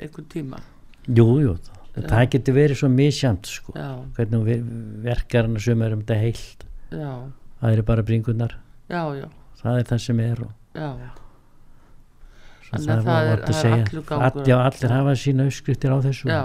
einhvern 0.00 0.28
tíma 0.28 0.58
jú, 1.08 1.40
jú, 1.40 1.54
það, 1.94 2.04
það 2.10 2.26
getur 2.34 2.54
verið 2.54 2.76
svo 2.80 2.88
misjant 2.92 3.46
sko. 3.46 3.72
Já, 3.76 3.88
hvernig 4.16 4.38
hún 4.38 4.44
ver- 4.46 4.64
verkar 5.08 5.42
hann 5.48 5.60
sem 5.60 5.82
er 5.82 5.92
um 5.96 6.02
þetta 6.02 6.18
heilt? 6.20 6.64
Já, 6.90 7.14
það 7.62 7.72
eru 7.72 7.82
bara 7.82 8.02
bringunar 8.02 8.54
já, 8.90 9.14
já, 9.20 9.28
það 9.62 9.78
er 9.78 9.84
það 9.92 9.98
sem 10.06 10.20
er 10.20 10.40
og 10.42 10.50
já. 10.74 10.92
Svo 12.70 12.76
Þannig 12.78 12.90
að 12.90 13.04
það 13.04 13.22
er- 13.30 13.40
það 13.50 13.64
er 13.64 13.70
allur 13.80 14.02
gangur. 14.06 14.24
Allir, 14.30 14.54
á- 14.54 14.66
allir 14.70 14.90
hafa 14.94 15.12
sína 15.18 15.42
uppskriftir 15.50 15.90
á 15.90 15.98
þessu. 16.04 16.26
Já, 16.30 16.44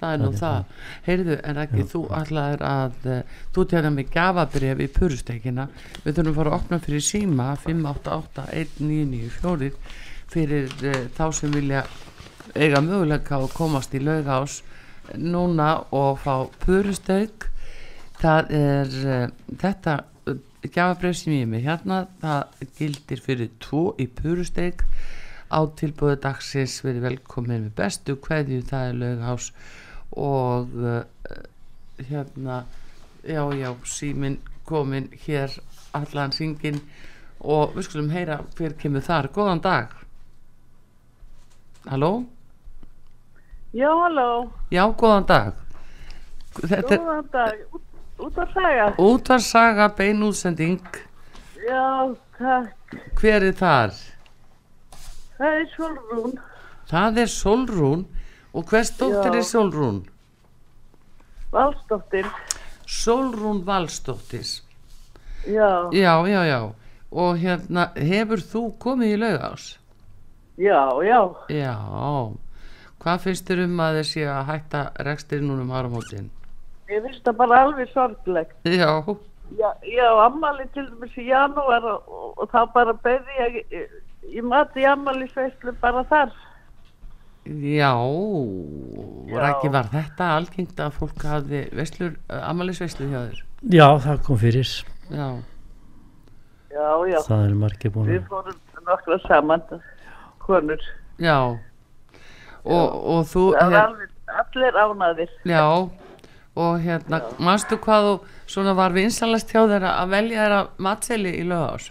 það 0.00 0.10
er 0.12 0.18
nú 0.22 0.26
Það 0.26 0.32
er 0.32 0.36
það. 0.40 0.62
Heyrðu, 1.06 1.34
en 1.44 1.56
ekki, 1.56 1.82
þú 1.92 2.00
allar 2.16 2.56
að, 2.64 2.92
uh, 3.06 3.22
þú 3.52 3.60
tjáðar 3.68 3.92
með 3.96 4.06
gafabref 4.16 4.78
í 4.80 4.88
purustekina. 4.96 5.64
Við 6.04 6.12
þurfum 6.16 6.32
að 6.32 6.38
fara 6.40 6.50
að 6.50 6.56
opna 6.60 6.76
fyrir 6.80 7.00
síma 7.04 7.46
588-1994 7.64 9.72
fyrir 10.32 10.64
uh, 10.82 11.06
þá 11.16 11.24
sem 11.32 11.50
vilja 11.54 11.84
eiga 12.56 12.80
möguleika 12.84 13.38
að 13.38 13.52
komast 13.56 13.94
í 13.96 14.00
laugás 14.02 14.60
núna 15.14 15.84
og 15.94 16.20
fá 16.22 16.46
purustek. 16.62 17.48
Það 18.20 18.52
er 18.56 18.94
uh, 19.04 19.26
þetta 19.60 19.96
gafabref 20.72 21.18
sem 21.20 21.36
ég 21.36 21.44
er 21.44 21.50
með 21.52 21.66
hérna, 21.68 21.98
það 22.22 22.64
gildir 22.78 23.22
fyrir 23.22 23.50
tvo 23.62 23.82
í 24.02 24.08
purustek. 24.08 24.84
Á 25.46 25.62
tilbúðu 25.78 26.16
dagsins 26.24 26.80
verið 26.82 27.06
velkomin 27.06 27.68
með 27.68 27.74
bestu 27.78 28.16
kveðju 28.18 28.64
það 28.66 28.88
er 28.88 29.00
laugás 29.02 29.50
og 30.16 30.72
uh, 30.80 31.02
hérna 32.08 32.64
já 33.26 33.42
já 33.54 33.70
símin 33.84 34.40
komin 34.66 35.10
hér 35.26 35.52
allan 35.94 36.34
syngin 36.34 36.80
og 37.40 37.76
við 37.76 37.86
skulum 37.86 38.10
heyra 38.10 38.40
hver 38.56 38.74
kemur 38.80 39.04
þar. 39.06 39.30
Góðan 39.34 39.62
dag. 39.62 39.94
Halló 41.86 42.26
Já, 43.76 43.90
halló, 43.92 44.28
já 44.72 44.84
góðan 44.96 45.26
dag 45.28 45.52
þetta 46.56 46.96
góðan 46.96 47.26
dag, 47.32 47.58
út, 47.76 47.82
út 48.24 48.38
að 48.40 48.52
saga. 48.54 48.86
útvarsaga 49.02 49.88
beinútsending 49.98 50.78
Já, 51.66 52.14
takk, 52.38 52.94
hver 53.20 53.44
er 53.50 53.56
þar 53.58 53.96
það 55.36 55.56
er 55.60 55.66
Solrún. 55.74 56.36
það 56.88 57.18
er 57.24 57.32
Solrún 57.34 58.06
og 58.56 58.64
hvers 58.70 58.94
dóttir 58.96 59.34
Já. 59.34 59.40
er 59.42 59.48
Solrún 59.50 59.98
Valsdóttir, 61.52 62.26
Solrún 62.86 63.60
Valsdóttis 63.66 64.62
já, 65.46 65.88
Já, 65.92 66.14
já, 66.26 66.40
já. 66.48 66.60
Og 67.16 67.36
hérna, 67.38 67.84
hefur 67.94 68.40
þú 68.42 68.62
komið 68.82 69.12
í 69.14 69.18
laugás? 69.20 69.66
já, 70.58 70.80
já. 71.06 71.20
Já. 71.48 71.76
Hvað 73.06 73.20
finnst 73.22 73.46
þér 73.46 73.60
um 73.68 73.80
að 73.84 74.00
séu 74.02 74.26
að 74.26 74.48
hætta 74.48 74.78
rekstir 75.06 75.44
núna 75.46 75.62
um 75.62 75.68
áramótin? 75.78 76.24
Ég 76.90 77.04
finnst 77.04 77.22
það 77.22 77.36
bara 77.38 77.60
alveg 77.62 77.92
sorglegt. 77.92 78.56
Já, 78.66 78.90
Já, 79.54 79.68
já, 79.86 80.08
ammali 80.24 80.64
til 80.74 80.88
dæmis 80.90 81.12
í 81.22 81.28
janúar 81.28 81.84
og, 81.86 82.08
og, 82.34 82.48
þá 82.50 82.64
bara 82.74 82.94
beði 83.04 83.36
ég, 83.38 83.58
ég, 83.70 83.92
ég 84.34 84.42
mati 84.42 84.82
ammali 84.90 85.28
sveislu 85.30 85.70
bara 85.78 86.02
þar. 86.10 86.32
já. 87.46 87.92
Já. 89.30 89.38
Rækki, 89.38 89.70
var 89.70 89.86
þetta 89.92 90.32
algengt 90.34 90.82
að 90.82 90.98
fólk 90.98 91.22
hafði 91.22 91.62
veslur, 91.78 92.16
amalisveislu 92.42 93.06
hjá 93.06 93.20
þér? 93.28 93.44
já, 93.70 93.86
það 94.02 94.22
kom 94.26 94.42
fyrir 94.42 94.66
Já, 95.10 95.28
Já, 96.74 96.88
já, 97.06 97.20
það 97.22 97.44
eru 97.46 97.54
margir 97.62 97.94
búin 97.94 98.10
við 98.10 98.26
fórum 98.26 98.58
nokkra 98.82 99.18
saman, 99.28 99.62
konur. 100.42 100.82
já. 101.22 101.38
Og, 102.66 102.96
og 103.14 103.26
þú, 103.30 103.42
Það 103.54 103.70
var 103.72 103.82
alveg, 103.86 104.10
allir 104.42 104.78
ánaðir. 104.82 105.30
já, 105.46 105.64
og 106.56 106.78
hérna, 106.82 107.20
manstu 107.38 107.76
hvað 107.78 108.06
þú 108.08 108.14
svona 108.50 108.72
var 108.78 108.94
vinsalast 108.96 109.50
hjá 109.52 109.60
þeirra 109.70 109.92
að 110.02 110.08
velja 110.16 110.40
þeirra 110.42 110.60
matseli 110.88 111.34
í 111.40 111.44
laugás? 111.46 111.90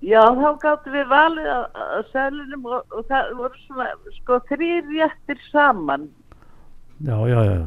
Já, 0.00 0.20
þá 0.32 0.48
gáttum 0.62 0.94
við 0.96 1.08
valið 1.10 1.48
að, 1.52 1.64
að 1.96 2.06
selinum 2.12 2.62
og, 2.72 2.94
og 2.96 3.04
það 3.10 3.32
voru 3.36 3.58
svona, 3.66 3.88
sko, 4.16 4.38
þrýr 4.48 4.86
réttir 4.94 5.42
saman. 5.50 6.06
já, 7.04 7.16
já, 7.28 7.40
já 7.44 7.60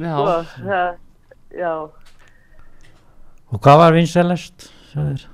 Já, 0.00 0.14
Sko, 0.14 0.34
það, 0.64 0.90
já, 1.58 1.70
og 3.50 3.58
hvað 3.64 3.78
var 3.82 3.92
vinsælest 3.96 4.68
sagðir? 4.92 5.24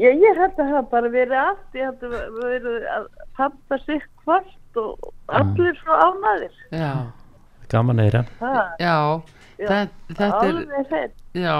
Ég, 0.00 0.18
ég 0.22 0.40
held 0.40 0.52
að 0.52 0.58
það 0.62 0.72
hafi 0.76 0.90
bara 0.94 1.12
verið 1.12 1.38
allt, 1.42 1.68
ég 1.74 1.88
held 1.90 2.02
að 2.08 2.40
verið 2.40 2.88
að 2.96 3.06
panta 3.36 3.78
sig 3.84 4.02
hvort 4.24 4.80
og 4.80 5.12
allir 5.28 5.78
svo 5.82 6.00
ánaðir. 6.08 6.58
já, 6.72 6.92
gaman 7.68 8.00
að 8.00 8.20
Það, 8.40 8.60
já. 8.80 8.96
Já, 9.62 9.68
er, 9.68 9.88
alveg 10.32 10.88
þeir. 10.90 11.10
Já, 11.38 11.56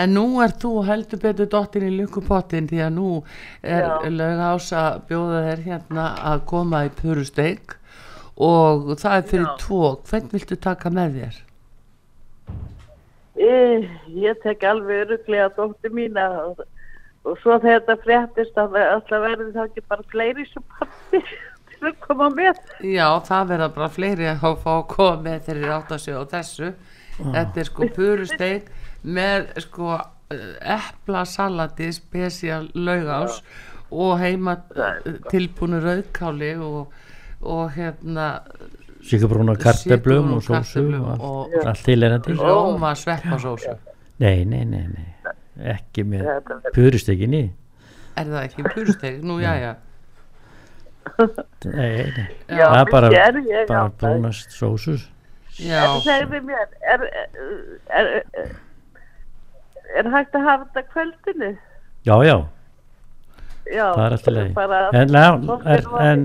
en 0.00 0.14
nú 0.14 0.24
er 0.44 0.54
þú 0.62 0.72
heldur 0.86 1.20
betur 1.22 1.50
dottin 1.50 1.88
í 1.88 1.92
lukkupottin 1.98 2.68
því 2.70 2.80
að 2.86 2.94
nú 2.96 3.10
er 3.62 3.84
Já. 3.84 4.10
laugás 4.14 4.70
að 4.72 5.02
bjóða 5.10 5.42
þér 5.48 5.62
hérna 5.66 6.06
að 6.32 6.44
koma 6.52 6.84
í 6.86 6.92
purusteik 7.00 7.76
og 8.40 8.94
það 9.02 9.16
er 9.18 9.28
fyrir 9.32 9.48
Já. 9.48 9.56
tvo. 9.60 9.84
Hvern 10.08 10.30
viltu 10.32 10.56
taka 10.56 10.92
með 10.94 11.18
þér? 11.18 11.40
Ég, 13.40 13.88
ég 14.20 14.40
tek 14.42 14.64
alveg 14.68 15.04
öruglega 15.06 15.48
dóttir 15.56 15.92
mína 15.96 16.26
og, 16.44 16.64
og 17.30 17.38
svo 17.42 17.58
þegar 17.62 17.84
þetta 17.84 17.98
fréttist 18.04 18.60
að 18.60 18.76
alltaf 18.82 19.24
verði 19.24 19.48
þá 19.54 19.62
ekki 19.66 19.86
bara 19.88 20.06
fleiri 20.12 20.46
sem 20.50 20.66
pappi 20.76 21.22
til 21.70 21.90
að 21.90 21.98
koma 22.04 22.30
með. 22.34 22.62
Já, 22.84 23.06
það 23.30 23.52
verða 23.54 23.68
bara 23.78 23.90
fleiri 23.96 24.30
að 24.34 24.46
fá 24.64 24.72
að 24.76 24.86
koma 24.94 25.24
með 25.26 25.42
þeir 25.48 25.56
eru 25.56 25.74
átt 25.78 25.94
að 25.96 26.04
segja 26.04 26.22
á 26.22 26.32
þessu. 26.36 26.72
Þetta 27.20 27.60
er 27.60 27.68
sko 27.68 27.88
purusteik 27.96 28.70
með 29.02 29.50
sko 29.64 29.98
eplasalati 30.30 31.90
spesial 31.92 32.68
laugás 32.74 33.40
og 33.90 34.20
heima 34.20 34.56
tilbúinu 35.30 35.80
rauðkáli 35.82 36.52
og, 36.62 36.92
og 37.42 37.72
hérna 37.74 38.28
Sigurbrúna 39.00 39.56
karteblum 39.56 40.34
og 40.36 40.42
sósu 40.44 40.84
og 41.00 41.24
og 41.24 41.54
allt 41.64 41.84
tilherandi 41.84 42.36
Róma 42.38 42.94
sveppasósu 42.94 43.74
nei, 44.20 44.44
nei, 44.44 44.64
nei, 44.64 44.86
nei 44.86 45.08
ekki 45.74 46.04
með 46.04 46.28
purustekinni 46.74 47.42
Er 48.18 48.26
það 48.26 48.42
ekki 48.48 48.64
purusteik? 48.66 49.20
Nú, 49.24 49.38
já, 49.40 49.52
já. 49.60 49.70
Nei, 51.64 52.04
nei, 52.16 52.26
Já, 52.48 52.66
það 52.66 52.80
er 52.80 52.90
bara, 52.92 53.10
er 53.16 53.38
ég 53.46 53.66
bara 53.68 53.88
brúnast 54.00 54.52
sósus 54.56 55.06
Já, 55.60 55.84
mér, 56.06 56.68
er, 56.92 57.04
er, 57.90 58.06
er, 58.40 58.52
er 60.00 60.10
hægt 60.14 60.36
að 60.38 60.46
hafa 60.46 60.66
þetta 60.70 60.84
kvöldinu? 60.92 61.50
já, 62.06 62.14
já, 62.24 62.36
Já, 63.70 63.86
það 63.94 64.04
er 64.04 64.14
alltaf 64.16 64.34
leið 64.34 64.52
bara- 64.54 64.90
en, 64.96 65.12
nú 65.44 65.58
en 66.00 66.24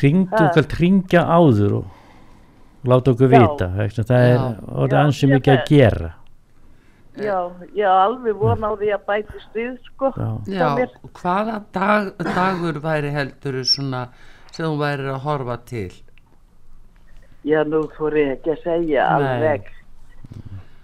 ringdu 0.00 0.42
okkur 0.46 0.68
ringja 0.80 1.22
áður 1.26 1.72
og 1.80 2.88
láta 2.90 3.14
okkur 3.14 3.32
Já. 3.32 3.40
vita 3.40 3.70
það 3.76 4.26
er 4.30 4.40
orðið 4.40 4.96
Já, 4.96 5.04
ansi 5.04 5.26
ég 5.26 5.32
mikið 5.34 5.54
að 5.56 5.64
gera 5.70 6.10
Já, 7.18 7.50
já, 7.74 7.90
alveg 7.90 8.36
von 8.38 8.62
á 8.62 8.70
því 8.78 8.90
að 8.94 9.02
bæti 9.08 9.40
stríð, 9.48 9.78
sko. 9.88 10.12
já, 10.14 10.30
já 10.46 10.86
hvaða 11.18 11.56
dag, 11.74 12.12
dagur 12.22 12.78
væri 12.84 13.10
heldur 13.10 13.58
svona 13.66 14.04
sem 14.52 14.64
þú 14.66 14.76
væri 14.78 15.08
að 15.10 15.18
horfa 15.24 15.56
til? 15.66 15.90
Já, 17.44 17.64
nú 17.66 17.82
fór 17.96 18.14
ég 18.20 18.36
ekki 18.36 18.54
að 18.54 18.62
segja 18.62 19.08
Nei. 19.18 19.26
alveg. 19.26 19.68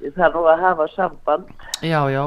Ég 0.03 0.15
þarf 0.17 0.35
nú 0.35 0.45
að 0.51 0.61
hafa 0.67 0.87
samband 0.97 1.49
Já, 1.83 2.01
já, 2.11 2.25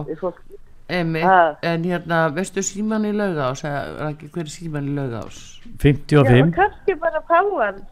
emi. 0.90 1.22
En 1.62 1.84
hérna, 1.84 2.30
veistu 2.34 2.64
síman 2.64 3.06
í 3.06 3.14
laugás? 3.14 3.64
eða 3.68 4.10
ekki 4.14 4.32
hver 4.34 4.48
er 4.48 4.54
síman 4.56 4.88
í 4.90 4.96
laugás? 4.96 5.60
55 5.84 6.40
Já, 6.40 6.52
kannski 6.56 6.96
bara 6.96 7.22
fá 7.28 7.40
hann. 7.44 7.84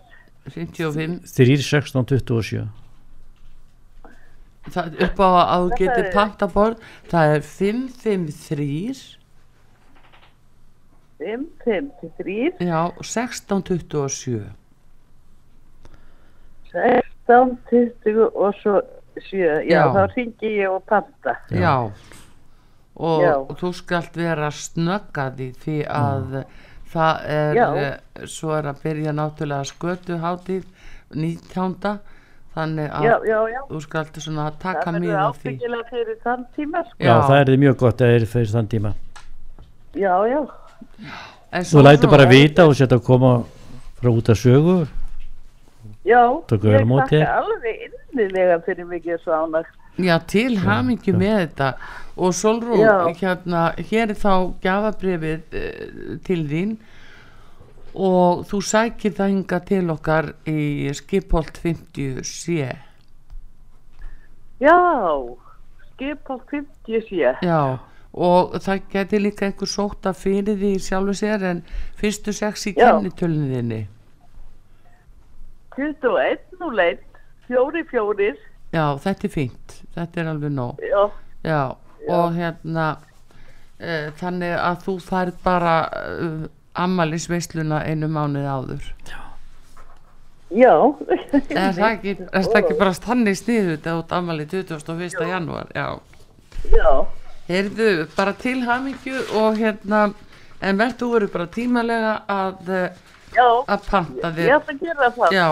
55 0.47 1.35
3, 1.35 1.57
16, 1.61 2.05
27 2.05 2.86
Það 4.73 5.01
upp 5.07 5.19
á 5.23 5.29
að 5.43 5.61
þú 5.63 5.77
getur 5.79 6.05
er- 6.05 6.13
pantaborð 6.13 6.77
Það 7.11 7.35
er 7.35 7.41
553 7.41 9.17
5, 11.17 11.45
5, 11.65 11.91
3, 12.17 12.51
Já, 12.61 12.81
1627 13.01 14.43
16, 16.71 17.57
20 17.69 18.27
og 18.35 18.53
svo 18.61 18.81
7. 19.17 19.39
Já, 19.65 19.71
Já. 19.71 19.83
þá 19.95 20.03
ringi 20.13 20.49
ég 20.61 20.69
og 20.69 20.83
panta. 20.85 21.33
Já, 21.49 21.89
og 22.95 23.21
Já. 23.23 23.33
þú 23.57 23.71
skalt 23.73 24.13
vera 24.19 24.49
snöggadi 24.53 25.47
því 25.63 25.77
að 25.89 26.43
það 26.93 27.25
er, 27.25 27.55
Já. 27.55 27.67
eh, 27.77 27.97
svo 28.29 28.51
er 28.59 28.63
að 28.69 28.81
byrja 28.83 29.11
náttúrulega 29.17 29.65
skötuhátíð 29.71 30.65
19. 31.15 31.99
Þannig 32.57 32.87
að 32.97 33.03
Já, 33.05 33.15
já, 33.29 33.39
já. 33.53 33.59
þú 33.69 33.79
skalt 33.83 34.15
svona 34.23 34.45
taka 34.57 34.85
Það 34.87 34.95
mið 34.97 35.11
verður 35.11 35.21
á 35.21 35.31
því. 35.37 35.49
ábyggilega 35.51 35.89
fyrir 35.91 36.15
þann 36.23 36.45
tíma, 36.57 36.83
sko. 36.87 36.97
já, 37.05 37.13
það 37.27 37.41
er 37.43 37.57
mjög 37.63 37.75
gott 37.83 38.01
að 38.01 38.07
það 38.07 38.15
er 38.21 38.25
fyrir 38.33 38.53
þann 38.55 38.69
tíma 38.71 38.93
Já, 39.97 40.13
já. 40.31 40.39
En 41.51 41.63
þú 41.63 41.69
svona- 42.07 42.11
bara 42.15 42.25
vita 42.31 42.65
og 42.67 42.73
setja 42.79 42.97
að 42.97 43.03
koma 43.05 43.31
frá 44.01 44.09
út 44.11 44.31
að 44.33 44.39
sögu 44.41 44.77
Já, 46.07 46.21
ég 47.03 47.11
þér? 47.11 47.25
alveg 47.37 47.79
innilega 48.13 48.59
fyrir 48.65 48.85
er 49.13 49.19
svo 49.19 49.33
ánægt. 49.35 49.73
Já, 49.97 50.15
til 50.27 50.57
hamingju 50.61 51.13
með 51.17 51.37
þetta 51.47 51.69
og 52.17 52.33
Solrún, 52.33 52.79
hérna, 53.19 53.63
hér 53.89 54.09
er 54.13 54.15
þá 54.15 54.53
gafabrifið 54.61 55.41
uh, 55.53 56.17
til 56.23 56.43
þín 56.47 56.77
og 57.97 58.45
þú 58.49 58.61
sækir 58.61 59.15
það 59.17 59.31
hinga 59.33 59.59
til 59.65 59.83
okkar 59.93 60.31
í 60.49 60.93
skipholt 60.97 61.57
50 61.63 62.23
sé 62.27 62.75
Já, 64.61 64.77
skip 65.93 66.29
á 66.29 66.35
50 66.49 67.01
sé. 67.09 67.33
Já, 67.45 67.77
og 68.13 68.55
það 68.61 68.87
geti 68.93 69.19
líka 69.21 69.45
einhver 69.45 69.69
sóta 69.69 70.13
fyrir 70.17 70.57
því 70.57 70.71
sjálfu 70.81 71.13
sér 71.19 71.45
en 71.51 71.61
fyrstu 71.97 72.33
sex 72.33 72.65
í 72.69 72.73
kennitöluninni 72.77 73.83
21, 75.77 76.39
01, 76.57 77.03
4, 77.47 77.83
4, 77.91 78.31
Já, 78.73 78.97
þetta 78.99 79.27
er 79.27 79.31
fínt, 79.31 79.75
þetta 79.95 80.19
er 80.21 80.29
alveg 80.33 80.51
nóg. 80.51 80.81
Já, 80.81 81.03
Já, 81.45 81.61
og 82.09 82.33
hérna 82.35 82.87
uh, 82.97 84.09
þannig 84.19 84.55
að 84.57 84.81
þú 84.87 84.95
færð 85.05 85.37
bara 85.45 85.75
ammælisveisluna 86.83 87.81
einu 87.89 88.07
mánuð 88.11 88.47
áður 88.53 88.85
já. 90.51 90.73
Er 91.51 91.73
það 91.75 91.87
ekki, 91.91 92.13
er 92.31 92.45
það 92.47 92.59
ekki 92.61 92.77
bara 92.79 92.93
þannig 92.95 93.37
sniðu 93.41 93.73
þetta 93.75 93.95
út 93.99 94.13
ammæli 94.15 94.45
21. 94.47 95.25
janúar? 95.27 95.71
Já. 95.75 95.87
Já, 96.71 96.91
Heyrðu, 97.47 97.89
bara 98.15 98.33
til 98.35 98.61
hamingju 98.67 99.19
og 99.39 99.57
hérna, 99.59 100.01
en 100.61 100.79
verð 100.79 100.97
þú 100.99 101.09
verður 101.13 101.33
bara 101.35 101.47
tímalega 101.57 102.13
að, 102.27 102.69
eh, 102.75 102.89
já, 103.35 103.45
að 103.75 103.85
panta 103.89 104.31
ég 104.31 104.37
þér. 104.39 104.53
ætla 104.57 104.73
að 104.73 104.81
gera 104.87 105.11
það. 105.17 105.35
Já, 105.35 105.47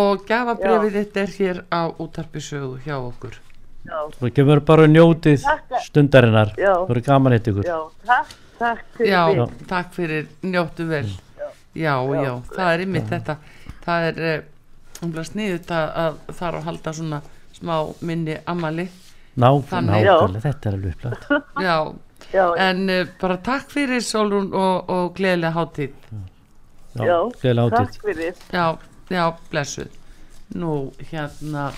og 0.00 0.24
gafabrefið 0.28 0.96
þitt 1.00 1.16
er 1.24 1.34
hér 1.38 1.62
á 1.72 1.80
útarpisögu 2.00 2.78
hjá 2.86 2.96
okkur. 3.00 3.40
Já, 3.88 3.98
og 4.04 4.32
kemur 4.36 4.60
bara 4.60 4.86
njótið 4.86 5.42
Takk. 5.42 5.80
stundarinnar 5.88 6.52
Já. 6.56 6.74
það 6.76 6.88
voru 6.88 7.00
gaman 7.02 7.32
eitt 7.32 7.46
ykkur 7.48 7.64
já, 7.64 7.78
takk, 8.06 8.34
takk 8.60 8.86
fyrir 8.98 9.10
Já, 9.12 9.20
mig. 9.32 9.66
takk 9.70 9.92
fyrir, 9.96 10.30
njóttu 10.46 10.86
vel. 10.90 11.10
Já, 11.74 11.94
já, 12.20 12.32
það 12.52 12.72
er 12.74 12.84
ymmið 12.86 13.10
þetta. 13.14 13.36
Það 13.84 14.08
er 14.10 14.22
umlega 15.00 15.26
sniðut 15.30 15.70
að, 15.72 15.92
að 16.04 16.18
þar 16.40 16.58
að 16.58 16.66
halda 16.68 16.92
svona 17.00 17.20
smá 17.56 17.74
minni 18.04 18.36
ammali. 18.50 18.86
Ná, 19.40 19.46
nákvæmlega, 19.48 20.16
þetta 20.42 20.68
er 20.68 20.74
alveg 20.76 20.96
upplætt 20.96 21.28
Já, 21.68 21.76
Já, 22.34 22.42
en 22.66 22.80
uh, 22.90 23.04
bara 23.20 23.36
takk 23.46 23.70
fyrir 23.72 24.02
Solrún 24.04 24.50
og, 24.52 24.90
og 24.90 25.14
gleðilega 25.16 25.54
hátíð. 25.54 25.94
já, 26.98 27.16
gleðilega 27.40 27.70
takk 27.70 27.94
hátíð 27.94 28.02
fyrir. 28.08 28.42
Já, 28.52 28.66
já, 29.14 29.22
blessuð. 29.52 29.94
Nú, 30.58 30.72
hérna, 31.12 31.68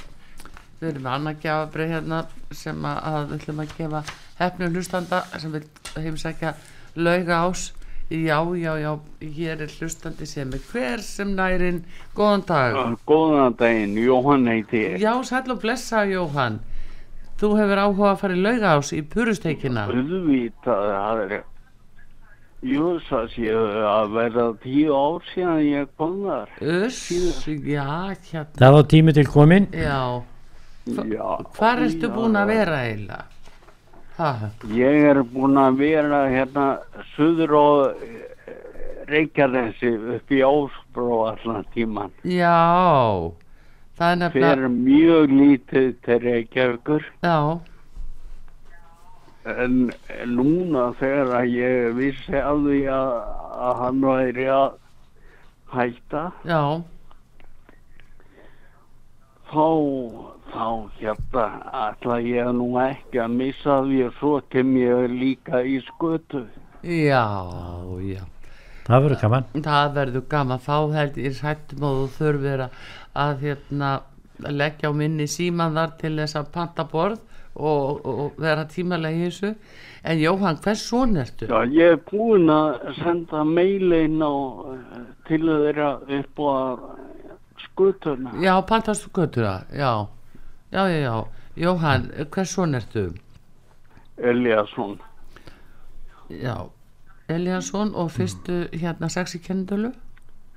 við 0.81 0.89
erum 0.95 1.05
með 1.07 1.13
annað 1.19 1.41
gjafabrið 1.45 1.93
hérna 1.93 2.23
sem 2.57 2.85
að, 2.89 2.99
að 3.13 3.27
við 3.29 3.37
ætlum 3.39 3.63
að 3.63 3.75
gefa 3.79 4.03
hefnum 4.43 4.75
hlustanda 4.77 5.23
sem 5.39 5.53
vil 5.55 5.65
heimsækja 5.97 6.55
lauga 6.97 7.45
ás. 7.49 7.71
Já, 8.13 8.43
já, 8.61 8.75
já, 8.77 8.91
hér 9.23 9.63
er 9.65 9.71
hlustandi 9.79 10.27
sem 10.29 10.51
er 10.53 10.61
hver 10.73 11.01
sem 11.01 11.31
nærin. 11.37 11.79
Góðan 12.15 12.43
dag. 12.47 12.75
Góðan 13.09 13.55
daginn, 13.57 13.95
Jóhann 13.97 14.45
heiti 14.51 14.83
ég. 14.83 14.99
Já, 15.01 15.15
sæll 15.25 15.55
og 15.55 15.63
blessa, 15.63 16.03
Jóhann. 16.11 16.59
Þú 17.41 17.55
hefur 17.59 17.81
áhuga 17.87 18.11
að 18.13 18.21
fara 18.21 18.37
í 18.37 18.43
lauga 18.45 18.75
ás 18.77 18.93
í 18.93 19.01
purusteikina. 19.03 19.87
Auðvitað, 19.89 20.85
það 20.93 21.23
er, 21.25 21.33
jú, 22.69 22.91
það 23.09 23.25
séu 23.33 23.63
að 23.89 24.13
verða 24.19 24.45
tíu 24.63 24.93
ár 24.95 25.25
síðan 25.33 25.63
ég 25.65 25.89
kom 25.97 26.19
þar. 26.27 26.53
Uss, 26.85 27.01
já, 27.49 27.89
hérna. 28.29 28.45
það 28.61 28.77
var 28.77 28.87
tími 28.93 29.17
til 29.17 29.27
komin 29.27 29.67
Já, 29.73 30.23
Já. 30.87 31.27
hvar 31.57 31.83
ertu 31.87 32.07
já, 32.11 32.13
búin 32.15 32.37
að 32.39 32.53
vera 32.53 32.79
eiginlega? 32.85 33.25
Ég 34.73 35.05
er 35.13 35.23
búin 35.33 35.57
að 35.61 35.79
vera 35.83 36.21
hérna 36.31 36.67
suður 37.15 37.55
á 37.59 37.67
eh, 37.97 38.55
Reykjanesi 39.11 39.91
upp 40.17 40.31
í 40.33 40.41
Ásbró 40.47 41.23
allan 41.33 41.65
tíman. 41.75 42.13
já, 42.25 42.55
það 43.99 44.11
er 44.13 44.17
nefnilega, 44.21 44.55
Fyrir 44.55 44.69
mjög 44.77 45.35
lítið 45.41 45.89
til 46.07 46.19
Reykjavíkur. 46.29 47.05
já, 47.27 47.37
En 49.45 49.91
núna 50.31 50.93
þegar 51.01 51.33
að 51.41 51.49
ég 51.51 51.95
vissi 51.99 52.37
að 52.39 52.61
því 52.69 52.81
að, 52.95 53.09
að 53.67 53.81
hann 53.83 54.05
væri 54.07 54.45
að 54.55 54.69
hætta, 55.73 56.21
já, 56.47 56.61
þá, 59.51 59.67
þá 60.53 60.67
hérna 61.01 61.47
ætla 61.87 62.19
ég 62.25 62.53
nú 62.59 62.69
ekki 62.81 63.21
að 63.25 63.35
missa 63.41 63.81
því 63.87 64.03
og 64.07 64.15
svo 64.21 64.35
kem 64.53 64.77
ég 64.81 65.11
líka 65.11 65.63
í 65.65 65.81
skötu. 65.87 66.45
já, 66.83 67.25
já. 68.03 68.23
það 68.87 69.03
verður 69.03 69.21
gaman 69.23 69.45
Það 69.67 69.93
verður 69.99 70.25
gaman, 70.29 70.65
þá 70.69 70.77
held 70.97 71.21
ég 71.25 71.37
sættum 71.39 71.85
og 71.89 71.99
þú 72.01 72.09
þurfir 72.19 72.65
að, 72.67 72.81
að 73.25 73.45
hérna, 73.47 73.91
leggja 74.49 74.91
á 74.91 74.93
minni 74.93 75.29
síman 75.31 75.77
þar 75.79 75.95
til 76.01 76.17
þess 76.19 76.41
að 76.41 76.51
panta 76.57 76.85
borð 76.85 77.21
og, 77.55 78.07
og 78.07 78.41
vera 78.41 78.65
tímalega 78.65 79.17
í 79.17 79.29
þessu. 79.29 79.55
En 80.03 80.19
Jóhann, 80.19 80.59
hvers 80.65 80.83
son 80.89 81.17
ertu? 81.21 81.47
Já, 81.47 81.61
ég 81.71 81.95
er 81.95 82.01
búinn 82.09 82.51
að 82.51 82.89
senda 82.99 83.45
meilin 83.47 84.19
á 84.25 84.33
eh, 84.73 85.05
til 85.29 85.45
þeirra 85.47 85.93
upp 86.19 86.43
á 86.43 86.55
skutuna. 87.63 88.35
Já, 88.43 88.57
pantastu 88.67 89.13
göttura, 89.15 89.63
já, 89.71 90.09
já, 90.73 90.89
já, 90.89 90.99
já. 90.99 91.25
Jóhann, 91.57 92.09
hvers 92.31 92.51
son 92.51 92.75
ertu? 92.75 93.15
Eliasson. 94.19 94.99
Já, 96.31 96.57
Eliasson 97.29 97.95
og 97.95 98.11
fyrstu 98.11 98.69
hérna 98.73 99.09
sex 99.13 99.35
í 99.37 99.41
kendölu? 99.45 99.93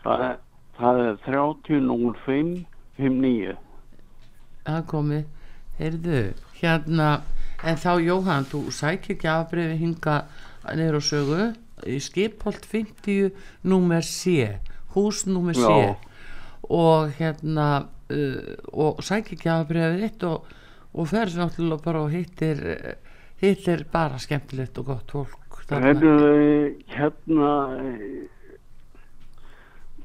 Það, 0.04 0.24
er- 0.30 0.40
er 0.80 1.18
30.05 1.26 2.66
59. 2.98 3.56
Það 4.66 4.82
komið, 4.88 5.26
heyrðu, 5.80 6.22
hérna, 6.62 7.10
en 7.64 7.76
þá 7.78 7.92
Jóhann, 8.06 8.48
þú 8.50 8.64
sækir 8.72 9.18
gjafabriði 9.22 9.78
hinga 9.78 10.16
niður 10.76 10.98
á 11.00 11.02
sögu 11.04 11.42
í 11.86 12.00
skipholt 12.02 12.66
50 12.66 13.32
númer 13.64 14.02
C, 14.04 14.60
hús 14.96 15.26
númer 15.28 15.54
C 15.60 15.96
og 16.70 17.12
hérna, 17.20 17.88
uh, 18.12 18.54
og 18.74 19.02
sækir 19.06 19.40
gjafabriðið 19.42 20.04
þitt 20.06 20.24
og, 20.30 20.54
og 20.96 21.10
ferð 21.12 21.40
náttúrulega 21.42 21.84
bara 21.86 22.04
og 22.06 22.14
hittir, 22.14 22.62
eh, 22.76 23.18
hittir 23.42 23.86
bara 23.92 24.20
skemmtilegt 24.22 24.78
og 24.80 24.86
gott 24.94 25.12
fólk. 25.12 25.42
þarna. 25.66 25.86
Herðu, 25.88 26.14
hérna, 26.94 27.52
eh, 27.82 28.28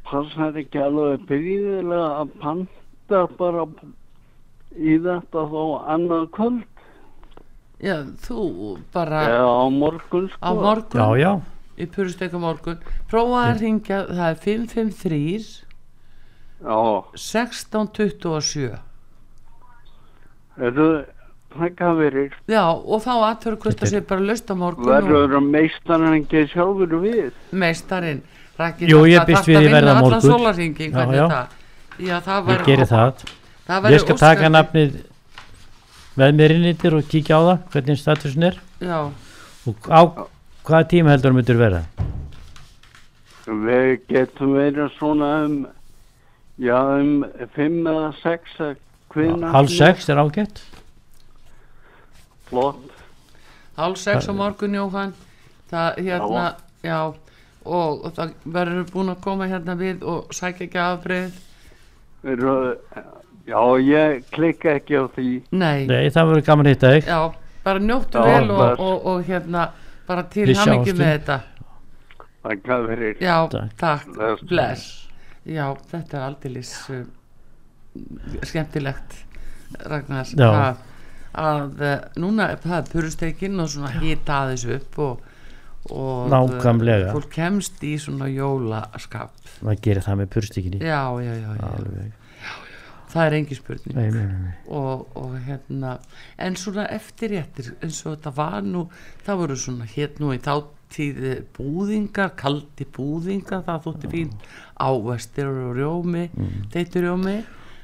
passar 0.08 0.56
ekki 0.58 0.80
alveg 0.82 1.26
byrjuðilega 1.28 2.08
að 2.22 2.34
panta 2.42 3.20
bara 3.38 3.66
í 4.74 4.96
þetta 5.04 5.44
þá 5.52 5.62
annað 5.94 6.26
kvöld 6.36 6.66
Já, 7.80 7.94
þú 8.26 8.78
bara 8.92 9.22
eða 9.24 9.52
á 9.56 9.66
morgun 9.72 10.26
sko. 10.28 10.40
á 10.44 10.50
morgun. 10.52 11.00
já, 11.00 11.06
já, 11.16 11.30
í 11.80 11.86
purusteika 11.88 12.38
morgun 12.42 12.80
prófa 13.08 13.44
að 13.50 13.62
ringja, 13.64 14.02
það 14.10 14.26
er 14.26 14.40
553 14.44 15.20
Já, 15.30 15.69
1627 16.64 18.78
Herðu, 20.60 20.86
þakka 21.56 21.88
fyrir. 21.98 22.30
já 22.50 22.62
og 22.68 22.98
þá 23.04 23.12
aðtöru 23.30 23.56
hvort 23.62 23.80
að 23.86 23.90
sé 23.94 24.00
bara 24.10 24.20
löst 24.28 24.50
á 24.52 24.54
morgun 24.58 24.90
og 24.90 24.92
Verður 24.92 25.40
meistarinn 25.46 26.16
ekki 26.20 26.38
sjálfur 26.52 26.92
við? 27.00 27.32
meistarinn 27.52 28.20
Jú, 28.20 28.24
það- 28.60 28.80
ég 29.08 29.16
það 29.22 29.26
býst 29.30 29.46
við 29.48 29.56
að 29.56 29.64
ég 29.64 29.72
verð 29.72 29.80
vinna 29.80 29.88
á 29.88 29.90
allan 29.96 30.10
morgun. 30.10 30.20
Já, 30.90 30.94
hvernig 30.98 31.16
já. 31.16 31.26
það 31.30 31.46
já, 32.10 32.16
það 32.20 32.38
ég 32.40 32.44
væri 32.50 32.64
geri 32.66 32.86
það 32.90 33.10
það 33.70 33.80
ég 33.94 34.00
skal 34.00 34.16
taka 34.20 34.40
óskandi. 34.40 34.56
nafnið 34.58 34.90
með 36.20 36.30
mér 36.36 36.50
inn 36.58 36.68
yttir 36.74 36.92
og 36.98 37.04
kíkja 37.08 37.34
á 37.40 37.42
það 37.48 37.58
hvernig 37.72 37.96
statusin 38.02 38.44
er 38.50 38.56
já, 38.80 38.98
og 39.66 39.76
á 39.88 40.00
hvaða 40.66 40.84
tíma 40.92 41.08
heldur 41.16 41.32
myndir 41.32 41.56
vera 41.56 41.80
Við 43.50 43.98
getum 44.08 44.52
verið 44.54 44.90
svona 44.98 45.30
um, 45.46 45.66
já, 46.60 46.78
um 47.00 47.24
fimm 47.56 47.86
eða 47.88 48.10
sex 48.22 48.58
að 48.60 48.76
hvenær. 49.14 49.52
hálf 49.54 49.70
sex 49.74 50.08
er 50.12 50.20
ágætt 50.22 50.60
Flott. 52.50 52.90
hálf 53.78 53.98
sex 53.98 54.28
á 54.28 54.32
morgun 54.34 54.74
Jóhann 54.76 55.12
það 55.70 56.00
hérna, 56.04 56.44
já 56.82 56.98
og, 57.64 58.04
og 58.04 58.12
það 58.16 58.32
verður 58.44 58.86
búin 58.92 59.12
að 59.14 59.20
koma 59.24 59.46
hérna 59.50 59.76
við 59.78 60.02
og 60.02 60.32
sækja 60.34 60.66
ekki 60.68 60.80
afbreyð 60.82 61.38
Eru, 62.30 62.54
já, 63.48 63.60
ég 63.80 64.24
klikka 64.34 64.74
ekki 64.76 64.98
á 65.00 65.04
því. 65.14 65.28
nei, 65.56 65.86
nei, 65.88 66.10
það 66.12 66.26
verður 66.32 66.44
gaman 66.50 66.66
að 66.68 66.74
hitta 66.74 66.90
þig 66.96 67.06
já, 67.08 67.20
bara 67.64 67.78
njóttu 67.86 68.18
Já, 68.20 68.26
vel 68.26 68.50
og, 68.50 68.80
og, 68.80 69.06
og 69.14 69.22
hérna 69.30 69.68
bara 70.10 70.24
til 70.28 70.48
hamingi 70.50 70.90
sjáumst 70.90 70.98
með 71.00 71.14
þetta 71.14 71.38
Þakka 72.40 72.76
fyrir. 72.88 73.16
Já, 73.20 73.34
Takk. 73.52 73.72
takk, 73.76 74.44
Bless. 74.48 74.84
Já, 75.48 75.64
þetta 75.90 76.18
er 76.18 76.26
aldeilis 76.26 76.74
uh, 76.92 77.04
skemmtilegt 78.46 79.16
Ragnar 79.86 80.28
Já. 80.34 80.48
að, 80.50 80.84
að 81.40 81.82
eh, 81.86 81.98
núna 82.20 82.48
er 82.52 82.62
það 82.62 82.88
purusteikin 82.92 83.62
og 83.62 83.68
svona 83.70 83.92
hita 84.00 84.40
aðeins 84.44 84.64
upp 84.76 84.98
og, 85.04 85.26
og 85.94 86.30
Nákvæmlega. 86.32 87.08
eh, 87.08 87.14
fólk 87.14 87.30
kemst 87.34 87.82
í 87.86 87.94
svona 88.02 88.26
jólaskap. 88.30 89.36
Maður 89.62 89.84
gerir 89.86 90.06
það 90.06 90.18
með 90.22 90.32
purstíkinni 90.34 90.80
já, 90.82 91.02
já, 91.22 91.32
já, 91.38 91.52
já, 91.60 92.08
það 93.10 93.24
er 93.26 93.36
engin 93.38 93.58
spurning. 93.58 93.96
Nei, 93.96 94.10
nei, 94.14 94.26
nei, 94.26 94.42
nei. 94.48 94.52
og, 94.80 95.06
og 95.18 95.38
hérna 95.46 95.96
en 96.38 96.58
svona 96.58 96.86
eftirréttir 96.94 97.72
eins 97.80 98.02
og 98.04 98.16
þetta 98.16 98.34
var 98.36 98.60
nú 98.66 98.84
það 99.26 99.40
voru 99.44 99.58
svona 99.58 99.88
hér 99.90 100.14
nú 100.22 100.34
í 100.34 100.42
þáttíð 100.90 101.46
búðingar, 101.54 102.32
kaldi 102.36 102.86
búðingar 102.90 103.62
það 103.66 103.84
þótti 103.84 104.10
fín 104.10 104.30
ávestir 104.80 105.46
og 105.46 105.76
rjómi, 105.78 106.26
mm. 106.34 106.66
þeitur 106.72 107.06
rjómi. 107.06 107.36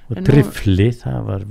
Og 0.07 0.20
driffli 0.26 0.88
það 0.94 1.20
var 1.26 1.46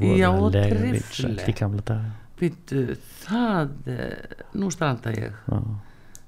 driffli. 0.52 0.92
vinsælt 0.92 1.50
í 1.50 1.56
gamla 1.56 1.86
dag 1.86 2.06
býttu, 2.36 2.98
það 3.24 3.70
eh, 3.88 4.44
nú 4.60 4.70
stranda 4.72 5.12
ég. 5.16 5.36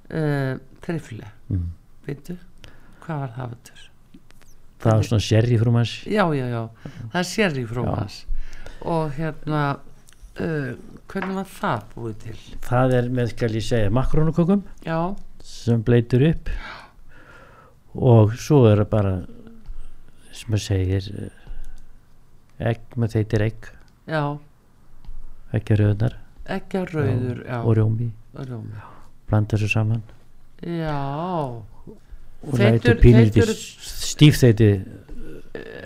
Uh, 0.07 0.55
trifle 0.83 1.33
Mm. 1.47 1.67
býttu, 2.03 2.33
hvað 3.03 3.19
var 3.21 3.29
það 3.31 3.43
aftur? 3.45 3.83
það 4.83 4.97
var 4.97 5.05
svona 5.07 5.23
sherry 5.23 5.57
frú 5.59 5.71
manns 5.71 5.93
já, 6.03 6.23
já, 6.35 6.45
já, 6.51 6.63
það 7.13 7.19
er 7.21 7.27
sérri 7.27 7.63
hans 7.87 8.17
og 8.83 9.13
hérna 9.15 9.61
uh, 10.43 10.73
hvernig 11.11 11.37
var 11.39 11.47
það 11.51 11.85
búið 11.95 12.17
til? 12.25 12.35
það 12.67 12.97
er 12.99 13.09
með 13.19 13.31
skal 13.33 13.51
ég 13.55 13.65
segja 13.67 13.93
makrónukökum 13.95 14.63
sem 15.47 15.83
bleitur 15.87 16.27
upp 16.31 16.51
og 17.95 18.35
svo 18.37 18.65
er 18.69 18.83
það 18.83 18.89
bara 18.93 19.15
sem 20.37 20.51
maður 20.53 20.65
segir 20.67 21.09
eh, 21.17 22.69
egg 22.71 22.97
með 22.99 23.15
þeitir 23.15 23.43
egg. 23.47 23.69
Já. 24.07 24.21
Eggjaröðnar 25.57 26.17
ekki 26.47 26.83
rauður, 26.87 27.41
já, 27.43 27.57
og 27.61 27.73
rjómi. 27.75 28.11
Rjómi. 28.37 28.83
Blanda 29.27 29.57
þessu 29.57 29.69
saman. 29.71 30.03
Já, 30.63 30.95
og 32.47 32.53
lætur 32.57 33.01
þeytur- 33.03 33.51
stífþeiti 33.53 34.69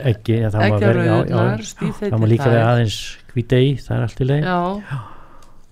eggi 0.02 0.38
ja, 0.42 0.50
það 0.52 0.62
já, 0.62 0.76
Eggjaraugurnar, 0.76 1.64
stífþeyttir 1.66 2.14
það 2.14 2.22
má 2.22 2.30
líka 2.30 2.50
vera 2.52 2.70
aðeins 2.76 3.00
hvita 3.34 3.60
í 3.64 3.76
það 3.80 3.96
er 3.98 4.02
allt 4.08 4.22
í 4.22 4.28
leið 4.30 4.44
já, 4.50 4.58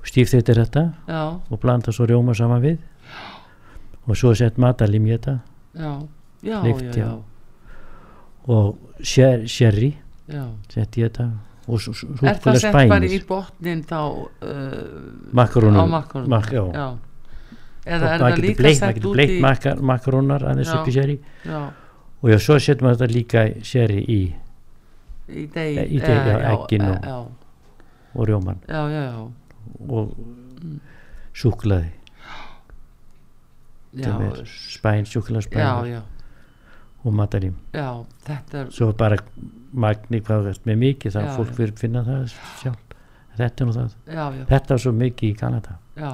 stífþeitir 0.09 0.61
þetta. 0.63 0.83
Já, 1.07 1.21
og 1.51 1.59
blanda 1.61 1.91
svo 1.95 2.05
rjóma 2.09 2.33
saman 2.37 2.61
við. 2.63 2.77
Og 4.09 4.17
svo 4.17 4.31
sett 4.37 4.57
matalím 4.57 5.05
í 5.09 5.13
þetta. 5.17 5.35
Já. 5.77 5.91
Já, 6.41 6.61
Lykt, 6.63 6.95
já, 6.95 7.03
já. 7.03 7.17
og 8.47 8.77
sher, 9.03 9.43
sherry 9.51 9.89
sett 10.71 10.95
í 10.97 11.03
þetta. 11.03 11.25
Og 11.69 11.81
svo, 11.83 11.93
er 12.25 12.39
það 12.41 12.57
sett 12.63 12.77
bara 12.89 13.05
í 13.05 13.19
botnin 13.27 13.83
þá 13.85 13.97
uh, 13.99 15.33
Makarónur- 15.37 15.83
á 15.83 15.85
makarónum 15.85 16.31
mak- 16.31 16.49
já. 16.55 16.63
eða 17.85 18.13
er 18.15 18.23
það 18.23 18.39
líka 18.41 18.73
sett 18.79 19.05
út 19.05 19.19
í 19.21 19.39
makar, 19.43 19.81
makarónar 19.91 20.47
aðeins 20.49 20.71
upp 20.73 20.87
í 20.89 20.95
sherry. 20.95 21.19
Og 22.23 22.31
já, 22.33 22.37
svo 22.41 22.57
setjum 22.59 22.89
við 22.89 22.95
þetta 22.97 23.11
líka 23.13 23.43
sherry 23.63 24.01
í 24.07 24.21
í 25.29 25.43
deg, 25.53 25.77
Eh, 25.77 25.85
í 25.93 25.99
deg, 26.01 26.25
já, 26.25 26.39
eggin 26.55 26.87
og- 28.19 28.27
rjóman 28.27 28.59
já, 28.67 28.81
já, 28.91 29.01
já, 29.09 29.31
og 29.89 30.15
sem 33.95 34.21
er 34.21 34.43
spæn, 34.45 35.05
súklaði 35.09 35.41
já, 35.41 35.47
spæn. 35.49 35.91
Já, 35.93 36.01
og 37.05 37.13
matarím. 37.15 37.55
Er 37.73 38.67
svo 38.75 38.91
bara 38.93 39.17
magni 39.73 40.19
hvað 40.21 40.49
er 40.51 40.59
með 40.67 40.77
mikið 40.83 41.15
þá 41.15 41.35
fólk 41.37 41.53
fyrir 41.57 41.73
finna 41.79 42.03
það 42.03 42.33
sjálf. 42.61 42.77
Þetta 43.39 43.63
er 43.63 43.69
nú 43.69 43.73
það. 43.77 43.93
Já, 44.05 44.25
já, 44.35 44.45
þetta 44.49 44.69
var 44.75 44.81
svo 44.83 44.91
mikið 44.91 45.29
í 45.31 45.37
Kanada. 45.39 45.77
Já. 45.95 46.11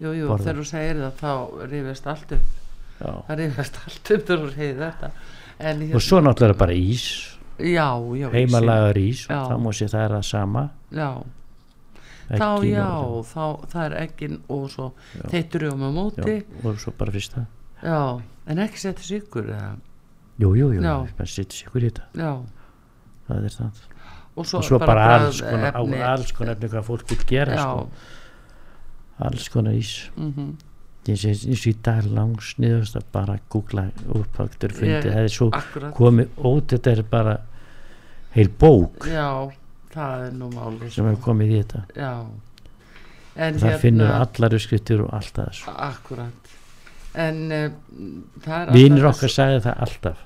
Jú, 0.00 0.12
jú, 0.14 0.28
Borða. 0.28 0.44
þegar 0.44 0.60
þú 0.60 0.66
segir 0.70 1.00
það 1.02 1.20
þá 1.20 1.70
rifist 1.70 2.06
allt 2.06 2.32
upp. 2.32 2.52
Já. 3.00 3.12
það 3.28 3.38
rifist 3.42 3.80
allt 3.84 4.10
upp 4.14 4.26
þegar 4.28 4.44
þú 4.44 4.52
segir 4.54 4.76
þetta. 4.78 5.10
En 5.58 5.80
hérna, 5.80 5.94
og 5.94 6.02
svo 6.02 6.20
náttúrulega 6.22 6.58
bara 6.58 6.72
ís 6.72 7.33
já, 7.58 7.88
já, 8.18 8.28
heimalagar 8.34 8.98
ís 8.98 9.26
Já. 9.28 9.38
og 9.42 9.50
þá 9.52 9.56
má 9.62 9.72
sé 9.72 9.88
það 9.92 10.04
er 10.04 10.14
það 10.16 10.26
sama. 10.28 10.62
Já, 10.90 11.10
þá 12.34 12.48
já, 12.66 12.88
þá 13.30 13.44
það 13.72 13.84
er 13.84 13.96
eggin 14.02 14.38
og 14.48 14.70
svo 14.72 14.92
Já. 15.14 15.24
þeittur 15.30 15.66
um 15.72 15.84
á 15.84 15.88
já, 15.88 15.94
móti 15.98 16.36
og 16.64 16.78
svo 16.82 16.94
bara 16.98 17.14
fyrst 17.14 17.36
það 17.36 17.46
já, 17.84 18.00
en 18.46 18.62
ekki 18.64 18.80
setja 18.80 19.04
sigur 19.06 19.50
eða, 19.52 19.76
jú, 20.40 20.54
Já. 20.80 20.96
bara 21.16 21.26
setja 21.30 21.58
sig 21.58 21.68
í 21.68 21.84
þetta. 21.84 22.08
Já, 22.18 22.32
það 23.28 23.44
er 23.44 23.56
það. 23.60 23.82
Og 24.34 24.46
svo, 24.46 24.58
og 24.58 24.64
svo 24.66 24.78
bara, 24.82 25.08
efni. 25.30 26.02
alls 26.02 26.32
konar 26.34 26.56
efni 26.56 26.68
hvað 26.72 26.86
fólk 26.88 27.10
vil 27.12 27.24
gera 27.28 27.54
já, 27.54 27.62
sko. 27.62 27.88
alls 29.28 29.48
konar 29.48 29.72
ís. 29.78 30.10
Mhm. 30.16 30.48
og 30.50 30.73
eins 31.12 31.24
og 31.64 31.66
í 31.68 31.74
dag 31.84 32.06
langsniðust 32.16 32.96
að 32.96 33.04
bara 33.12 33.36
googla 33.52 33.88
uppvaktur 34.08 34.72
fundið, 34.72 34.94
Ég- 35.04 35.10
það 35.12 35.24
er 35.24 35.28
svo 35.34 35.48
akkurat. 35.52 35.94
komið 35.94 36.28
út, 36.50 36.66
þetta 36.72 36.90
er 36.96 37.02
bara 37.10 37.36
heil 38.34 38.48
bók 38.48 39.06
Já, 39.10 39.50
það 39.94 40.26
er 40.26 40.32
nú 40.32 40.50
máli 40.54 40.90
sem 40.90 41.04
hefur 41.06 41.22
komið 41.28 41.52
í 41.52 41.62
þetta. 41.62 41.84
Það 43.34 43.78
finnur 43.82 44.12
allar 44.14 44.54
uppskriftir 44.54 45.02
og 45.04 45.10
allt 45.16 45.32
það 45.34 45.52
sko. 45.58 45.74
Akkurat. 45.88 46.52
En 47.14 47.40
uh, 47.52 47.70
það 48.42 48.54
er 48.54 48.70
alltaf 48.74 49.10
okkar 49.16 49.30
sagði 49.34 49.60
það 49.68 49.82
alltaf 49.86 50.22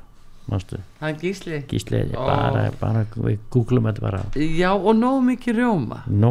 Manstu, 0.49 0.79
Það 0.97 1.09
er 1.11 1.17
gísli 1.21 1.57
gísli, 1.69 1.99
bara, 2.15 2.71
bara 2.81 3.03
við 3.21 3.35
googlum 3.53 3.85
þetta 3.91 4.01
bara. 4.01 4.21
Já, 4.41 4.71
og 4.73 4.95
nóg 4.97 5.19
mikið 5.27 5.59
rjóma. 5.61 5.99
Nó, 6.09 6.31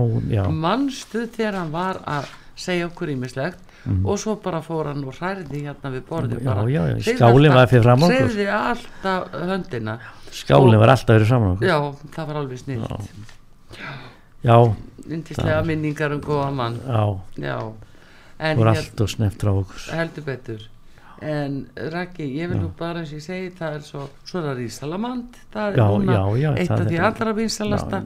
Manstu 0.50 1.28
þegar 1.30 1.60
hann 1.60 1.70
var 1.76 2.00
að 2.02 2.32
segja 2.58 2.88
okkur 2.90 3.12
ímislegt 3.14 3.67
og 4.06 4.20
svo 4.20 4.36
bara 4.44 4.62
fór 4.62 4.86
hann 4.92 5.04
og 5.04 5.14
hræði 5.16 5.62
hérna 5.66 5.92
við 5.94 6.02
borðið 6.10 6.38
Mhm. 6.38 6.44
Já, 6.44 6.54
bara. 6.56 6.62
já, 6.70 6.84
já, 6.88 7.16
skálinn 7.18 7.52
alltaf- 7.52 7.56
var 7.56 7.68
fyrir 7.68 7.84
framan 7.84 8.12
okkur. 8.12 8.28
hreyfði 8.28 8.48
alltaf 8.62 9.32
höndina. 9.52 10.00
Skálinn 10.32 10.80
var 10.80 10.90
alltaf 10.90 11.16
verið 11.16 11.28
saman 11.28 11.56
okkur. 11.56 11.68
Já, 11.68 11.96
það 12.16 12.28
var 12.28 12.36
alveg 12.36 12.58
snill 12.60 12.84
Já, 14.44 14.76
Yndislega 15.08 15.62
minningar 15.66 16.12
um 16.14 16.22
góða 16.22 16.52
mann. 16.54 16.80
Já, 16.86 17.20
Já. 17.38 17.60
En 18.40 18.58
voru 18.58 18.70
hérna- 18.70 18.78
allt 18.78 19.02
og 19.02 19.10
sneft 19.10 19.40
frá 19.42 19.50
okkur. 19.52 19.86
Heldur 19.96 20.24
betur. 20.24 20.60
En 21.22 21.68
Raggi, 21.76 22.28
ég 22.38 22.50
vil 22.50 22.60
nú 22.60 22.70
bara 22.78 23.00
eins 23.00 23.10
og 23.12 23.18
ég 23.18 23.24
segi 23.26 23.52
það 23.58 23.76
er 23.76 23.80
svo, 23.82 24.04
svo 24.24 24.38
er 24.40 24.44
það 24.44 24.58
Rísalamand 24.60 25.40
það 25.52 25.72
er 25.72 25.78
núna 25.78 26.58
eitt 26.60 26.70
það 26.70 26.82
af 26.82 26.88
því 26.88 27.00
allra 27.08 27.34
vinsalasta 27.34 28.04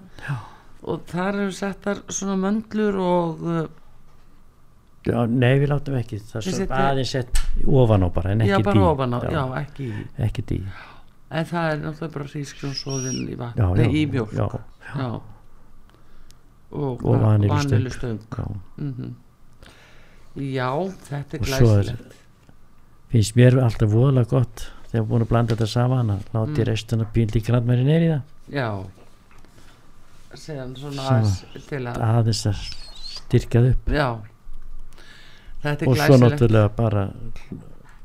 og 0.84 1.02
þar 1.08 1.36
eru 1.42 1.52
settar 1.52 1.96
svona 2.08 2.38
möndlur 2.40 2.96
og 2.96 3.44
uh, 3.44 3.68
já, 5.08 5.18
nei 5.28 5.60
við 5.60 5.70
látum 5.72 5.96
ekki. 5.98 6.20
Það 6.30 6.48
er 6.48 6.58
Við 6.62 6.74
aðeins 6.78 7.12
sett 7.16 7.42
ofan 7.66 8.06
á 8.06 8.10
bara 8.14 8.32
en 8.36 8.44
já, 8.46 8.56
ekki 8.58 8.68
bara 8.70 8.80
dý 8.80 8.86
ofan 8.92 9.14
á, 9.16 9.20
já, 9.26 9.44
ekki 9.62 9.88
ekki 10.28 10.46
dý 10.52 10.60
en 11.32 11.46
það 11.48 11.68
er 11.72 11.78
náttúrulega 11.86 12.14
bara 12.14 12.30
rískjónsóðin 12.34 13.20
í 13.24 13.36
já, 13.38 13.46
já, 13.56 13.68
nei, 13.80 13.90
í 13.96 14.06
mjólk. 14.12 14.34
Já, 14.36 14.48
já. 15.00 15.10
og, 16.72 17.04
vanillustöng. 17.04 17.72
vanillustöng 17.72 18.20
já. 18.30 18.46
mm 18.78 19.14
já, 20.42 20.70
þetta 21.10 21.38
er 21.38 21.42
glæsilegt. 21.44 22.18
Finnst 23.12 23.36
mér 23.36 23.58
alltaf 23.60 23.90
voðalega 23.92 24.30
gott 24.32 24.62
þegar 24.92 25.08
búin 25.10 25.26
að 25.26 25.32
blanda 25.32 25.56
þetta 25.58 25.68
saman 25.68 26.14
að 26.14 26.22
láti 26.32 26.62
Mm. 26.62 26.68
restina 26.70 27.08
pínli 27.16 27.42
grannmæri 27.44 27.84
neyri 27.84 28.08
það. 28.14 28.22
Já. 28.52 28.70
Segjan 30.34 30.76
svona 30.80 31.08
aðeins 31.10 31.68
til 31.68 31.82
að 31.92 32.00
aðeins 32.08 32.46
að 32.48 32.62
styrkja 33.04 33.62
það 33.62 33.72
upp. 33.74 33.92
Já 33.92 34.31
þetta 35.64 35.86
er 35.86 35.88
og 35.88 35.96
svo 35.98 36.08
glæsilegt. 36.08 36.24
náttúrulega 36.26 36.70
bara 36.76 37.04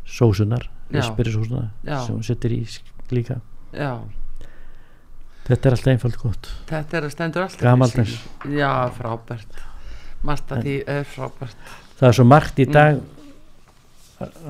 sósunar 0.06 0.68
Já. 0.92 1.02
spyrisósunar 1.02 1.70
Já. 1.84 1.98
sem 2.06 2.14
hún 2.14 2.22
setur 2.24 2.50
í 2.50 2.60
líka. 3.10 3.40
Já, 3.72 3.98
þetta 5.46 5.66
er 5.68 5.72
alltaf 5.76 5.92
einfalt 5.92 6.16
gott. 6.22 6.48
Þetta 6.66 6.96
er 7.00 7.02
að 7.08 7.10
stendur 7.14 7.42
alltaf 7.46 7.92
sínu. 7.92 8.56
já, 8.58 8.72
frábært. 8.96 9.60
Margt 10.22 10.48
að 10.50 10.62
því 10.64 10.76
er 10.88 11.04
frábært. 11.04 11.56
Það 12.00 12.08
er 12.08 12.12
svo 12.12 12.24
margt 12.24 12.58
í 12.58 12.66
Mm. 12.66 12.72
dag. 12.72 13.00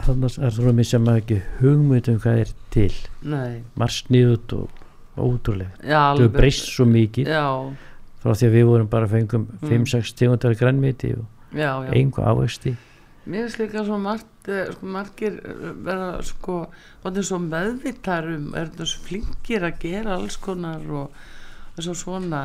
Þannig 0.07 0.39
er 0.39 0.51
þú 0.55 0.85
sem 0.87 1.07
hafa 1.07 1.19
ekki 1.21 1.43
hugmynd 1.61 2.09
um 2.09 2.19
hvað 2.21 2.39
er 2.41 2.51
til. 2.71 2.93
Nei, 3.23 3.63
margt 3.77 4.07
sniðut 4.07 4.53
og 4.53 4.69
ótrúlega 5.17 5.73
já, 5.83 6.15
það 6.15 6.19
hefur 6.21 6.33
breyst 6.37 6.69
svo 6.71 6.85
mikið. 6.87 7.27
Já, 7.27 7.75
frá 8.23 8.33
því 8.37 8.47
að 8.47 8.55
við 8.55 8.65
vorum 8.67 8.87
bara 8.89 9.07
fengum 9.09 9.47
Mm. 9.63 9.69
5-6 9.69 10.13
tegundar 10.15 10.55
grænmiti 10.55 11.15
og 11.19 11.25
já, 11.53 11.83
já. 11.83 11.91
einhver 11.93 12.25
ávexti 12.31 12.77
mér 13.27 13.47
finnst 13.47 13.61
líka 13.61 13.85
svo 13.87 13.99
margt 14.01 14.51
eh, 14.51 14.69
sko, 14.73 14.91
margir 14.97 15.39
eh, 15.43 15.73
vera 15.87 16.11
sko 16.27 16.59
og 17.05 17.19
svo 17.23 17.39
meðvittar 17.43 18.29
um 18.35 18.53
er 18.55 18.71
þetta 18.71 18.89
svo 18.91 19.03
flinkir 19.09 19.67
að 19.67 19.81
gera 19.83 20.17
alls 20.17 20.39
konar 20.43 20.85
og 21.03 21.25
svo 21.77 21.95
svona 21.95 22.43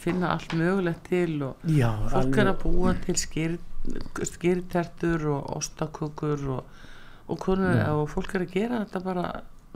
finna 0.00 0.32
allt 0.32 0.54
mögulegt 0.56 1.08
til 1.10 1.42
og 1.50 1.68
já, 1.68 1.90
fólk 2.12 2.38
er 2.40 2.52
að 2.52 2.60
búa 2.62 2.94
til 3.04 3.18
skýr, 3.20 3.56
skýrtertur 4.32 5.26
og 5.34 5.56
ostakökur 5.58 6.46
og, 6.56 6.76
og, 7.28 7.48
og 7.48 8.04
fólk 8.10 8.36
er 8.38 8.46
að 8.46 8.54
gera 8.54 8.84
þetta 8.84 9.02
bara 9.04 9.26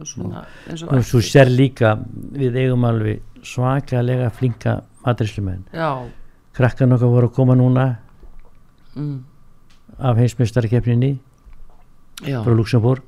svona 0.04 0.46
eins 0.68 0.84
og 0.84 0.94
og 0.96 1.08
svo 1.08 1.20
sér 1.24 1.52
líka 1.52 1.96
við 2.36 2.56
eigum 2.62 2.88
alveg 2.88 3.42
svakalega 3.44 4.30
flinka 4.32 4.78
matrislumenn 5.04 5.66
já, 5.72 5.90
krakkan 6.56 6.96
okkar 6.96 7.12
voru 7.12 7.28
að 7.28 7.36
koma 7.36 7.56
núna. 7.58 7.86
Mm, 8.96 9.18
af 9.98 10.16
heimsmeistarkeppninni 10.20 11.12
já, 12.26 12.40
frá 12.44 12.52
Luxemburg 12.56 13.02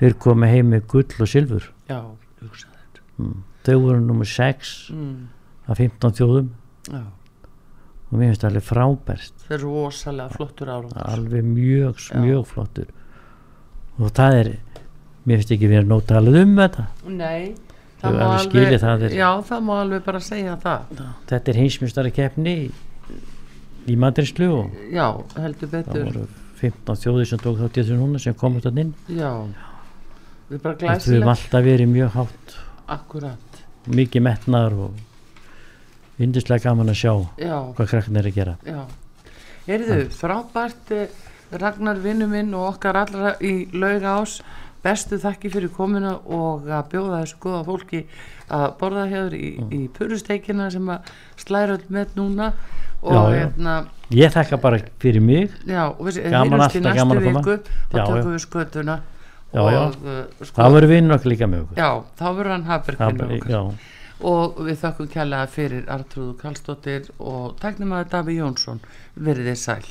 þeir 0.00 0.14
komu 0.22 0.46
heim 0.50 0.70
með 0.74 0.86
gull 0.90 1.20
og 1.20 1.28
silfur. 1.30 1.68
Já, 1.88 2.00
mm. 3.18 3.36
þau 3.66 3.76
voru 3.82 4.00
nummer 4.00 4.24
6 4.28 4.90
Mm, 4.92 5.28
af 5.68 5.78
15 5.78 6.12
þjóðum. 6.20 6.48
Já, 6.92 7.02
og 8.06 8.18
mér 8.20 8.28
finnst 8.30 8.42
það 8.44 8.50
alveg 8.52 8.66
frábært. 8.68 9.32
Þeir 9.48 9.56
eru 9.58 9.70
rosalega 9.74 10.28
flottur 10.36 10.68
árangur. 10.70 11.02
alveg 11.10 11.44
mjög, 11.44 12.02
mjög 12.22 12.46
flottur 12.46 12.86
og 13.98 14.10
það 14.12 14.34
er 14.40 14.50
mér 15.26 15.40
finnst 15.40 15.50
ekki 15.56 15.68
verið 15.70 15.88
nóg 15.90 16.04
talað 16.06 16.36
um 16.42 16.56
þetta. 16.56 16.84
Nei, 17.08 17.54
Þau 17.96 18.10
það 18.10 18.16
má 18.18 18.26
alveg 18.36 18.56
alveg, 18.66 18.80
það 18.80 19.02
er- 19.08 19.14
já, 19.16 19.30
það 19.48 19.62
má 19.66 19.72
alveg 19.80 20.04
bara 20.04 20.20
segja 20.20 20.56
það. 20.62 20.80
þetta 21.26 21.48
er 21.48 21.54
heimsmeistarkeppni 21.62 22.54
í, 22.66 22.70
í 23.86 23.96
matrislu 24.00 24.50
og 24.54 24.76
Já, 24.92 25.06
heldur 25.38 25.70
það 25.70 25.86
betur, 25.86 26.04
voru 26.10 26.26
15 26.60 27.00
þjóðir 27.02 27.30
sem 27.30 27.42
tók 27.42 27.58
þátt 27.60 27.76
í 27.76 27.82
þessu 27.82 27.98
núna 28.00 28.20
sem 28.22 28.36
komið 28.38 28.68
þetta 28.68 28.84
inn. 28.84 28.92
Já, 29.12 29.32
við 30.48 30.62
bara 30.64 30.78
við 30.78 30.86
höfum 30.86 30.94
glæsilegt, 30.94 31.28
alltaf 31.34 31.66
verið 31.66 31.92
mjög 31.92 32.14
hátt. 32.16 32.56
Akkurat, 32.96 33.60
mikið 33.90 34.24
metnar 34.26 34.76
og 34.86 35.02
vindislega 36.16 36.70
gaman 36.70 36.92
að 36.92 37.00
sjá 37.02 37.12
já, 37.42 37.56
hvað 37.76 37.90
krakkarnir 37.92 38.22
er 38.24 38.30
að 38.30 38.38
gera. 38.38 38.56
Já. 38.64 38.82
Erðu, 39.66 39.98
frábært 40.14 40.92
eh, 40.94 41.22
Ragnar 41.56 41.98
vinnu 42.02 42.26
minn 42.30 42.54
og 42.58 42.72
okkar 42.72 42.98
allra 43.02 43.34
í 43.42 43.68
lauga 43.74 44.16
ás, 44.22 44.40
bestu 44.86 45.18
þakki 45.18 45.50
fyrir 45.56 45.72
komuna 45.74 46.14
og 46.30 46.68
að 46.70 46.88
bjóða 46.94 47.20
þessu 47.24 47.38
góða 47.42 47.62
fólki 47.66 48.04
að 48.54 48.66
borða 48.80 49.04
hér 49.10 49.34
í, 49.34 49.48
Mm. 49.58 49.70
í 49.74 49.80
purusteikina 49.90 50.70
sem 50.70 50.86
að 50.94 51.10
slæra 51.42 51.74
öll 51.80 51.86
með 51.90 52.14
núna 52.16 52.52
og 53.02 53.12
Já, 53.12 53.22
hérna, 53.34 53.74
ég 54.10 54.30
þakka 54.32 54.60
bara 54.62 54.78
fyrir 55.02 55.20
mig. 55.22 55.50
Já, 55.66 55.88
og 55.90 56.06
við 56.06 56.22
heyrumst 56.30 56.76
í 56.78 56.80
næstu 56.84 57.20
viku, 57.26 57.58
þá 57.92 57.98
tökum 58.06 58.32
við 58.36 58.44
skötuna 58.46 58.96
Já, 59.54 59.60
og 59.62 59.98
uh, 60.04 60.22
sko, 60.42 60.54
það 60.62 60.72
voru 60.76 60.88
vinn 60.90 61.10
okkur 61.14 61.30
líka 61.32 61.46
með 61.50 61.60
okkur. 61.66 61.76
Já, 61.78 61.90
þá 62.18 62.24
verður 62.36 62.50
hann 62.54 62.64
hafberginn 62.70 63.20
Það- 63.20 63.36
okkar. 63.36 63.50
já, 63.50 63.60
og 64.30 64.56
við 64.66 64.76
þökkum 64.82 65.08
kærlega 65.12 65.46
fyrir 65.52 65.84
Artrúðu 65.92 66.34
Kallstóttir 66.40 67.10
og 67.20 67.56
tæknum 67.60 67.92
að 67.98 68.08
Daví 68.14 68.38
Jónsson. 68.40 68.80
Verið 69.18 69.50
þið 69.52 69.60
sæl 69.66 69.84